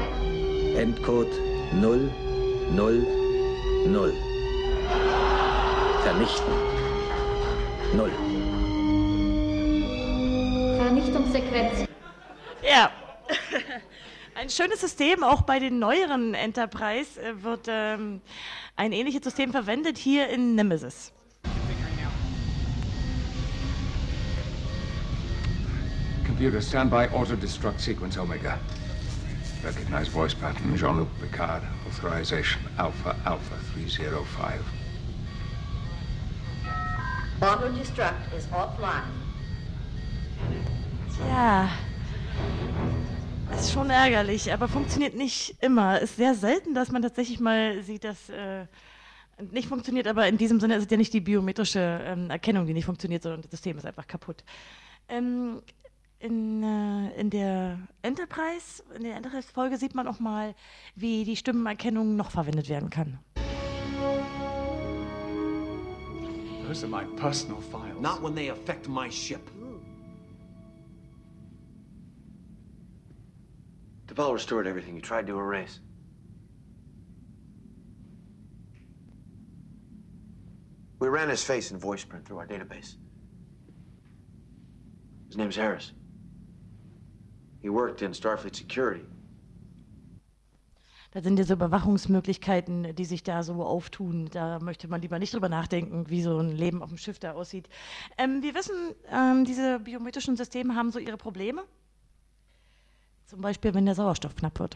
Endcode 0.78 1.32
0 1.74 2.10
0 2.76 3.08
0. 3.88 4.14
Vernichten. 6.04 6.54
0. 7.95 8.12
Vernichtungssequenz. 10.78 11.89
Schönes 14.50 14.82
System, 14.82 15.24
auch 15.24 15.43
bei 15.43 15.60
den 15.60 15.80
neueren 15.80 16.34
Enterprise 16.34 17.22
äh, 17.22 17.43
wird 17.43 17.68
ähm, 17.68 18.22
ein 18.76 18.91
ähnliches 18.91 19.24
System 19.24 19.52
verwendet, 19.52 19.97
hier 19.97 20.30
in 20.30 20.56
Nemesis. 20.56 21.12
Computer, 26.26 26.62
stand 26.62 26.89
by 26.89 27.08
auto 27.14 27.36
destruct 27.36 27.80
sequence 27.80 28.18
Omega. 28.18 28.58
Recognize 29.64 30.10
voice 30.10 30.34
pattern 30.34 30.76
Jean-Luc 30.76 31.10
Picard. 31.20 31.62
Authorization 31.86 32.62
Alpha 32.78 33.14
Alpha 33.26 33.56
305. 33.76 34.62
Auto 37.41 37.70
destruct 37.70 38.34
is 38.38 38.47
offline. 38.54 39.04
Ja. 41.28 41.70
Ist 43.58 43.74
schon 43.74 43.89
ärgerlich, 43.89 44.54
aber 44.54 44.68
funktioniert 44.68 45.16
nicht 45.16 45.56
immer. 45.62 46.00
Ist 46.00 46.16
sehr 46.16 46.36
selten, 46.36 46.74
dass 46.74 46.91
man 46.91 47.02
tatsächlich 47.02 47.39
mal 47.39 47.82
sieht, 47.84 48.04
dass 48.04 48.30
äh, 48.30 48.66
nicht 49.52 49.68
funktioniert, 49.68 50.08
aber 50.08 50.28
in 50.28 50.38
diesem 50.38 50.60
Sinne 50.60 50.76
ist 50.76 50.86
es 50.86 50.91
ja 50.91 50.97
nicht 50.97 51.14
die 51.14 51.22
biometrische 51.22 52.02
ähm, 52.04 52.30
Erkennung, 52.30 52.66
die 52.66 52.74
nicht 52.74 52.86
funktioniert, 52.86 53.24
sondern 53.24 53.41
das 53.41 53.52
System 53.52 53.78
ist 53.78 53.86
einfach 53.86 54.08
kaputt. 54.08 54.43
Ähm, 55.08 55.62
in, 56.20 56.64
äh, 56.64 57.20
in 57.20 57.30
der 57.30 57.80
Enterprise, 58.02 58.84
in 58.95 59.04
der 59.04 59.16
Enterprise-Folge 59.16 59.78
sieht 59.78 59.95
man 59.95 60.08
auch 60.08 60.20
mal, 60.20 60.54
wie 60.95 61.24
die 61.24 61.36
Stimmenerkennung 61.36 62.16
noch 62.16 62.32
verwendet 62.32 62.70
werden 62.70 62.89
kann. 62.89 63.20
Those 66.68 66.86
are 66.86 66.89
my 66.89 67.04
personal 67.16 67.62
files. 67.62 68.00
Not 68.00 68.22
when 68.22 68.36
they 68.36 68.50
affect 68.52 68.88
my 68.88 69.10
ship. 69.10 69.41
DeBell 74.10 74.34
restored 74.34 74.66
everything 74.66 74.95
you 74.95 75.01
tried 75.01 75.28
to 75.28 75.38
erase. 75.38 75.80
We 80.99 81.07
ran 81.07 81.30
his 81.30 81.43
face 81.43 81.72
and 81.72 81.80
voice 81.80 82.03
print 82.03 82.26
through 82.26 82.39
our 82.39 82.47
database. 82.47 82.95
His 85.28 85.38
name's 85.38 85.55
Harris. 85.55 85.93
He 87.62 87.70
worked 87.70 88.01
in 88.01 88.12
Starfleet 88.12 88.55
Security. 88.55 89.05
Da 91.12 91.22
sind 91.22 91.38
diese 91.38 91.53
Überwachungsmöglichkeiten, 91.53 92.95
die 92.95 93.05
sich 93.05 93.24
da 93.24 93.43
so 93.43 93.64
auftun. 93.64 94.30
Da 94.32 94.60
möchte 94.60 94.88
man 94.88 95.01
lieber 95.01 95.20
nicht 95.20 95.34
drüber 95.34 95.49
nachdenken, 95.49 96.10
wie 96.10 96.22
so 96.22 96.38
ein 96.39 96.51
Leben 96.51 96.82
auf 96.82 96.89
dem 96.89 96.97
Schiff 96.97 97.20
da 97.20 97.34
aussieht. 97.34 97.70
Ähm, 98.18 98.41
wir 98.41 98.55
wissen, 98.55 98.76
ähm, 99.12 99.45
diese 99.45 99.80
biometrischen 99.80 100.36
Systeme 100.36 100.76
haben 100.76 100.91
so 100.91 100.99
ihre 100.99 101.18
Probleme. 101.18 101.64
Zum 103.30 103.42
Beispiel, 103.42 103.76
wenn 103.76 103.86
der 103.86 103.94
Sauerstoff 103.94 104.36
knapp 104.36 104.58
wird. 104.60 104.76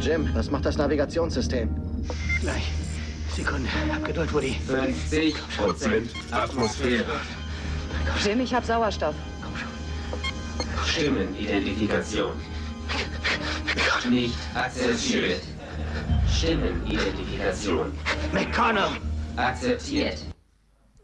Jim, 0.00 0.26
was 0.32 0.50
macht 0.50 0.64
das 0.64 0.78
Navigationssystem? 0.78 1.68
Gleich. 2.40 2.72
Sekunde. 3.36 3.68
Hab 3.92 4.02
Geduld, 4.02 4.32
Woody. 4.32 4.56
50 4.66 5.34
Prozent 5.58 6.10
Atmosphäre. 6.30 7.20
Jim, 8.24 8.40
ich 8.40 8.54
hab 8.54 8.64
Sauerstoff. 8.64 9.14
Stimmenidentifikation. 10.86 12.32
Nicht 14.08 14.34
akzeptiert. 14.54 15.42
Stimmenidentifikation. 16.26 17.92
McConnell! 18.32 18.96
Akzeptiert. 19.36 20.31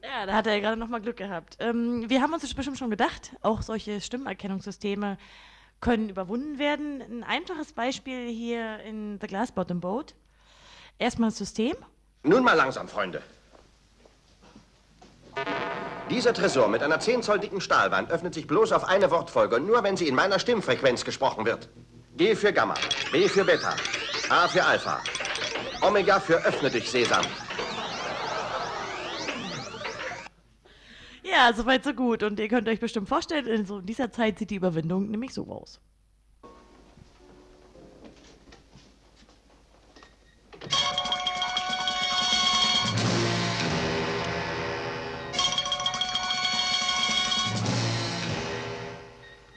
Ja, 0.08 0.24
da 0.24 0.32
hat 0.32 0.46
er 0.46 0.54
ja 0.54 0.60
gerade 0.60 0.76
noch 0.78 0.88
mal 0.88 1.00
Glück 1.00 1.18
gehabt. 1.18 1.56
Ähm, 1.58 2.08
wir 2.08 2.22
haben 2.22 2.32
uns 2.32 2.42
das 2.42 2.54
bestimmt 2.54 2.78
schon 2.78 2.88
gedacht, 2.90 3.32
auch 3.42 3.60
solche 3.60 4.00
Stimmerkennungssysteme 4.00 5.18
können 5.80 6.08
überwunden 6.08 6.58
werden. 6.58 7.02
Ein 7.02 7.24
einfaches 7.24 7.72
Beispiel 7.72 8.28
hier 8.28 8.80
in 8.80 9.18
The 9.20 9.26
Glass 9.26 9.52
Bottom 9.52 9.80
Boat. 9.80 10.14
Erstmal 10.98 11.28
das 11.28 11.38
System. 11.38 11.76
Nun 12.22 12.42
mal 12.42 12.54
langsam, 12.54 12.88
Freunde. 12.88 13.22
Dieser 16.10 16.32
Tresor 16.32 16.68
mit 16.68 16.82
einer 16.82 16.98
10 16.98 17.22
Zoll 17.22 17.38
dicken 17.38 17.60
Stahlwand 17.60 18.10
öffnet 18.10 18.34
sich 18.34 18.46
bloß 18.46 18.72
auf 18.72 18.84
eine 18.84 19.10
Wortfolge 19.10 19.56
und 19.56 19.66
nur 19.66 19.82
wenn 19.82 19.96
sie 19.96 20.08
in 20.08 20.14
meiner 20.14 20.38
Stimmfrequenz 20.38 21.04
gesprochen 21.04 21.44
wird. 21.44 21.68
G 22.16 22.34
für 22.34 22.52
Gamma, 22.52 22.74
B 23.12 23.28
für 23.28 23.44
Beta, 23.44 23.76
A 24.30 24.48
für 24.48 24.64
Alpha, 24.64 25.00
Omega 25.82 26.18
für 26.18 26.44
Öffne 26.44 26.70
dich, 26.70 26.90
Sesam. 26.90 27.24
Ja, 31.30 31.52
soweit 31.52 31.84
so 31.84 31.92
gut. 31.92 32.22
Und 32.22 32.40
ihr 32.40 32.48
könnt 32.48 32.68
euch 32.68 32.80
bestimmt 32.80 33.08
vorstellen, 33.08 33.46
in 33.46 33.66
so 33.66 33.80
dieser 33.80 34.10
Zeit 34.10 34.38
sieht 34.38 34.50
die 34.50 34.56
Überwindung 34.56 35.10
nämlich 35.10 35.34
so 35.34 35.46
aus. 35.46 35.80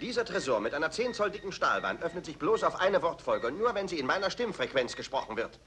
Dieser 0.02 0.26
Tresor 0.26 0.60
mit 0.60 0.74
einer 0.74 0.92
10 0.92 1.14
Zoll 1.14 1.32
dicken 1.32 1.54
Stahlwand 1.54 2.04
öffnet 2.04 2.26
sich 2.26 2.38
bloß 2.38 2.64
auf 2.64 2.82
eine 2.82 3.02
Wortfolge 3.02 3.48
und 3.48 3.58
nur 3.58 3.74
wenn 3.76 3.88
sie 3.88 3.98
in 3.98 4.06
meiner 4.06 4.30
Stimmfrequenz 4.30 4.96
gesprochen 4.96 5.38
wird. 5.38 5.60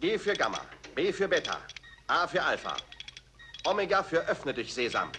G 0.00 0.18
für 0.18 0.32
Gamma, 0.32 0.60
B 0.94 1.12
für 1.12 1.28
Beta, 1.28 1.58
A 2.06 2.26
für 2.26 2.42
Alpha, 2.42 2.74
Omega 3.64 4.02
für 4.02 4.26
Öffne 4.28 4.54
dich, 4.54 4.72
Sesam. 4.72 5.10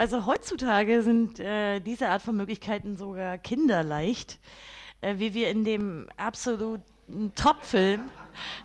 Also 0.00 0.24
heutzutage 0.24 1.02
sind 1.02 1.40
äh, 1.40 1.78
diese 1.78 2.08
Art 2.08 2.22
von 2.22 2.34
Möglichkeiten 2.34 2.96
sogar 2.96 3.36
kinderleicht, 3.36 4.38
äh, 5.02 5.18
wie 5.18 5.34
wir 5.34 5.50
in 5.50 5.62
dem 5.62 6.08
absoluten 6.16 7.34
Top-Film 7.34 8.00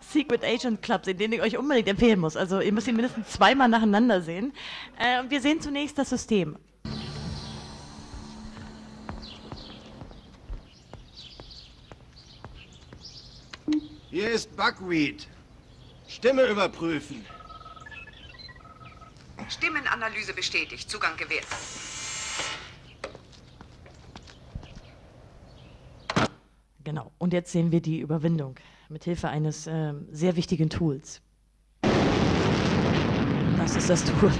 Secret 0.00 0.42
Agent 0.42 0.80
Club 0.80 1.04
sehen, 1.04 1.18
den 1.18 1.32
ich 1.32 1.42
euch 1.42 1.58
unbedingt 1.58 1.88
empfehlen 1.88 2.20
muss. 2.20 2.38
Also 2.38 2.60
ihr 2.60 2.72
müsst 2.72 2.88
ihn 2.88 2.96
mindestens 2.96 3.28
zweimal 3.28 3.68
nacheinander 3.68 4.22
sehen. 4.22 4.54
Äh, 4.98 5.20
und 5.20 5.30
wir 5.30 5.42
sehen 5.42 5.60
zunächst 5.60 5.98
das 5.98 6.08
System. 6.08 6.56
Hier 14.08 14.30
ist 14.30 14.56
Buckwheat. 14.56 15.28
Stimme 16.08 16.46
überprüfen. 16.46 17.35
Stimmenanalyse 19.48 20.32
bestätigt. 20.32 20.90
Zugang 20.90 21.16
gewährt. 21.16 21.46
Genau. 26.84 27.12
Und 27.18 27.32
jetzt 27.32 27.50
sehen 27.50 27.72
wir 27.72 27.80
die 27.80 28.00
Überwindung 28.00 28.54
mit 28.88 29.04
Hilfe 29.04 29.28
eines 29.28 29.66
ähm, 29.66 30.06
sehr 30.12 30.36
wichtigen 30.36 30.70
Tools. 30.70 31.20
Das 33.56 33.74
ist 33.74 33.90
das 33.90 34.04
Tool. 34.04 34.32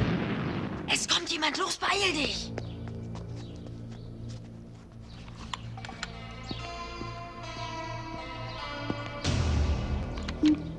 Es 0.93 1.09
kommt 1.09 1.29
jemand, 1.31 1.59
los, 1.59 1.77
beeil 1.77 2.13
dich! 2.13 2.53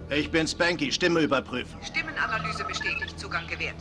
Ich 0.09 0.31
bin 0.31 0.47
Spanky, 0.47 0.89
Stimme 0.89 1.19
überprüfen. 1.19 1.77
Stimmenanalyse 1.83 2.63
bestätigt. 2.63 3.19
Zugang 3.19 3.45
gewährt. 3.47 3.75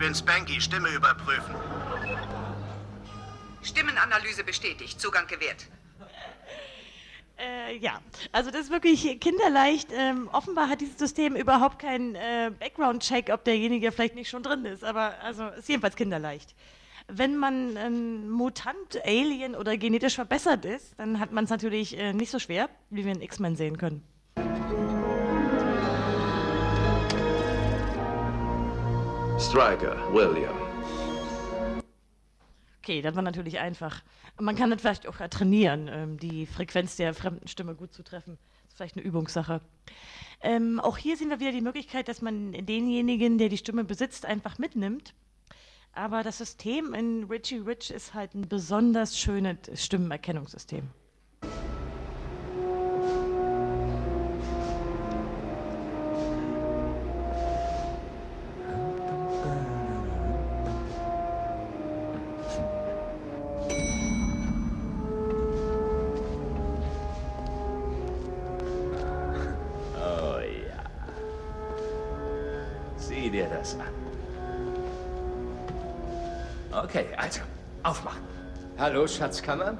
Bin 0.00 0.14
Spanky, 0.14 0.58
Stimme 0.60 0.88
überprüfen. 0.88 1.54
Stimmenanalyse 3.62 4.42
bestätigt. 4.42 4.98
Zugang 4.98 5.26
gewährt. 5.26 5.66
Äh, 7.38 7.76
ja, 7.76 8.00
also 8.32 8.50
das 8.50 8.62
ist 8.62 8.70
wirklich 8.70 9.20
kinderleicht. 9.20 9.90
Ähm, 9.92 10.28
offenbar 10.32 10.70
hat 10.70 10.80
dieses 10.80 10.98
System 10.98 11.36
überhaupt 11.36 11.78
keinen 11.78 12.14
äh, 12.14 12.50
Background-Check, 12.58 13.30
ob 13.30 13.44
derjenige 13.44 13.92
vielleicht 13.92 14.14
nicht 14.14 14.30
schon 14.30 14.42
drin 14.42 14.64
ist. 14.64 14.84
Aber 14.84 15.14
also 15.22 15.46
ist 15.48 15.68
jedenfalls 15.68 15.96
kinderleicht. 15.96 16.54
Wenn 17.06 17.36
man 17.36 17.76
ein 17.76 18.30
Mutant, 18.30 19.04
Alien 19.04 19.54
oder 19.54 19.76
genetisch 19.76 20.14
verbessert 20.14 20.64
ist, 20.64 20.98
dann 20.98 21.20
hat 21.20 21.32
man 21.32 21.44
es 21.44 21.50
natürlich 21.50 21.98
äh, 21.98 22.14
nicht 22.14 22.30
so 22.30 22.38
schwer, 22.38 22.70
wie 22.88 23.04
wir 23.04 23.12
in 23.12 23.20
X-Men 23.20 23.54
sehen 23.54 23.76
können. 23.76 24.02
Striker, 29.40 29.96
William. 30.12 30.54
Okay, 32.82 33.00
das 33.00 33.14
war 33.16 33.22
natürlich 33.22 33.58
einfach. 33.58 34.02
Man 34.38 34.54
kann 34.54 34.70
das 34.70 34.82
vielleicht 34.82 35.06
auch 35.08 35.16
trainieren, 35.16 35.88
ähm, 35.90 36.18
die 36.18 36.44
Frequenz 36.44 36.96
der 36.96 37.14
fremden 37.14 37.48
Stimme 37.48 37.74
gut 37.74 37.94
zu 37.94 38.02
treffen. 38.02 38.36
Das 38.64 38.72
ist 38.72 38.76
vielleicht 38.76 38.96
eine 38.96 39.04
Übungssache. 39.06 39.62
Ähm, 40.42 40.78
auch 40.78 40.98
hier 40.98 41.16
sehen 41.16 41.30
wir 41.30 41.40
wieder 41.40 41.52
die 41.52 41.62
Möglichkeit, 41.62 42.08
dass 42.08 42.20
man 42.20 42.52
denjenigen, 42.52 43.38
der 43.38 43.48
die 43.48 43.56
Stimme 43.56 43.84
besitzt, 43.84 44.26
einfach 44.26 44.58
mitnimmt. 44.58 45.14
Aber 45.94 46.22
das 46.22 46.38
System 46.38 46.92
in 46.92 47.24
Richie 47.24 47.58
Rich 47.58 47.90
ist 47.90 48.12
halt 48.12 48.34
ein 48.34 48.46
besonders 48.46 49.18
schönes 49.18 49.56
Stimmenerkennungssystem. 49.74 50.82
Sieh 73.30 73.36
dir 73.36 73.48
das 73.48 73.76
an. 73.76 73.94
Okay, 76.72 77.06
also, 77.16 77.42
aufmachen. 77.84 78.22
Hallo, 78.76 79.06
Schatzkammer. 79.06 79.78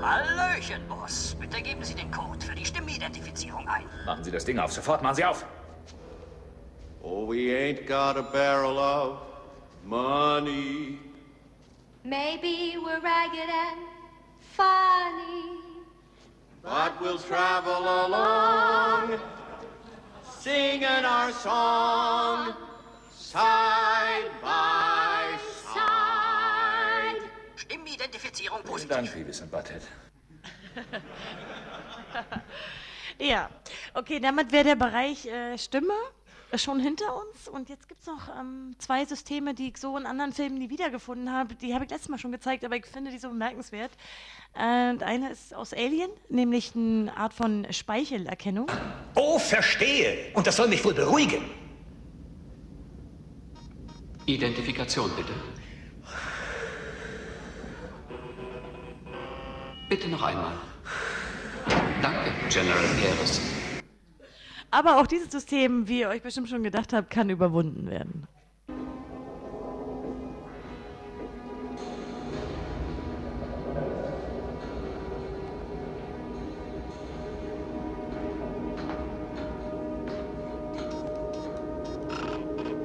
Hallöchen, 0.00 0.86
Boss. 0.88 1.36
Bitte 1.40 1.60
geben 1.62 1.82
Sie 1.82 1.94
den 1.94 2.10
Code 2.12 2.44
für 2.44 2.54
die 2.54 2.64
Stimmenidentifizierung 2.64 3.66
ein. 3.66 3.84
Machen 4.06 4.22
Sie 4.22 4.30
das 4.30 4.44
Ding 4.44 4.58
auf, 4.58 4.72
sofort 4.72 5.02
machen 5.02 5.16
Sie 5.16 5.24
auf. 5.24 5.44
Oh, 7.02 7.26
we 7.26 7.52
ain't 7.52 7.86
got 7.88 8.16
a 8.16 8.22
barrel 8.22 8.78
of 8.78 9.18
money. 9.84 10.98
Maybe 12.04 12.76
we're 12.76 13.02
ragged 13.02 13.50
and 13.50 13.80
funny. 14.56 15.58
But 16.62 17.00
we'll 17.00 17.18
travel 17.18 17.82
along, 17.82 19.18
singing 20.38 21.04
our 21.04 21.32
song, 21.32 22.54
side 23.32 24.30
by 24.42 25.38
side. 25.72 27.22
Stimmenidentifizierung 27.56 28.58
Vielen 28.58 28.70
positiv. 28.70 28.90
Dank, 28.90 29.14
Beavis 29.14 29.40
und 29.40 29.50
Butthead. 29.50 29.82
Ja, 33.18 33.50
okay, 33.94 34.18
damit 34.18 34.50
wäre 34.50 34.64
der 34.64 34.74
Bereich 34.74 35.26
äh, 35.26 35.56
Stimme 35.56 35.92
schon 36.56 36.80
hinter 36.80 37.14
uns. 37.14 37.46
Und 37.46 37.68
jetzt 37.68 37.88
gibt 37.88 38.00
es 38.00 38.06
noch 38.06 38.28
ähm, 38.36 38.74
zwei 38.78 39.04
Systeme, 39.04 39.54
die 39.54 39.68
ich 39.68 39.76
so 39.76 39.96
in 39.96 40.06
anderen 40.06 40.32
Filmen 40.32 40.58
nie 40.58 40.70
wiedergefunden 40.70 41.30
habe. 41.30 41.54
Die 41.54 41.72
habe 41.72 41.84
ich 41.84 41.90
letztes 41.90 42.08
Mal 42.08 42.18
schon 42.18 42.32
gezeigt, 42.32 42.64
aber 42.64 42.74
ich 42.74 42.86
finde 42.86 43.12
die 43.12 43.18
so 43.18 43.28
bemerkenswert. 43.28 43.92
Und 44.54 45.04
eine 45.04 45.30
ist 45.30 45.54
aus 45.54 45.72
Alien, 45.72 46.10
nämlich 46.30 46.74
eine 46.74 47.16
Art 47.16 47.32
von 47.32 47.66
Speichelerkennung. 47.70 48.66
Oh, 49.14 49.38
verstehe. 49.38 50.32
Und 50.34 50.46
das 50.46 50.56
soll 50.56 50.66
mich 50.66 50.84
wohl 50.84 50.94
beruhigen. 50.94 51.61
Identifikation 54.26 55.10
bitte. 55.16 55.32
Bitte 59.88 60.08
noch 60.08 60.22
einmal. 60.22 60.52
Danke, 62.00 62.32
General 62.48 62.84
Peres. 63.00 63.40
Aber 64.70 65.00
auch 65.00 65.06
dieses 65.06 65.30
System, 65.30 65.86
wie 65.86 66.00
ihr 66.00 66.08
euch 66.08 66.22
bestimmt 66.22 66.48
schon 66.48 66.62
gedacht 66.62 66.92
habt, 66.92 67.10
kann 67.10 67.28
überwunden 67.28 67.90
werden. 67.90 68.26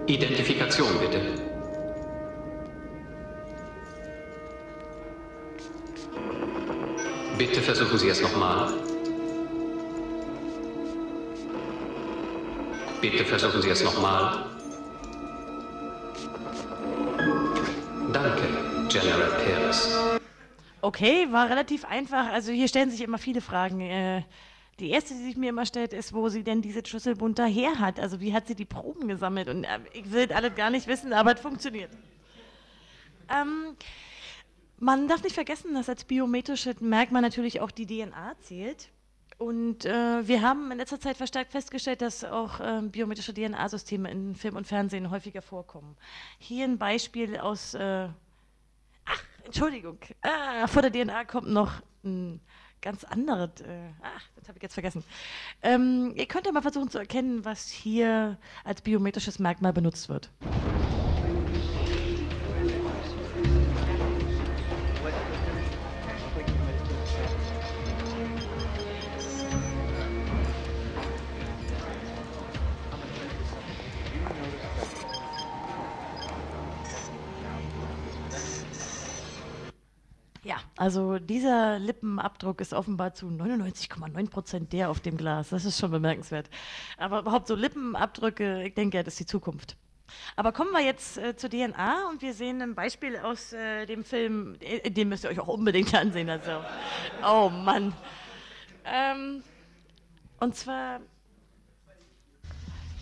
Identifikation 0.08 0.88
bitte. 1.00 1.20
Bitte 7.38 7.62
versuchen 7.62 7.98
Sie 8.00 8.08
es 8.08 8.22
nochmal. 8.22 8.74
Bitte 13.02 13.26
versuchen 13.26 13.62
Sie 13.62 13.70
es 13.70 13.84
nochmal. 13.84 14.46
Danke, 18.14 18.44
General 18.88 19.32
Peres. 19.44 19.94
Okay, 20.80 21.28
war 21.32 21.50
relativ 21.50 21.84
einfach. 21.84 22.32
Also 22.32 22.54
hier 22.54 22.70
stellen 22.70 22.90
sich 22.90 23.02
immer 23.02 23.18
viele 23.18 23.42
Fragen. 23.42 23.82
Äh, 23.82 24.24
die 24.80 24.92
erste, 24.92 25.14
die 25.14 25.24
sich 25.24 25.38
mir 25.38 25.50
immer 25.50 25.66
stellt, 25.66 25.94
ist, 25.94 26.14
wo 26.14 26.30
sie 26.30 26.44
denn 26.44 26.62
diese 26.62 26.86
Schlüsselbund 26.86 27.40
daher 27.40 27.80
hat. 27.80 28.00
Also 28.00 28.20
wie 28.20 28.34
hat 28.34 28.48
sie 28.48 28.56
die 28.56 28.66
Proben 28.66 29.08
gesammelt? 29.08 29.48
Und 29.50 29.64
äh, 29.64 29.80
ich 29.94 30.12
will 30.12 30.32
alles 30.32 30.56
gar 30.56 30.70
nicht 30.70 30.88
wissen, 30.88 31.14
aber 31.14 31.34
es 31.34 31.40
funktioniert. 31.40 31.92
Ähm, 33.30 33.76
man 34.78 35.08
darf 35.08 35.24
nicht 35.24 35.34
vergessen, 35.34 35.74
dass 35.74 35.90
als 35.90 36.04
biometrisches 36.04 36.80
Merkmal 36.82 37.24
natürlich 37.24 37.62
auch 37.62 37.72
die 37.72 37.88
DNA 37.88 38.36
zählt. 38.42 38.90
Und 39.40 39.86
äh, 39.86 40.28
wir 40.28 40.42
haben 40.42 40.72
in 40.72 40.78
letzter 40.78 41.00
Zeit 41.00 41.18
verstärkt 41.18 41.52
festgestellt, 41.52 42.02
dass 42.02 42.24
auch 42.24 42.60
äh, 42.60 42.82
biometrische 42.84 43.34
DNA-Systeme 43.34 44.10
in 44.10 44.36
Film 44.36 44.56
und 44.56 44.66
Fernsehen 44.66 45.12
häufiger 45.12 45.42
vorkommen. 45.42 45.96
Hier 46.40 46.66
ein 46.66 46.78
Beispiel 46.78 47.38
aus. 47.38 47.76
Äh, 47.76 48.10
ach, 49.06 49.24
Entschuldigung. 49.46 50.00
Ah, 50.22 50.66
vor 50.68 50.82
der 50.82 50.92
DNA 50.92 51.26
kommt 51.26 51.50
noch 51.50 51.82
ein 52.04 52.42
ganz 52.82 53.04
anderes. 53.04 53.62
Äh, 53.62 53.90
ach, 54.02 54.24
das 54.36 54.48
habe 54.48 54.58
ich 54.58 54.64
jetzt 54.64 54.74
vergessen. 54.74 55.04
Ähm, 55.62 56.14
ihr 56.16 56.26
könnt 56.26 56.46
ja 56.46 56.52
mal 56.52 56.62
versuchen 56.62 56.90
zu 56.90 56.98
erkennen, 56.98 57.46
was 57.46 57.68
hier 57.70 58.38
als 58.64 58.82
biometrisches 58.82 59.40
Merkmal 59.40 59.74
benutzt 59.74 60.10
wird. 60.10 60.30
Also 80.78 81.18
dieser 81.18 81.80
Lippenabdruck 81.80 82.62
ist 82.62 82.74
offenbar 82.74 83.16
zu 83.16 83.28
99,9 83.28 84.30
Prozent 84.30 84.74
der 84.74 84.90
auf 84.92 85.00
dem 85.00 85.18
Glas. 85.18 85.50
Das 85.50 85.66
ist 85.66 85.80
schon 85.80 85.90
bemerkenswert. 85.90 86.50
Aber 86.98 87.20
überhaupt 87.20 87.48
so 87.48 87.56
Lippenabdrücke, 87.56 88.64
ich 88.64 88.76
denke, 88.76 89.04
das 89.04 89.16
ist 89.16 89.20
die 89.22 89.26
Zukunft. 89.26 89.76
Aber 90.36 90.52
kommen 90.52 90.72
wir 90.72 90.82
jetzt 90.82 91.18
äh, 91.18 91.36
zur 91.36 91.50
DNA 91.50 92.10
und 92.10 92.22
wir 92.22 92.34
sehen 92.34 92.62
ein 92.62 92.76
Beispiel 92.76 93.18
aus 93.18 93.54
äh, 93.54 93.86
dem 93.88 94.04
Film, 94.04 94.56
äh, 94.62 94.90
den 94.90 95.10
müsst 95.10 95.24
ihr 95.24 95.32
euch 95.32 95.40
auch 95.40 95.48
unbedingt 95.48 95.94
ansehen. 95.96 96.30
Also. 96.30 96.52
Oh 97.28 97.50
Mann. 97.50 97.94
Ähm, 98.86 99.44
und 100.40 100.56
zwar, 100.56 101.02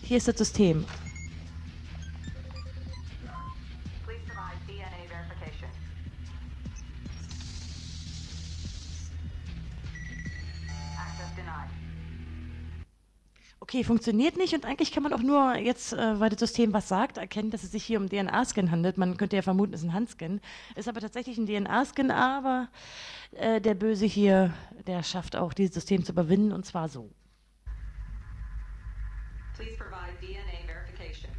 hier 0.02 0.16
ist 0.16 0.28
das 0.28 0.38
System. 0.38 0.86
Okay, 13.68 13.82
funktioniert 13.82 14.36
nicht 14.36 14.54
und 14.54 14.64
eigentlich 14.64 14.92
kann 14.92 15.02
man 15.02 15.12
auch 15.12 15.22
nur 15.22 15.56
jetzt, 15.56 15.92
äh, 15.92 16.20
weil 16.20 16.30
das 16.30 16.38
System 16.38 16.72
was 16.72 16.86
sagt, 16.86 17.18
erkennen, 17.18 17.50
dass 17.50 17.64
es 17.64 17.72
sich 17.72 17.82
hier 17.82 17.98
um 17.98 18.08
DNA-Scan 18.08 18.70
handelt. 18.70 18.96
Man 18.96 19.16
könnte 19.16 19.34
ja 19.34 19.42
vermuten, 19.42 19.74
es 19.74 19.80
ist 19.80 19.88
ein 19.88 19.92
Handscan. 19.92 20.40
Ist 20.76 20.88
aber 20.88 21.00
tatsächlich 21.00 21.36
ein 21.36 21.46
DNA-Scan, 21.46 22.12
aber 22.12 22.68
äh, 23.32 23.60
der 23.60 23.74
Böse 23.74 24.06
hier, 24.06 24.54
der 24.86 25.02
schafft 25.02 25.34
auch, 25.34 25.52
dieses 25.52 25.74
System 25.74 26.04
zu 26.04 26.12
überwinden 26.12 26.52
und 26.52 26.64
zwar 26.64 26.88
so. 26.88 27.10
Please 29.56 29.76
provide 29.76 30.16
DNA 30.20 30.64
verification. 30.64 31.32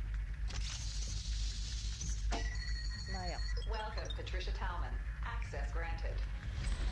Naja. 3.14 3.38
Welcome, 3.72 4.14
Patricia 4.18 4.52
Talman. 4.52 4.92
Access 5.24 5.72
granted. 5.72 6.18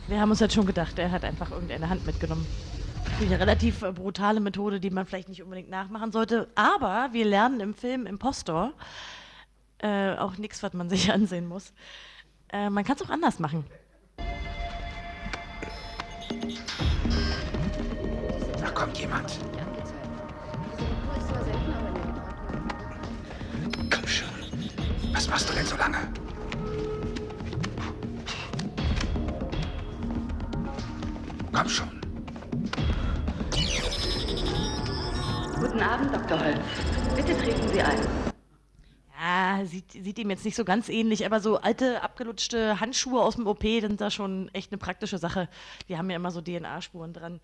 Wir 0.07 0.17
haben 0.21 0.29
uns 0.29 0.39
halt 0.39 0.53
schon 0.53 0.65
gedacht, 0.65 0.97
er 0.97 1.11
hat 1.11 1.25
einfach 1.25 1.51
irgendeine 1.51 1.89
Hand 1.89 2.05
mitgenommen. 2.05 2.47
Eine 3.21 3.39
relativ 3.39 3.81
äh, 3.81 3.93
brutale 3.93 4.41
Methode, 4.41 4.81
die 4.81 4.89
man 4.89 5.05
vielleicht 5.05 5.29
nicht 5.29 5.41
unbedingt 5.41 5.69
nachmachen 5.69 6.11
sollte. 6.11 6.49
Aber 6.55 7.09
wir 7.13 7.23
lernen 7.25 7.61
im 7.61 7.73
Film 7.73 8.05
Impostor 8.07 8.73
äh, 9.79 10.15
auch 10.15 10.37
nichts, 10.37 10.61
was 10.63 10.73
man 10.73 10.89
sich 10.91 11.11
ansehen 11.11 11.47
muss. 11.47 11.73
Äh, 12.51 12.69
man 12.69 12.83
kann 12.83 12.97
es 12.97 13.01
auch 13.01 13.09
anders 13.09 13.39
machen. 13.39 13.65
Da 18.59 18.69
kommt 18.73 18.97
jemand. 18.97 19.39
Komm 23.89 24.07
schon. 24.07 24.27
Was 25.13 25.29
machst 25.29 25.49
du 25.49 25.53
denn 25.53 25.65
so 25.65 25.77
lange? 25.77 25.97
Komm 31.53 31.69
schon. 31.69 31.94
Guten 35.59 35.79
Abend, 35.79 36.13
Dr. 36.13 36.37
Holz. 36.37 36.59
Bitte 37.15 37.37
treten 37.37 37.67
Sie 37.69 37.81
ein. 37.81 37.97
Ja, 39.17 39.65
sieht, 39.65 39.89
sieht 39.93 40.19
ihm 40.19 40.29
jetzt 40.29 40.43
nicht 40.43 40.57
so 40.57 40.65
ganz 40.65 40.89
ähnlich, 40.89 41.25
aber 41.25 41.39
so 41.39 41.57
alte, 41.57 42.01
abgelutschte 42.03 42.81
Handschuhe 42.81 43.21
aus 43.21 43.35
dem 43.35 43.47
OP 43.47 43.63
sind 43.63 44.01
da 44.01 44.11
schon 44.11 44.49
echt 44.53 44.73
eine 44.73 44.77
praktische 44.77 45.17
Sache. 45.17 45.47
Die 45.87 45.97
haben 45.97 46.09
ja 46.09 46.17
immer 46.17 46.31
so 46.31 46.41
DNA-Spuren 46.41 47.13
dran. 47.13 47.39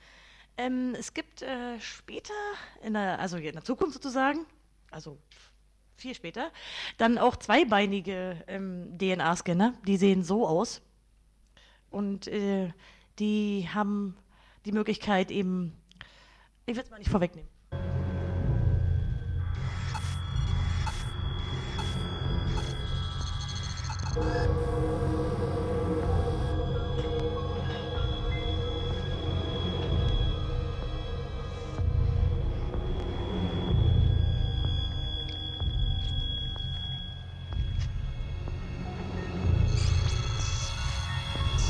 Ähm, 0.57 0.93
es 0.99 1.13
gibt 1.13 1.41
äh, 1.41 1.79
später, 1.79 2.33
in 2.83 2.93
der, 2.93 3.17
also 3.19 3.37
in 3.37 3.53
der 3.53 3.63
Zukunft 3.63 3.93
sozusagen, 3.93 4.45
also 4.91 5.17
viel 5.95 6.13
später, 6.13 6.51
dann 6.97 7.17
auch 7.17 7.37
zweibeinige 7.37 8.43
ähm, 8.47 8.97
DNA-Scanner. 8.97 9.73
Die 9.87 9.95
sehen 9.95 10.23
so 10.23 10.45
aus. 10.45 10.81
Und 11.89 12.27
äh, 12.27 12.73
die 13.19 13.69
haben 13.73 14.17
die 14.65 14.73
Möglichkeit 14.73 15.31
eben, 15.31 15.77
ich 16.65 16.75
will 16.75 16.83
es 16.83 16.89
mal 16.89 16.97
nicht 16.97 17.09
vorwegnehmen. 17.09 17.50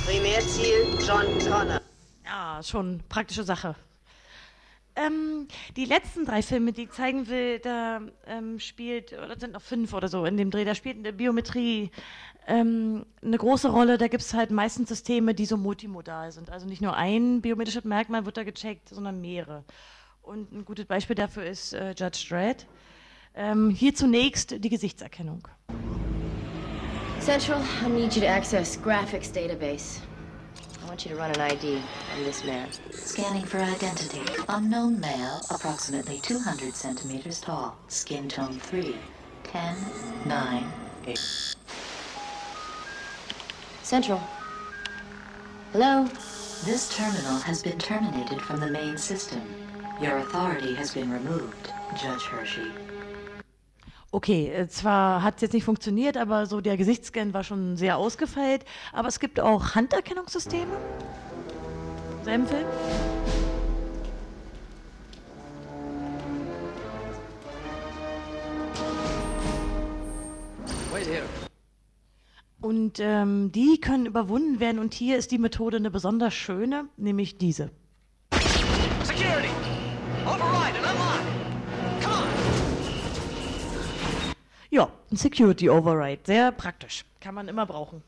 Primärziel 0.05 0.97
John 1.07 1.25
Connor. 1.39 1.81
Ja, 2.25 2.63
schon 2.63 3.03
praktische 3.07 3.43
Sache. 3.43 3.75
Ähm, 4.95 5.47
die 5.77 5.85
letzten 5.85 6.25
drei 6.25 6.41
Filme, 6.41 6.73
die 6.73 6.83
ich 6.83 6.91
zeigen 6.91 7.27
will, 7.27 7.59
da 7.59 8.01
ähm, 8.27 8.59
spielt, 8.59 9.13
oder 9.13 9.39
sind 9.39 9.53
noch 9.53 9.61
fünf 9.61 9.93
oder 9.93 10.09
so 10.09 10.25
in 10.25 10.35
dem 10.35 10.51
Dreh, 10.51 10.65
da 10.65 10.75
spielt 10.75 10.97
eine 10.97 11.13
Biometrie 11.13 11.91
ähm, 12.47 13.05
eine 13.23 13.37
große 13.37 13.69
Rolle. 13.69 13.97
Da 13.97 14.07
gibt 14.07 14.23
es 14.23 14.33
halt 14.33 14.51
meistens 14.51 14.89
Systeme, 14.89 15.33
die 15.33 15.45
so 15.45 15.57
multimodal 15.57 16.31
sind. 16.31 16.49
Also 16.49 16.67
nicht 16.67 16.81
nur 16.81 16.95
ein 16.95 17.41
biometrisches 17.41 17.83
Merkmal 17.83 18.25
wird 18.25 18.37
da 18.37 18.43
gecheckt, 18.43 18.89
sondern 18.89 19.21
mehrere. 19.21 19.63
Und 20.21 20.51
ein 20.51 20.65
gutes 20.65 20.85
Beispiel 20.85 21.15
dafür 21.15 21.45
ist 21.45 21.73
äh, 21.73 21.93
Judge 21.97 22.25
Dredd. 22.29 22.67
Ähm, 23.33 23.69
hier 23.69 23.95
zunächst 23.95 24.63
die 24.63 24.69
Gesichtserkennung. 24.69 25.47
Central, 27.19 27.61
I 27.85 27.89
need 27.89 28.15
you 28.15 28.21
to 28.21 28.27
access 28.27 28.81
graphics 28.81 29.31
database. 29.31 30.01
I 30.91 30.93
want 30.93 31.05
you 31.05 31.11
to 31.11 31.17
run 31.17 31.31
an 31.31 31.39
ID 31.39 31.81
on 32.13 32.23
this 32.25 32.43
man. 32.43 32.67
Scanning 32.91 33.45
for 33.45 33.59
identity. 33.59 34.19
Unknown 34.49 34.99
male, 34.99 35.39
approximately 35.49 36.19
200 36.19 36.75
centimeters 36.75 37.39
tall. 37.39 37.77
Skin 37.87 38.27
tone 38.27 38.59
3. 38.59 38.97
10, 39.45 39.75
9, 40.25 40.71
8. 41.07 41.55
Central. 43.83 44.21
Hello? 45.71 46.03
This 46.65 46.93
terminal 46.93 47.39
has 47.39 47.63
been 47.63 47.79
terminated 47.79 48.41
from 48.41 48.59
the 48.59 48.69
main 48.69 48.97
system. 48.97 49.41
Your 50.01 50.17
authority 50.17 50.75
has 50.75 50.93
been 50.93 51.09
removed, 51.09 51.71
Judge 52.01 52.23
Hershey. 52.23 52.69
Okay, 54.13 54.49
äh, 54.49 54.67
zwar 54.67 55.23
hat 55.23 55.35
es 55.35 55.41
jetzt 55.41 55.53
nicht 55.53 55.63
funktioniert, 55.63 56.17
aber 56.17 56.45
so 56.45 56.59
der 56.59 56.75
Gesichtsscan 56.75 57.33
war 57.33 57.45
schon 57.45 57.77
sehr 57.77 57.97
ausgefeilt. 57.97 58.65
Aber 58.91 59.07
es 59.07 59.21
gibt 59.21 59.39
auch 59.39 59.73
Handerkennungssysteme. 59.73 60.71
Selben 62.23 62.45
Film. 62.45 62.65
Wait 70.91 71.07
here. 71.07 71.23
Und 72.59 72.99
ähm, 72.99 73.51
die 73.53 73.79
können 73.79 74.05
überwunden 74.05 74.59
werden. 74.59 74.79
Und 74.79 74.93
hier 74.93 75.17
ist 75.17 75.31
die 75.31 75.39
Methode 75.39 75.77
eine 75.77 75.89
besonders 75.89 76.33
schöne, 76.33 76.89
nämlich 76.97 77.37
diese. 77.37 77.71
Ja, 84.73 84.89
ein 85.11 85.17
Security 85.17 85.69
Override, 85.69 86.21
sehr 86.23 86.49
praktisch. 86.53 87.03
Kann 87.19 87.35
man 87.35 87.49
immer 87.49 87.65
brauchen. 87.65 88.01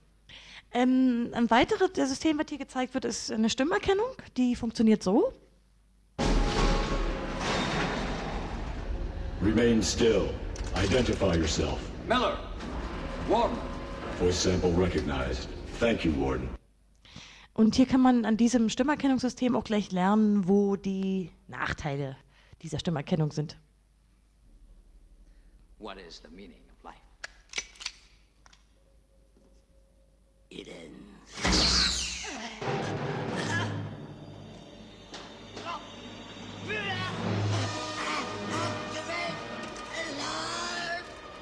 Ähm, 0.71 1.29
ein 1.33 1.51
weiteres 1.51 1.89
System, 1.93 2.39
was 2.39 2.45
hier 2.47 2.57
gezeigt 2.57 2.93
wird, 2.93 3.03
ist 3.03 3.29
eine 3.33 3.49
Stimmerkennung. 3.49 4.07
Die 4.37 4.55
funktioniert 4.55 5.03
so. 5.03 5.33
Remain 9.43 9.83
still. 9.83 10.29
Identify 10.81 11.37
yourself. 11.37 11.77
Miller! 12.07 12.39
Warden! 13.27 13.57
Voice 14.17 14.43
sample 14.43 14.73
recognized. 14.77 15.49
Thank 15.81 16.05
you, 16.05 16.13
Warden. 16.17 16.47
Und 17.53 17.75
hier 17.75 17.87
kann 17.87 17.99
man 17.99 18.23
an 18.23 18.37
diesem 18.37 18.69
Stimmerkennungssystem 18.69 19.57
auch 19.57 19.65
gleich 19.65 19.91
lernen, 19.91 20.47
wo 20.47 20.77
die 20.77 21.29
Nachteile 21.49 22.15
dieser 22.61 22.79
Stimmerkennung 22.79 23.33
sind. 23.33 23.57
What 25.83 25.97
is 25.97 26.19
the 26.19 26.29
meaning 26.29 26.61
of 26.69 26.85
life? 26.85 26.95
It 30.49 30.69
ends. 30.69 32.21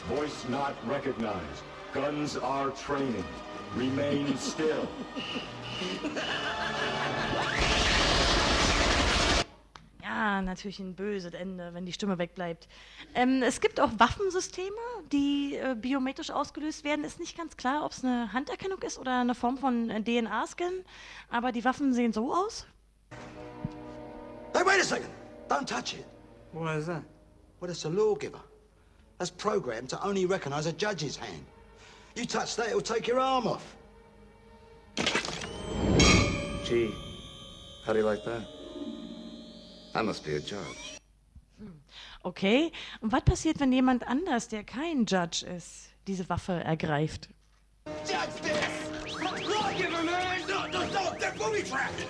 Voice 0.08 0.46
not 0.50 0.76
recognized. 0.88 1.64
Guns 1.94 2.36
are 2.36 2.72
training. 2.72 3.24
Remain 3.76 4.36
still. 4.38 4.90
Ja, 10.22 10.40
natürlich 10.40 10.78
ein 10.78 10.94
böses 10.94 11.34
Ende, 11.34 11.74
wenn 11.74 11.88
die 11.88 11.94
Stimme 11.94 12.20
wegbleibt. 12.20 12.68
Ähm, 13.16 13.42
es 13.42 13.60
gibt 13.60 13.80
auch 13.80 13.90
Waffensysteme, 13.98 14.78
die 15.12 15.56
äh, 15.56 15.76
biometrisch 15.76 16.30
ausgelöst 16.30 16.84
werden. 16.84 17.04
Ist 17.04 17.20
nicht 17.20 17.36
ganz 17.36 17.58
klar, 17.58 17.84
ob 17.84 17.92
es 17.92 18.04
eine 18.04 18.32
Handerkennung 18.32 18.80
ist 18.84 19.00
oder 19.00 19.22
eine 19.22 19.34
Form 19.34 19.58
von 19.58 19.90
äh, 19.90 20.00
DNA-Scan. 20.00 20.86
Aber 21.32 21.52
die 21.52 21.66
Waffen 21.66 21.92
sehen 21.92 22.14
so 22.14 22.32
aus. 22.32 22.68
Hey, 24.54 24.64
wait 24.64 24.80
a 24.80 24.84
second! 24.84 25.10
Don't 25.50 25.66
touch 25.66 25.96
it. 25.96 26.06
Why 26.54 26.78
is 26.78 26.86
that? 26.86 27.02
Well, 27.60 27.72
it's 27.72 27.86
a 27.86 27.90
lawgiver. 27.90 28.44
That's 29.18 29.32
programmed 29.32 29.90
to 29.90 30.06
only 30.06 30.28
recognize 30.28 30.68
a 30.68 30.72
judge's 30.72 31.18
hand. 31.18 31.48
You 32.16 32.28
touch 32.28 32.56
that, 32.58 32.68
it'll 32.68 32.82
take 32.82 33.08
your 33.08 33.20
arm 33.20 33.48
off. 33.48 33.76
Gee, 36.64 36.94
how 37.88 37.94
do 37.94 38.00
you 38.00 38.06
like 38.06 38.24
that? 38.26 38.61
I 39.94 40.04
must 40.04 40.24
be 40.24 40.36
a 40.36 40.40
judge. 40.40 40.98
Okay. 42.24 42.72
Und 43.02 43.12
was 43.12 43.24
passiert, 43.24 43.60
wenn 43.60 43.72
jemand 43.72 44.08
anders, 44.08 44.48
der 44.48 44.64
kein 44.64 45.06
Judge 45.06 45.46
ist, 45.46 45.90
diese 46.08 46.28
Waffe 46.30 46.54
ergreift? 46.54 47.30
Lawgiver, 47.86 48.10
man! 50.04 50.42
No, 50.48 50.68
no, 50.72 50.86
no! 50.86 51.12
They're 51.20 51.38
booby 51.38 51.64
trapped! 51.64 52.08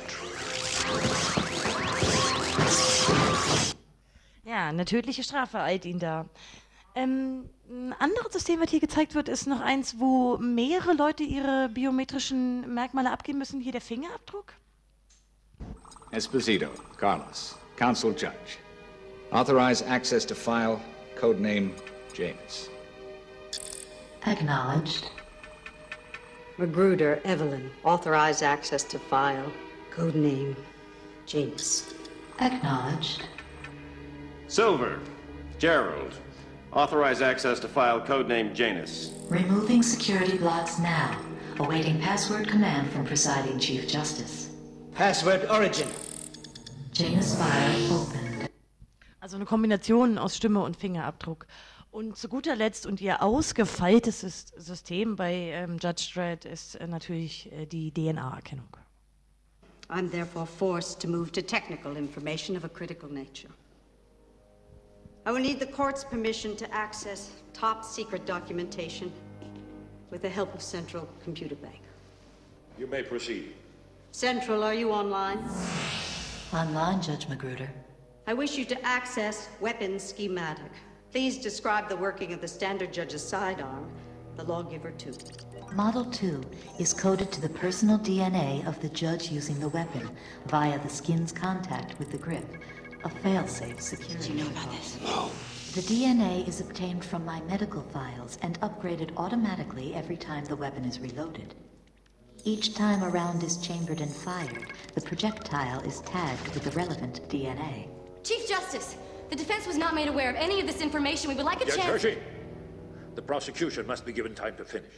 Ja, 4.43 4.67
eine 4.67 4.85
tödliche 4.85 5.23
Strafe 5.23 5.59
eilt 5.59 5.85
ihn 5.85 5.99
da. 5.99 6.27
Ähm, 6.93 7.49
ein 7.69 7.93
anderes 7.93 8.33
System, 8.33 8.59
was 8.59 8.69
hier 8.69 8.81
gezeigt 8.81 9.15
wird, 9.15 9.29
ist 9.29 9.47
noch 9.47 9.61
eins, 9.61 9.97
wo 9.97 10.37
mehrere 10.37 10.93
Leute 10.93 11.23
ihre 11.23 11.69
biometrischen 11.69 12.73
Merkmale 12.73 13.11
abgeben 13.11 13.37
müssen. 13.37 13.61
Hier 13.61 13.71
der 13.71 13.81
Fingerabdruck. 13.81 14.53
Esposito, 16.11 16.67
Carlos, 16.97 17.55
Council 17.81 18.11
Judge. 18.11 18.59
Authorize 19.31 19.81
access 19.81 20.23
to 20.25 20.35
file, 20.35 20.79
codename 21.15 21.73
James. 22.13 22.69
Acknowledged. 24.27 25.09
Magruder, 26.59 27.19
Evelyn. 27.23 27.71
Authorize 27.83 28.43
access 28.43 28.83
to 28.83 28.99
file. 28.99 29.51
Codename 29.91 30.55
James. 31.25 31.91
Acknowledged. 32.39 33.23
Silver, 34.47 34.99
Gerald. 35.57 36.13
Authorize 36.73 37.23
access 37.23 37.59
to 37.61 37.67
file 37.67 37.99
codename 37.99 38.53
Janus. 38.53 39.09
Removing 39.27 39.81
security 39.81 40.37
blocks 40.37 40.77
now. 40.77 41.19
Awaiting 41.57 41.99
password 41.99 42.47
command 42.47 42.91
from 42.91 43.05
presiding 43.05 43.57
Chief 43.57 43.87
Justice. 43.87 44.51
Password 44.93 45.47
origin. 45.49 45.87
Janus 47.01 47.33
file 47.33 47.91
opened. 47.91 48.49
Also 49.19 49.35
eine 49.35 49.45
Kombination 49.45 50.19
aus 50.19 50.37
Stimme 50.37 50.61
und 50.61 50.77
Fingerabdruck. 50.77 51.47
Und 51.89 52.15
zu 52.15 52.29
guter 52.29 52.55
Letzt 52.55 52.85
und 52.85 53.01
ihr 53.01 53.23
ausgefeiltes 53.23 54.21
System 54.55 55.15
bei 55.15 55.33
ähm, 55.33 55.77
Judge 55.81 56.11
Dredd 56.13 56.45
ist 56.45 56.75
äh, 56.75 56.85
natürlich 56.85 57.51
äh, 57.51 57.65
die 57.65 57.91
DNA-Erkennung. 57.91 58.77
I'm 59.89 60.09
therefore 60.11 60.45
forced 60.45 61.01
to 61.01 61.07
move 61.07 61.31
to 61.31 61.41
technical 61.41 61.97
information 61.97 62.55
of 62.55 62.63
a 62.63 62.69
critical 62.69 63.09
nature. 63.09 63.49
I 65.25 65.31
will 65.31 65.41
need 65.41 65.59
the 65.59 65.65
court's 65.65 66.05
permission 66.05 66.55
to 66.57 66.65
access 66.71 67.31
top 67.53 67.83
secret 67.83 68.27
documentation 68.27 69.11
with 70.11 70.21
the 70.21 70.29
help 70.29 70.53
of 70.53 70.61
Central 70.61 71.07
Computer 71.23 71.55
Bank. 71.55 71.81
You 72.77 72.87
may 72.87 73.01
proceed. 73.01 73.53
Central, 74.11 74.63
are 74.63 74.75
you 74.75 74.91
online? 74.91 75.39
Online, 76.53 77.01
Judge 77.01 77.29
Magruder. 77.29 77.69
I 78.27 78.33
wish 78.33 78.57
you 78.57 78.65
to 78.65 78.85
access 78.85 79.47
weapons 79.61 80.03
schematic. 80.03 80.71
Please 81.09 81.37
describe 81.37 81.87
the 81.87 81.95
working 81.95 82.33
of 82.33 82.41
the 82.41 82.47
standard 82.47 82.91
judge's 82.91 83.25
sidearm, 83.25 83.89
the 84.35 84.43
lawgiver 84.43 84.91
2. 84.91 85.13
Model 85.73 86.03
2 86.03 86.43
is 86.77 86.93
coded 86.93 87.31
to 87.31 87.39
the 87.39 87.47
personal 87.47 87.97
DNA 87.97 88.67
of 88.67 88.81
the 88.81 88.89
judge 88.89 89.31
using 89.31 89.57
the 89.61 89.69
weapon 89.69 90.09
via 90.47 90.77
the 90.79 90.89
skin's 90.89 91.31
contact 91.31 91.97
with 91.99 92.11
the 92.11 92.17
grip, 92.17 92.45
a 93.05 93.09
failsafe 93.09 93.79
security. 93.79 94.17
Did 94.17 94.27
you 94.27 94.43
know 94.43 94.49
about 94.49 94.71
this? 94.71 94.99
No. 95.01 95.31
The 95.73 95.81
DNA 95.81 96.45
is 96.49 96.59
obtained 96.59 97.05
from 97.05 97.23
my 97.23 97.39
medical 97.43 97.81
files 97.81 98.37
and 98.41 98.59
upgraded 98.59 99.11
automatically 99.15 99.95
every 99.95 100.17
time 100.17 100.43
the 100.43 100.57
weapon 100.57 100.83
is 100.83 100.99
reloaded. 100.99 101.55
Each 102.43 102.73
time 102.73 103.03
a 103.03 103.09
round 103.09 103.43
is 103.43 103.57
chambered 103.57 104.01
and 104.01 104.11
fired, 104.11 104.73
the 104.95 105.01
projectile 105.01 105.81
is 105.81 106.01
tagged 106.01 106.53
with 106.55 106.63
the 106.63 106.71
relevant 106.71 107.21
DNA. 107.29 107.87
Chief 108.23 108.47
Justice, 108.47 108.95
the 109.29 109.35
defense 109.35 109.67
was 109.67 109.77
not 109.77 109.93
made 109.93 110.07
aware 110.07 110.29
of 110.31 110.35
any 110.35 110.59
of 110.59 110.65
this 110.65 110.81
information. 110.81 111.29
We 111.29 111.35
would 111.35 111.45
like 111.45 111.61
a 111.61 111.65
Judge 111.65 111.75
chance. 111.75 111.87
Hershey, 111.87 112.17
the 113.13 113.21
prosecution 113.21 113.85
must 113.85 114.05
be 114.05 114.11
given 114.11 114.33
time 114.33 114.57
to 114.57 114.65
finish. 114.65 114.91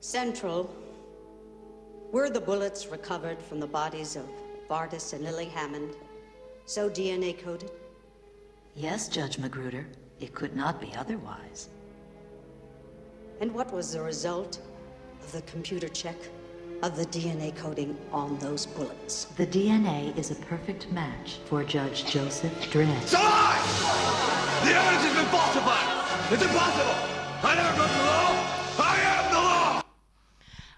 Central, 0.00 0.74
were 2.12 2.28
the 2.28 2.40
bullets 2.40 2.88
recovered 2.88 3.40
from 3.40 3.58
the 3.58 3.66
bodies 3.66 4.16
of 4.16 4.28
Vardis 4.68 5.14
and 5.14 5.24
Lily 5.24 5.46
Hammond 5.46 5.94
so 6.66 6.90
DNA 6.90 7.38
coded? 7.42 7.70
Yes, 8.74 9.08
Judge 9.08 9.38
Magruder. 9.38 9.86
It 10.20 10.34
could 10.34 10.54
not 10.54 10.80
be 10.80 10.92
otherwise. 10.94 11.70
And 13.38 13.52
what 13.52 13.70
was 13.70 13.92
the 13.92 14.00
result 14.00 14.58
of 15.20 15.32
the 15.32 15.42
computer 15.42 15.88
check 15.88 16.16
of 16.82 16.96
the 16.96 17.04
DNA 17.04 17.54
coding 17.54 17.94
on 18.10 18.38
those 18.38 18.64
bullets? 18.64 19.26
The 19.36 19.46
DNA 19.46 20.16
is 20.16 20.30
a 20.30 20.36
perfect 20.36 20.90
match 20.90 21.36
for 21.44 21.62
Judge 21.62 22.06
Joseph 22.06 22.54
Dredd. 22.70 22.88
It's 23.02 23.12
a 23.12 23.18
lie! 23.18 23.60
The 24.64 24.72
evidence 24.72 25.04
has 25.04 25.14
been 25.14 25.26
falsified! 25.26 26.32
It's 26.32 26.42
impossible! 26.42 26.94
I 27.42 27.54
never 27.56 27.76
broke 27.76 27.90
the 27.90 28.04
law! 28.08 28.32
I 28.78 28.96
am 29.04 29.30
the 29.30 29.38
law! 29.38 29.82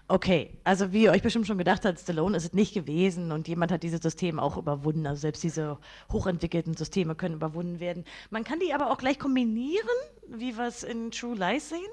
Okay, 0.09 0.59
also 0.65 0.91
wie 0.91 1.03
ihr 1.03 1.11
euch 1.11 1.21
bestimmt 1.21 1.47
schon 1.47 1.57
gedacht 1.57 1.85
habt, 1.85 1.97
Stallone 1.97 2.35
ist 2.35 2.43
es 2.43 2.53
nicht 2.53 2.73
gewesen 2.73 3.31
und 3.31 3.47
jemand 3.47 3.71
hat 3.71 3.83
dieses 3.83 4.01
System 4.01 4.37
auch 4.37 4.57
überwunden. 4.57 5.07
Also 5.07 5.21
selbst 5.21 5.43
diese 5.43 5.77
hochentwickelten 6.11 6.75
Systeme 6.75 7.15
können 7.15 7.35
überwunden 7.35 7.79
werden. 7.79 8.03
Man 8.31 8.43
kann 8.43 8.59
die 8.59 8.73
aber 8.73 8.91
auch 8.91 8.97
gleich 8.97 9.17
kombinieren, 9.17 9.87
wie 10.27 10.57
wir 10.57 10.67
es 10.67 10.83
in 10.83 11.11
True 11.11 11.35
Lies 11.35 11.69
sehen. 11.69 11.89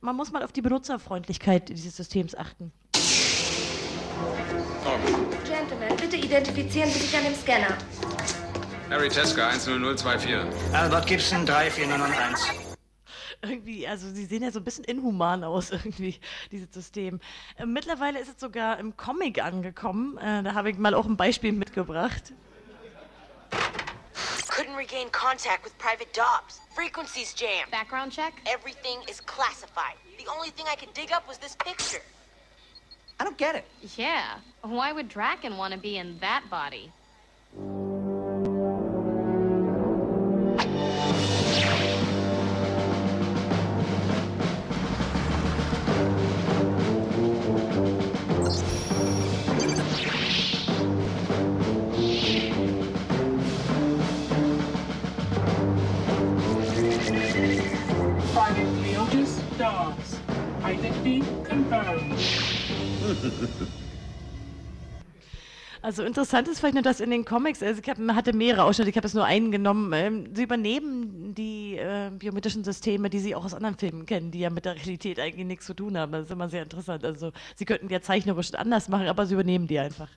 Man 0.00 0.16
muss 0.16 0.32
mal 0.32 0.42
auf 0.42 0.52
die 0.52 0.62
Benutzerfreundlichkeit 0.62 1.68
dieses 1.70 1.96
Systems 1.96 2.34
achten. 2.34 2.72
Gentlemen, 5.46 5.96
bitte 5.96 6.16
identifizieren 6.16 6.90
Sie 6.90 6.98
sich 6.98 7.16
an 7.16 7.24
dem 7.24 7.34
Scanner. 7.34 7.76
Harry 8.90 9.08
Teska 9.08 9.50
10024. 9.50 10.36
Albert 10.72 11.06
Gibson 11.06 11.46
34991. 11.46 12.60
Irgendwie, 13.42 13.86
also 13.88 14.08
sie 14.08 14.24
sehen 14.24 14.42
ja 14.42 14.50
so 14.50 14.60
ein 14.60 14.64
bisschen 14.64 14.84
inhuman 14.84 15.44
aus, 15.44 15.70
irgendwie, 15.72 16.20
dieses 16.50 16.72
System. 16.72 17.20
Äh, 17.56 17.66
mittlerweile 17.66 18.18
ist 18.18 18.28
es 18.28 18.40
sogar 18.40 18.78
im 18.78 18.96
Comic 18.96 19.42
angekommen. 19.42 20.18
Äh, 20.18 20.42
da 20.42 20.54
habe 20.54 20.70
ich 20.70 20.78
mal 20.78 20.94
auch 20.94 21.06
ein 21.06 21.16
Beispiel 21.16 21.52
mitgebracht. 21.52 22.32
Couldn't 24.54 24.76
regain 24.76 25.10
contact 25.10 25.64
with 25.64 25.76
private 25.78 26.12
Dobbs. 26.12 26.60
Frequencies 26.76 27.34
jammed. 27.34 27.72
Background 27.72 28.12
check? 28.12 28.40
Everything 28.46 29.00
is 29.08 29.20
classified. 29.20 29.94
The 30.16 30.30
only 30.30 30.50
thing 30.50 30.66
I 30.70 30.76
could 30.76 30.94
dig 30.94 31.10
up 31.10 31.26
was 31.26 31.38
this 31.38 31.56
picture. 31.56 32.02
I 33.18 33.24
don't 33.24 33.36
get 33.36 33.56
it. 33.56 33.64
Yeah. 33.96 34.36
Why 34.62 34.92
would 34.92 35.08
Draken 35.08 35.56
want 35.56 35.74
to 35.74 35.80
be 35.80 35.96
in 35.96 36.18
that 36.20 36.44
body? 36.50 36.92
Also 65.84 66.02
interessant 66.02 66.48
ist 66.48 66.60
vielleicht 66.60 66.76
nur, 66.76 66.82
dass 66.82 67.00
in 67.00 67.10
den 67.10 67.26
Comics, 67.26 67.62
also 67.62 67.78
ich 67.78 67.90
hab, 67.90 67.98
hatte 68.16 68.32
mehrere 68.32 68.64
Ausschnitte, 68.64 68.88
ich 68.88 68.96
habe 68.96 69.06
jetzt 69.06 69.12
nur 69.12 69.26
einen 69.26 69.52
genommen, 69.52 69.92
ähm, 69.92 70.34
sie 70.34 70.44
übernehmen 70.44 71.34
die 71.34 71.76
äh, 71.76 72.10
biometrischen 72.10 72.64
Systeme, 72.64 73.10
die 73.10 73.18
sie 73.18 73.34
auch 73.34 73.44
aus 73.44 73.52
anderen 73.52 73.76
Filmen 73.76 74.06
kennen, 74.06 74.30
die 74.30 74.38
ja 74.38 74.48
mit 74.48 74.64
der 74.64 74.76
Realität 74.76 75.20
eigentlich 75.20 75.44
nichts 75.46 75.66
zu 75.66 75.74
tun 75.74 75.98
haben. 75.98 76.12
Das 76.12 76.22
ist 76.22 76.30
immer 76.30 76.48
sehr 76.48 76.62
interessant. 76.62 77.04
Also 77.04 77.32
sie 77.56 77.66
könnten 77.66 77.90
ja 77.90 78.00
zeichnerisch 78.00 78.54
anders 78.54 78.88
machen, 78.88 79.08
aber 79.08 79.26
sie 79.26 79.34
übernehmen 79.34 79.66
die 79.66 79.78
einfach. 79.78 80.08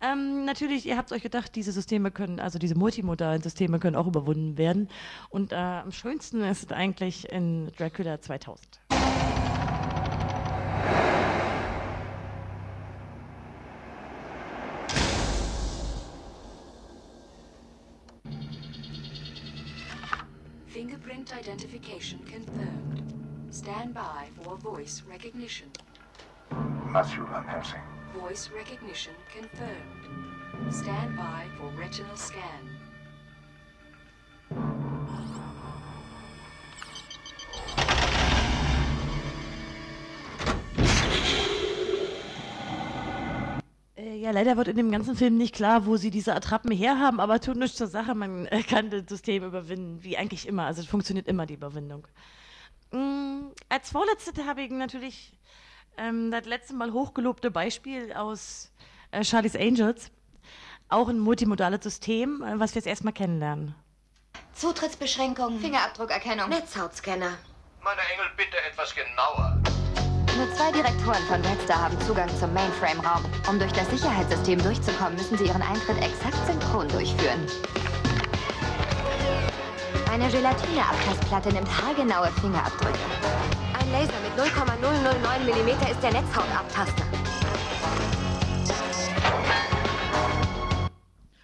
Ähm, 0.00 0.44
natürlich, 0.44 0.86
ihr 0.86 0.96
habt 0.96 1.12
euch 1.12 1.22
gedacht, 1.22 1.54
diese 1.54 1.70
Systeme 1.70 2.10
können, 2.10 2.40
also 2.40 2.58
diese 2.58 2.74
multimodalen 2.74 3.42
Systeme 3.42 3.78
können 3.78 3.94
auch 3.94 4.08
überwunden 4.08 4.58
werden. 4.58 4.88
Und 5.28 5.52
äh, 5.52 5.54
am 5.54 5.92
schönsten 5.92 6.42
ist 6.42 6.64
es 6.64 6.72
eigentlich 6.72 7.30
in 7.30 7.70
Dracula 7.78 8.20
2000. 8.20 8.80
Identification 21.40 22.18
confirmed. 22.30 23.02
Stand 23.48 23.94
by 23.94 24.28
for 24.42 24.56
voice 24.56 25.02
recognition. 25.08 25.70
Matthew 26.86 27.26
Van 27.28 27.44
Helsing. 27.44 27.80
Voice 28.14 28.50
recognition 28.54 29.14
confirmed. 29.34 30.04
Stand 30.70 31.16
by 31.16 31.46
for 31.56 31.68
retinal 31.80 32.16
scan. 32.16 32.79
Ja, 44.00 44.30
leider 44.30 44.56
wird 44.56 44.68
in 44.68 44.76
dem 44.76 44.90
ganzen 44.90 45.16
Film 45.16 45.36
nicht 45.36 45.54
klar, 45.54 45.84
wo 45.84 45.96
sie 45.96 46.10
diese 46.10 46.34
Attrappen 46.34 46.70
herhaben, 46.70 47.20
aber 47.20 47.40
tut 47.40 47.56
nichts 47.56 47.76
zur 47.76 47.86
Sache. 47.86 48.14
Man 48.14 48.46
äh, 48.46 48.62
kann 48.68 48.90
das 48.90 49.04
System 49.08 49.44
überwinden, 49.44 50.02
wie 50.02 50.16
eigentlich 50.16 50.46
immer. 50.46 50.64
Also 50.66 50.80
es 50.80 50.88
funktioniert 50.88 51.28
immer, 51.28 51.46
die 51.46 51.54
Überwindung. 51.54 52.06
Mm, 52.92 53.48
als 53.68 53.90
vorletzte 53.90 54.46
habe 54.46 54.62
ich 54.62 54.70
natürlich 54.70 55.32
ähm, 55.98 56.30
das 56.30 56.46
letzte 56.46 56.74
Mal 56.74 56.92
hochgelobte 56.92 57.50
Beispiel 57.50 58.12
aus 58.12 58.72
äh, 59.10 59.22
Charlie's 59.22 59.56
Angels. 59.56 60.10
Auch 60.88 61.08
ein 61.08 61.18
multimodales 61.18 61.82
System, 61.82 62.42
äh, 62.42 62.58
was 62.58 62.74
wir 62.74 62.80
jetzt 62.80 62.88
erstmal 62.88 63.12
kennenlernen. 63.12 63.74
Zutrittsbeschränkungen. 64.54 65.60
Fingerabdruckerkennung. 65.60 66.48
Netzhautscanner. 66.48 67.38
Meine 67.82 68.00
Engel, 68.12 68.26
bitte 68.36 68.56
etwas 68.70 68.94
genauer. 68.94 69.60
Nur 70.40 70.50
zwei 70.54 70.72
Direktoren 70.72 71.22
von 71.28 71.42
Dexter 71.42 71.78
haben 71.78 72.00
Zugang 72.00 72.30
zum 72.38 72.54
Mainframe-Raum. 72.54 73.22
Um 73.46 73.58
durch 73.58 73.72
das 73.72 73.90
Sicherheitssystem 73.90 74.58
durchzukommen, 74.62 75.14
müssen 75.14 75.36
sie 75.36 75.44
ihren 75.44 75.60
Eintritt 75.60 75.98
exakt 75.98 76.46
synchron 76.46 76.88
durchführen. 76.88 77.46
Eine 80.10 80.28
Gelatine-Abtastplatte 80.30 81.52
nimmt 81.52 81.68
haargenaue 81.68 82.28
Fingerabdrücke. 82.40 82.98
Ein 83.78 83.92
Laser 83.92 84.14
mit 84.22 84.34
0,009 84.34 85.44
mm 85.44 85.68
ist 85.90 86.02
der 86.02 86.12
Netzhautabtaster. 86.12 87.04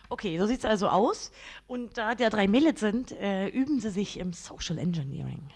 Okay, 0.09 0.39
so 0.39 0.47
sieht 0.47 0.60
es 0.60 0.64
also 0.64 0.89
aus. 0.89 1.32
Und 1.66 1.98
da 1.98 2.14
der 2.14 2.31
drei 2.31 2.48
Mädels 2.48 2.81
sind, 2.81 3.12
äh, 3.12 3.48
üben 3.48 3.78
sie 3.78 3.90
sich 3.90 4.18
im 4.18 4.32
Social 4.32 4.78
Engineering. 4.78 5.51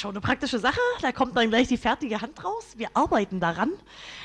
Schon 0.00 0.10
eine 0.10 0.20
praktische 0.20 0.58
Sache. 0.58 0.80
Da 1.02 1.12
kommt 1.12 1.36
dann 1.36 1.50
gleich 1.50 1.68
die 1.68 1.76
fertige 1.76 2.20
Hand 2.20 2.42
raus. 2.44 2.74
Wir 2.76 2.88
arbeiten 2.94 3.38
daran. 3.38 3.70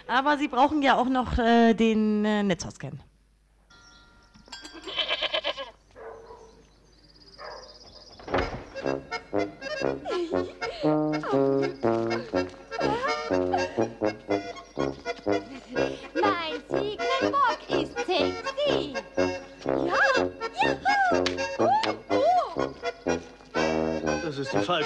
Aber 0.08 0.38
Sie 0.38 0.48
brauchen 0.48 0.82
ja 0.82 0.98
auch 0.98 1.10
noch 1.10 1.38
äh, 1.38 1.74
den 1.74 2.26
äh, 2.26 2.44
Netzhautscan. 2.44 3.00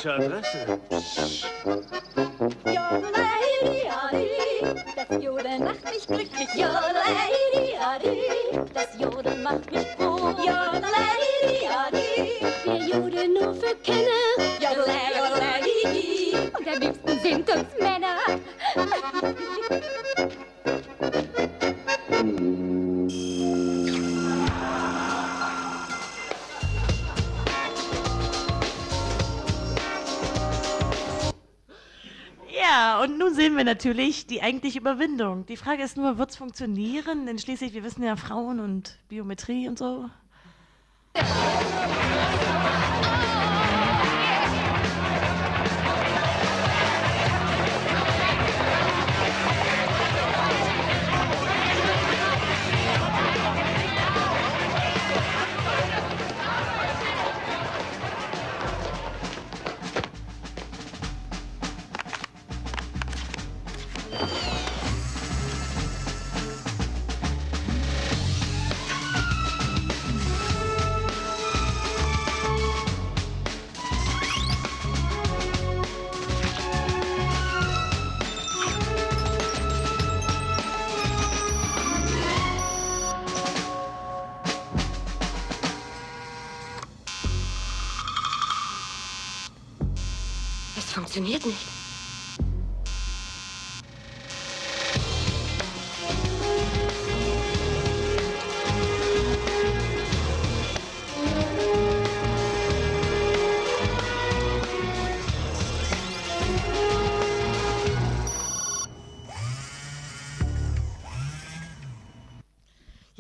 Das 0.02 0.46
natürlich 33.80 34.28
die 34.28 34.42
eigentliche 34.42 34.78
Überwindung. 34.78 35.46
Die 35.46 35.56
Frage 35.56 35.84
ist 35.84 35.96
nur, 35.96 36.18
wird 36.18 36.32
es 36.32 36.36
funktionieren? 36.36 37.26
Denn 37.26 37.40
schließlich, 37.40 37.74
wir 37.74 37.82
wissen 37.82 38.04
ja 38.04 38.18
Frauen 38.18 38.60
und 38.60 39.00
Biometrie 39.08 39.70
und 39.70 39.80
so. 39.80 40.10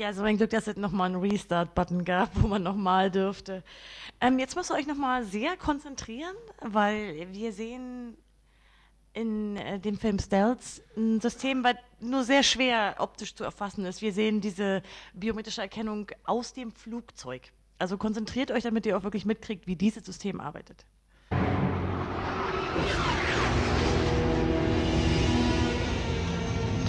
Ja, 0.09 0.13
so 0.15 0.23
ein 0.23 0.37
Glück, 0.37 0.49
dass 0.49 0.65
es 0.65 0.75
nochmal 0.75 1.11
einen 1.13 1.21
Restart-Button 1.21 2.03
gab, 2.03 2.31
wo 2.41 2.47
man 2.47 2.63
nochmal 2.63 3.11
dürfte. 3.11 3.63
Ähm, 4.19 4.39
jetzt 4.39 4.55
müsst 4.55 4.71
ihr 4.71 4.73
euch 4.73 4.87
nochmal 4.87 5.23
sehr 5.23 5.55
konzentrieren, 5.55 6.35
weil 6.61 7.27
wir 7.31 7.53
sehen 7.53 8.17
in 9.13 9.55
äh, 9.57 9.79
dem 9.79 9.99
Film 9.99 10.17
Stealth 10.17 10.81
ein 10.97 11.21
System, 11.21 11.63
was 11.63 11.75
nur 11.99 12.23
sehr 12.23 12.41
schwer 12.41 12.95
optisch 12.97 13.35
zu 13.35 13.43
erfassen 13.43 13.85
ist. 13.85 14.01
Wir 14.01 14.11
sehen 14.11 14.41
diese 14.41 14.81
biometrische 15.13 15.61
Erkennung 15.61 16.07
aus 16.23 16.53
dem 16.53 16.71
Flugzeug. 16.71 17.43
Also 17.77 17.99
konzentriert 17.99 18.49
euch, 18.49 18.63
damit 18.63 18.87
ihr 18.87 18.97
auch 18.97 19.03
wirklich 19.03 19.25
mitkriegt, 19.25 19.67
wie 19.67 19.75
dieses 19.75 20.05
System 20.07 20.41
arbeitet. 20.41 20.87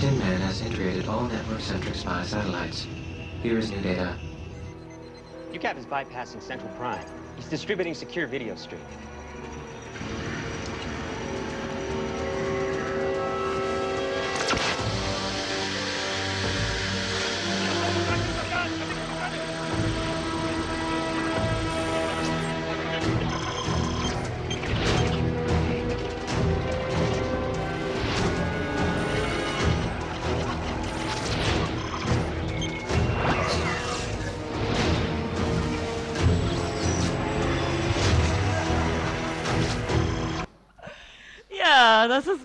Tin 0.00 0.18
Man 0.18 0.40
has 0.40 0.62
integrated 0.62 1.06
all 1.06 1.28
network-centric 1.28 1.94
spy 1.94 2.24
satellites. 2.24 2.86
Here 3.42 3.56
is 3.56 3.70
new 3.70 3.80
data. 3.80 4.18
UCAP 5.50 5.78
is 5.78 5.86
bypassing 5.86 6.42
Central 6.42 6.70
Prime. 6.74 7.02
He's 7.36 7.48
distributing 7.48 7.94
secure 7.94 8.26
video 8.26 8.54
stream. 8.54 8.82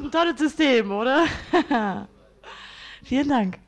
Ein 0.05 0.11
tolles 0.11 0.39
System, 0.39 0.91
oder? 0.91 1.25
Vielen 3.03 3.29
Dank. 3.29 3.59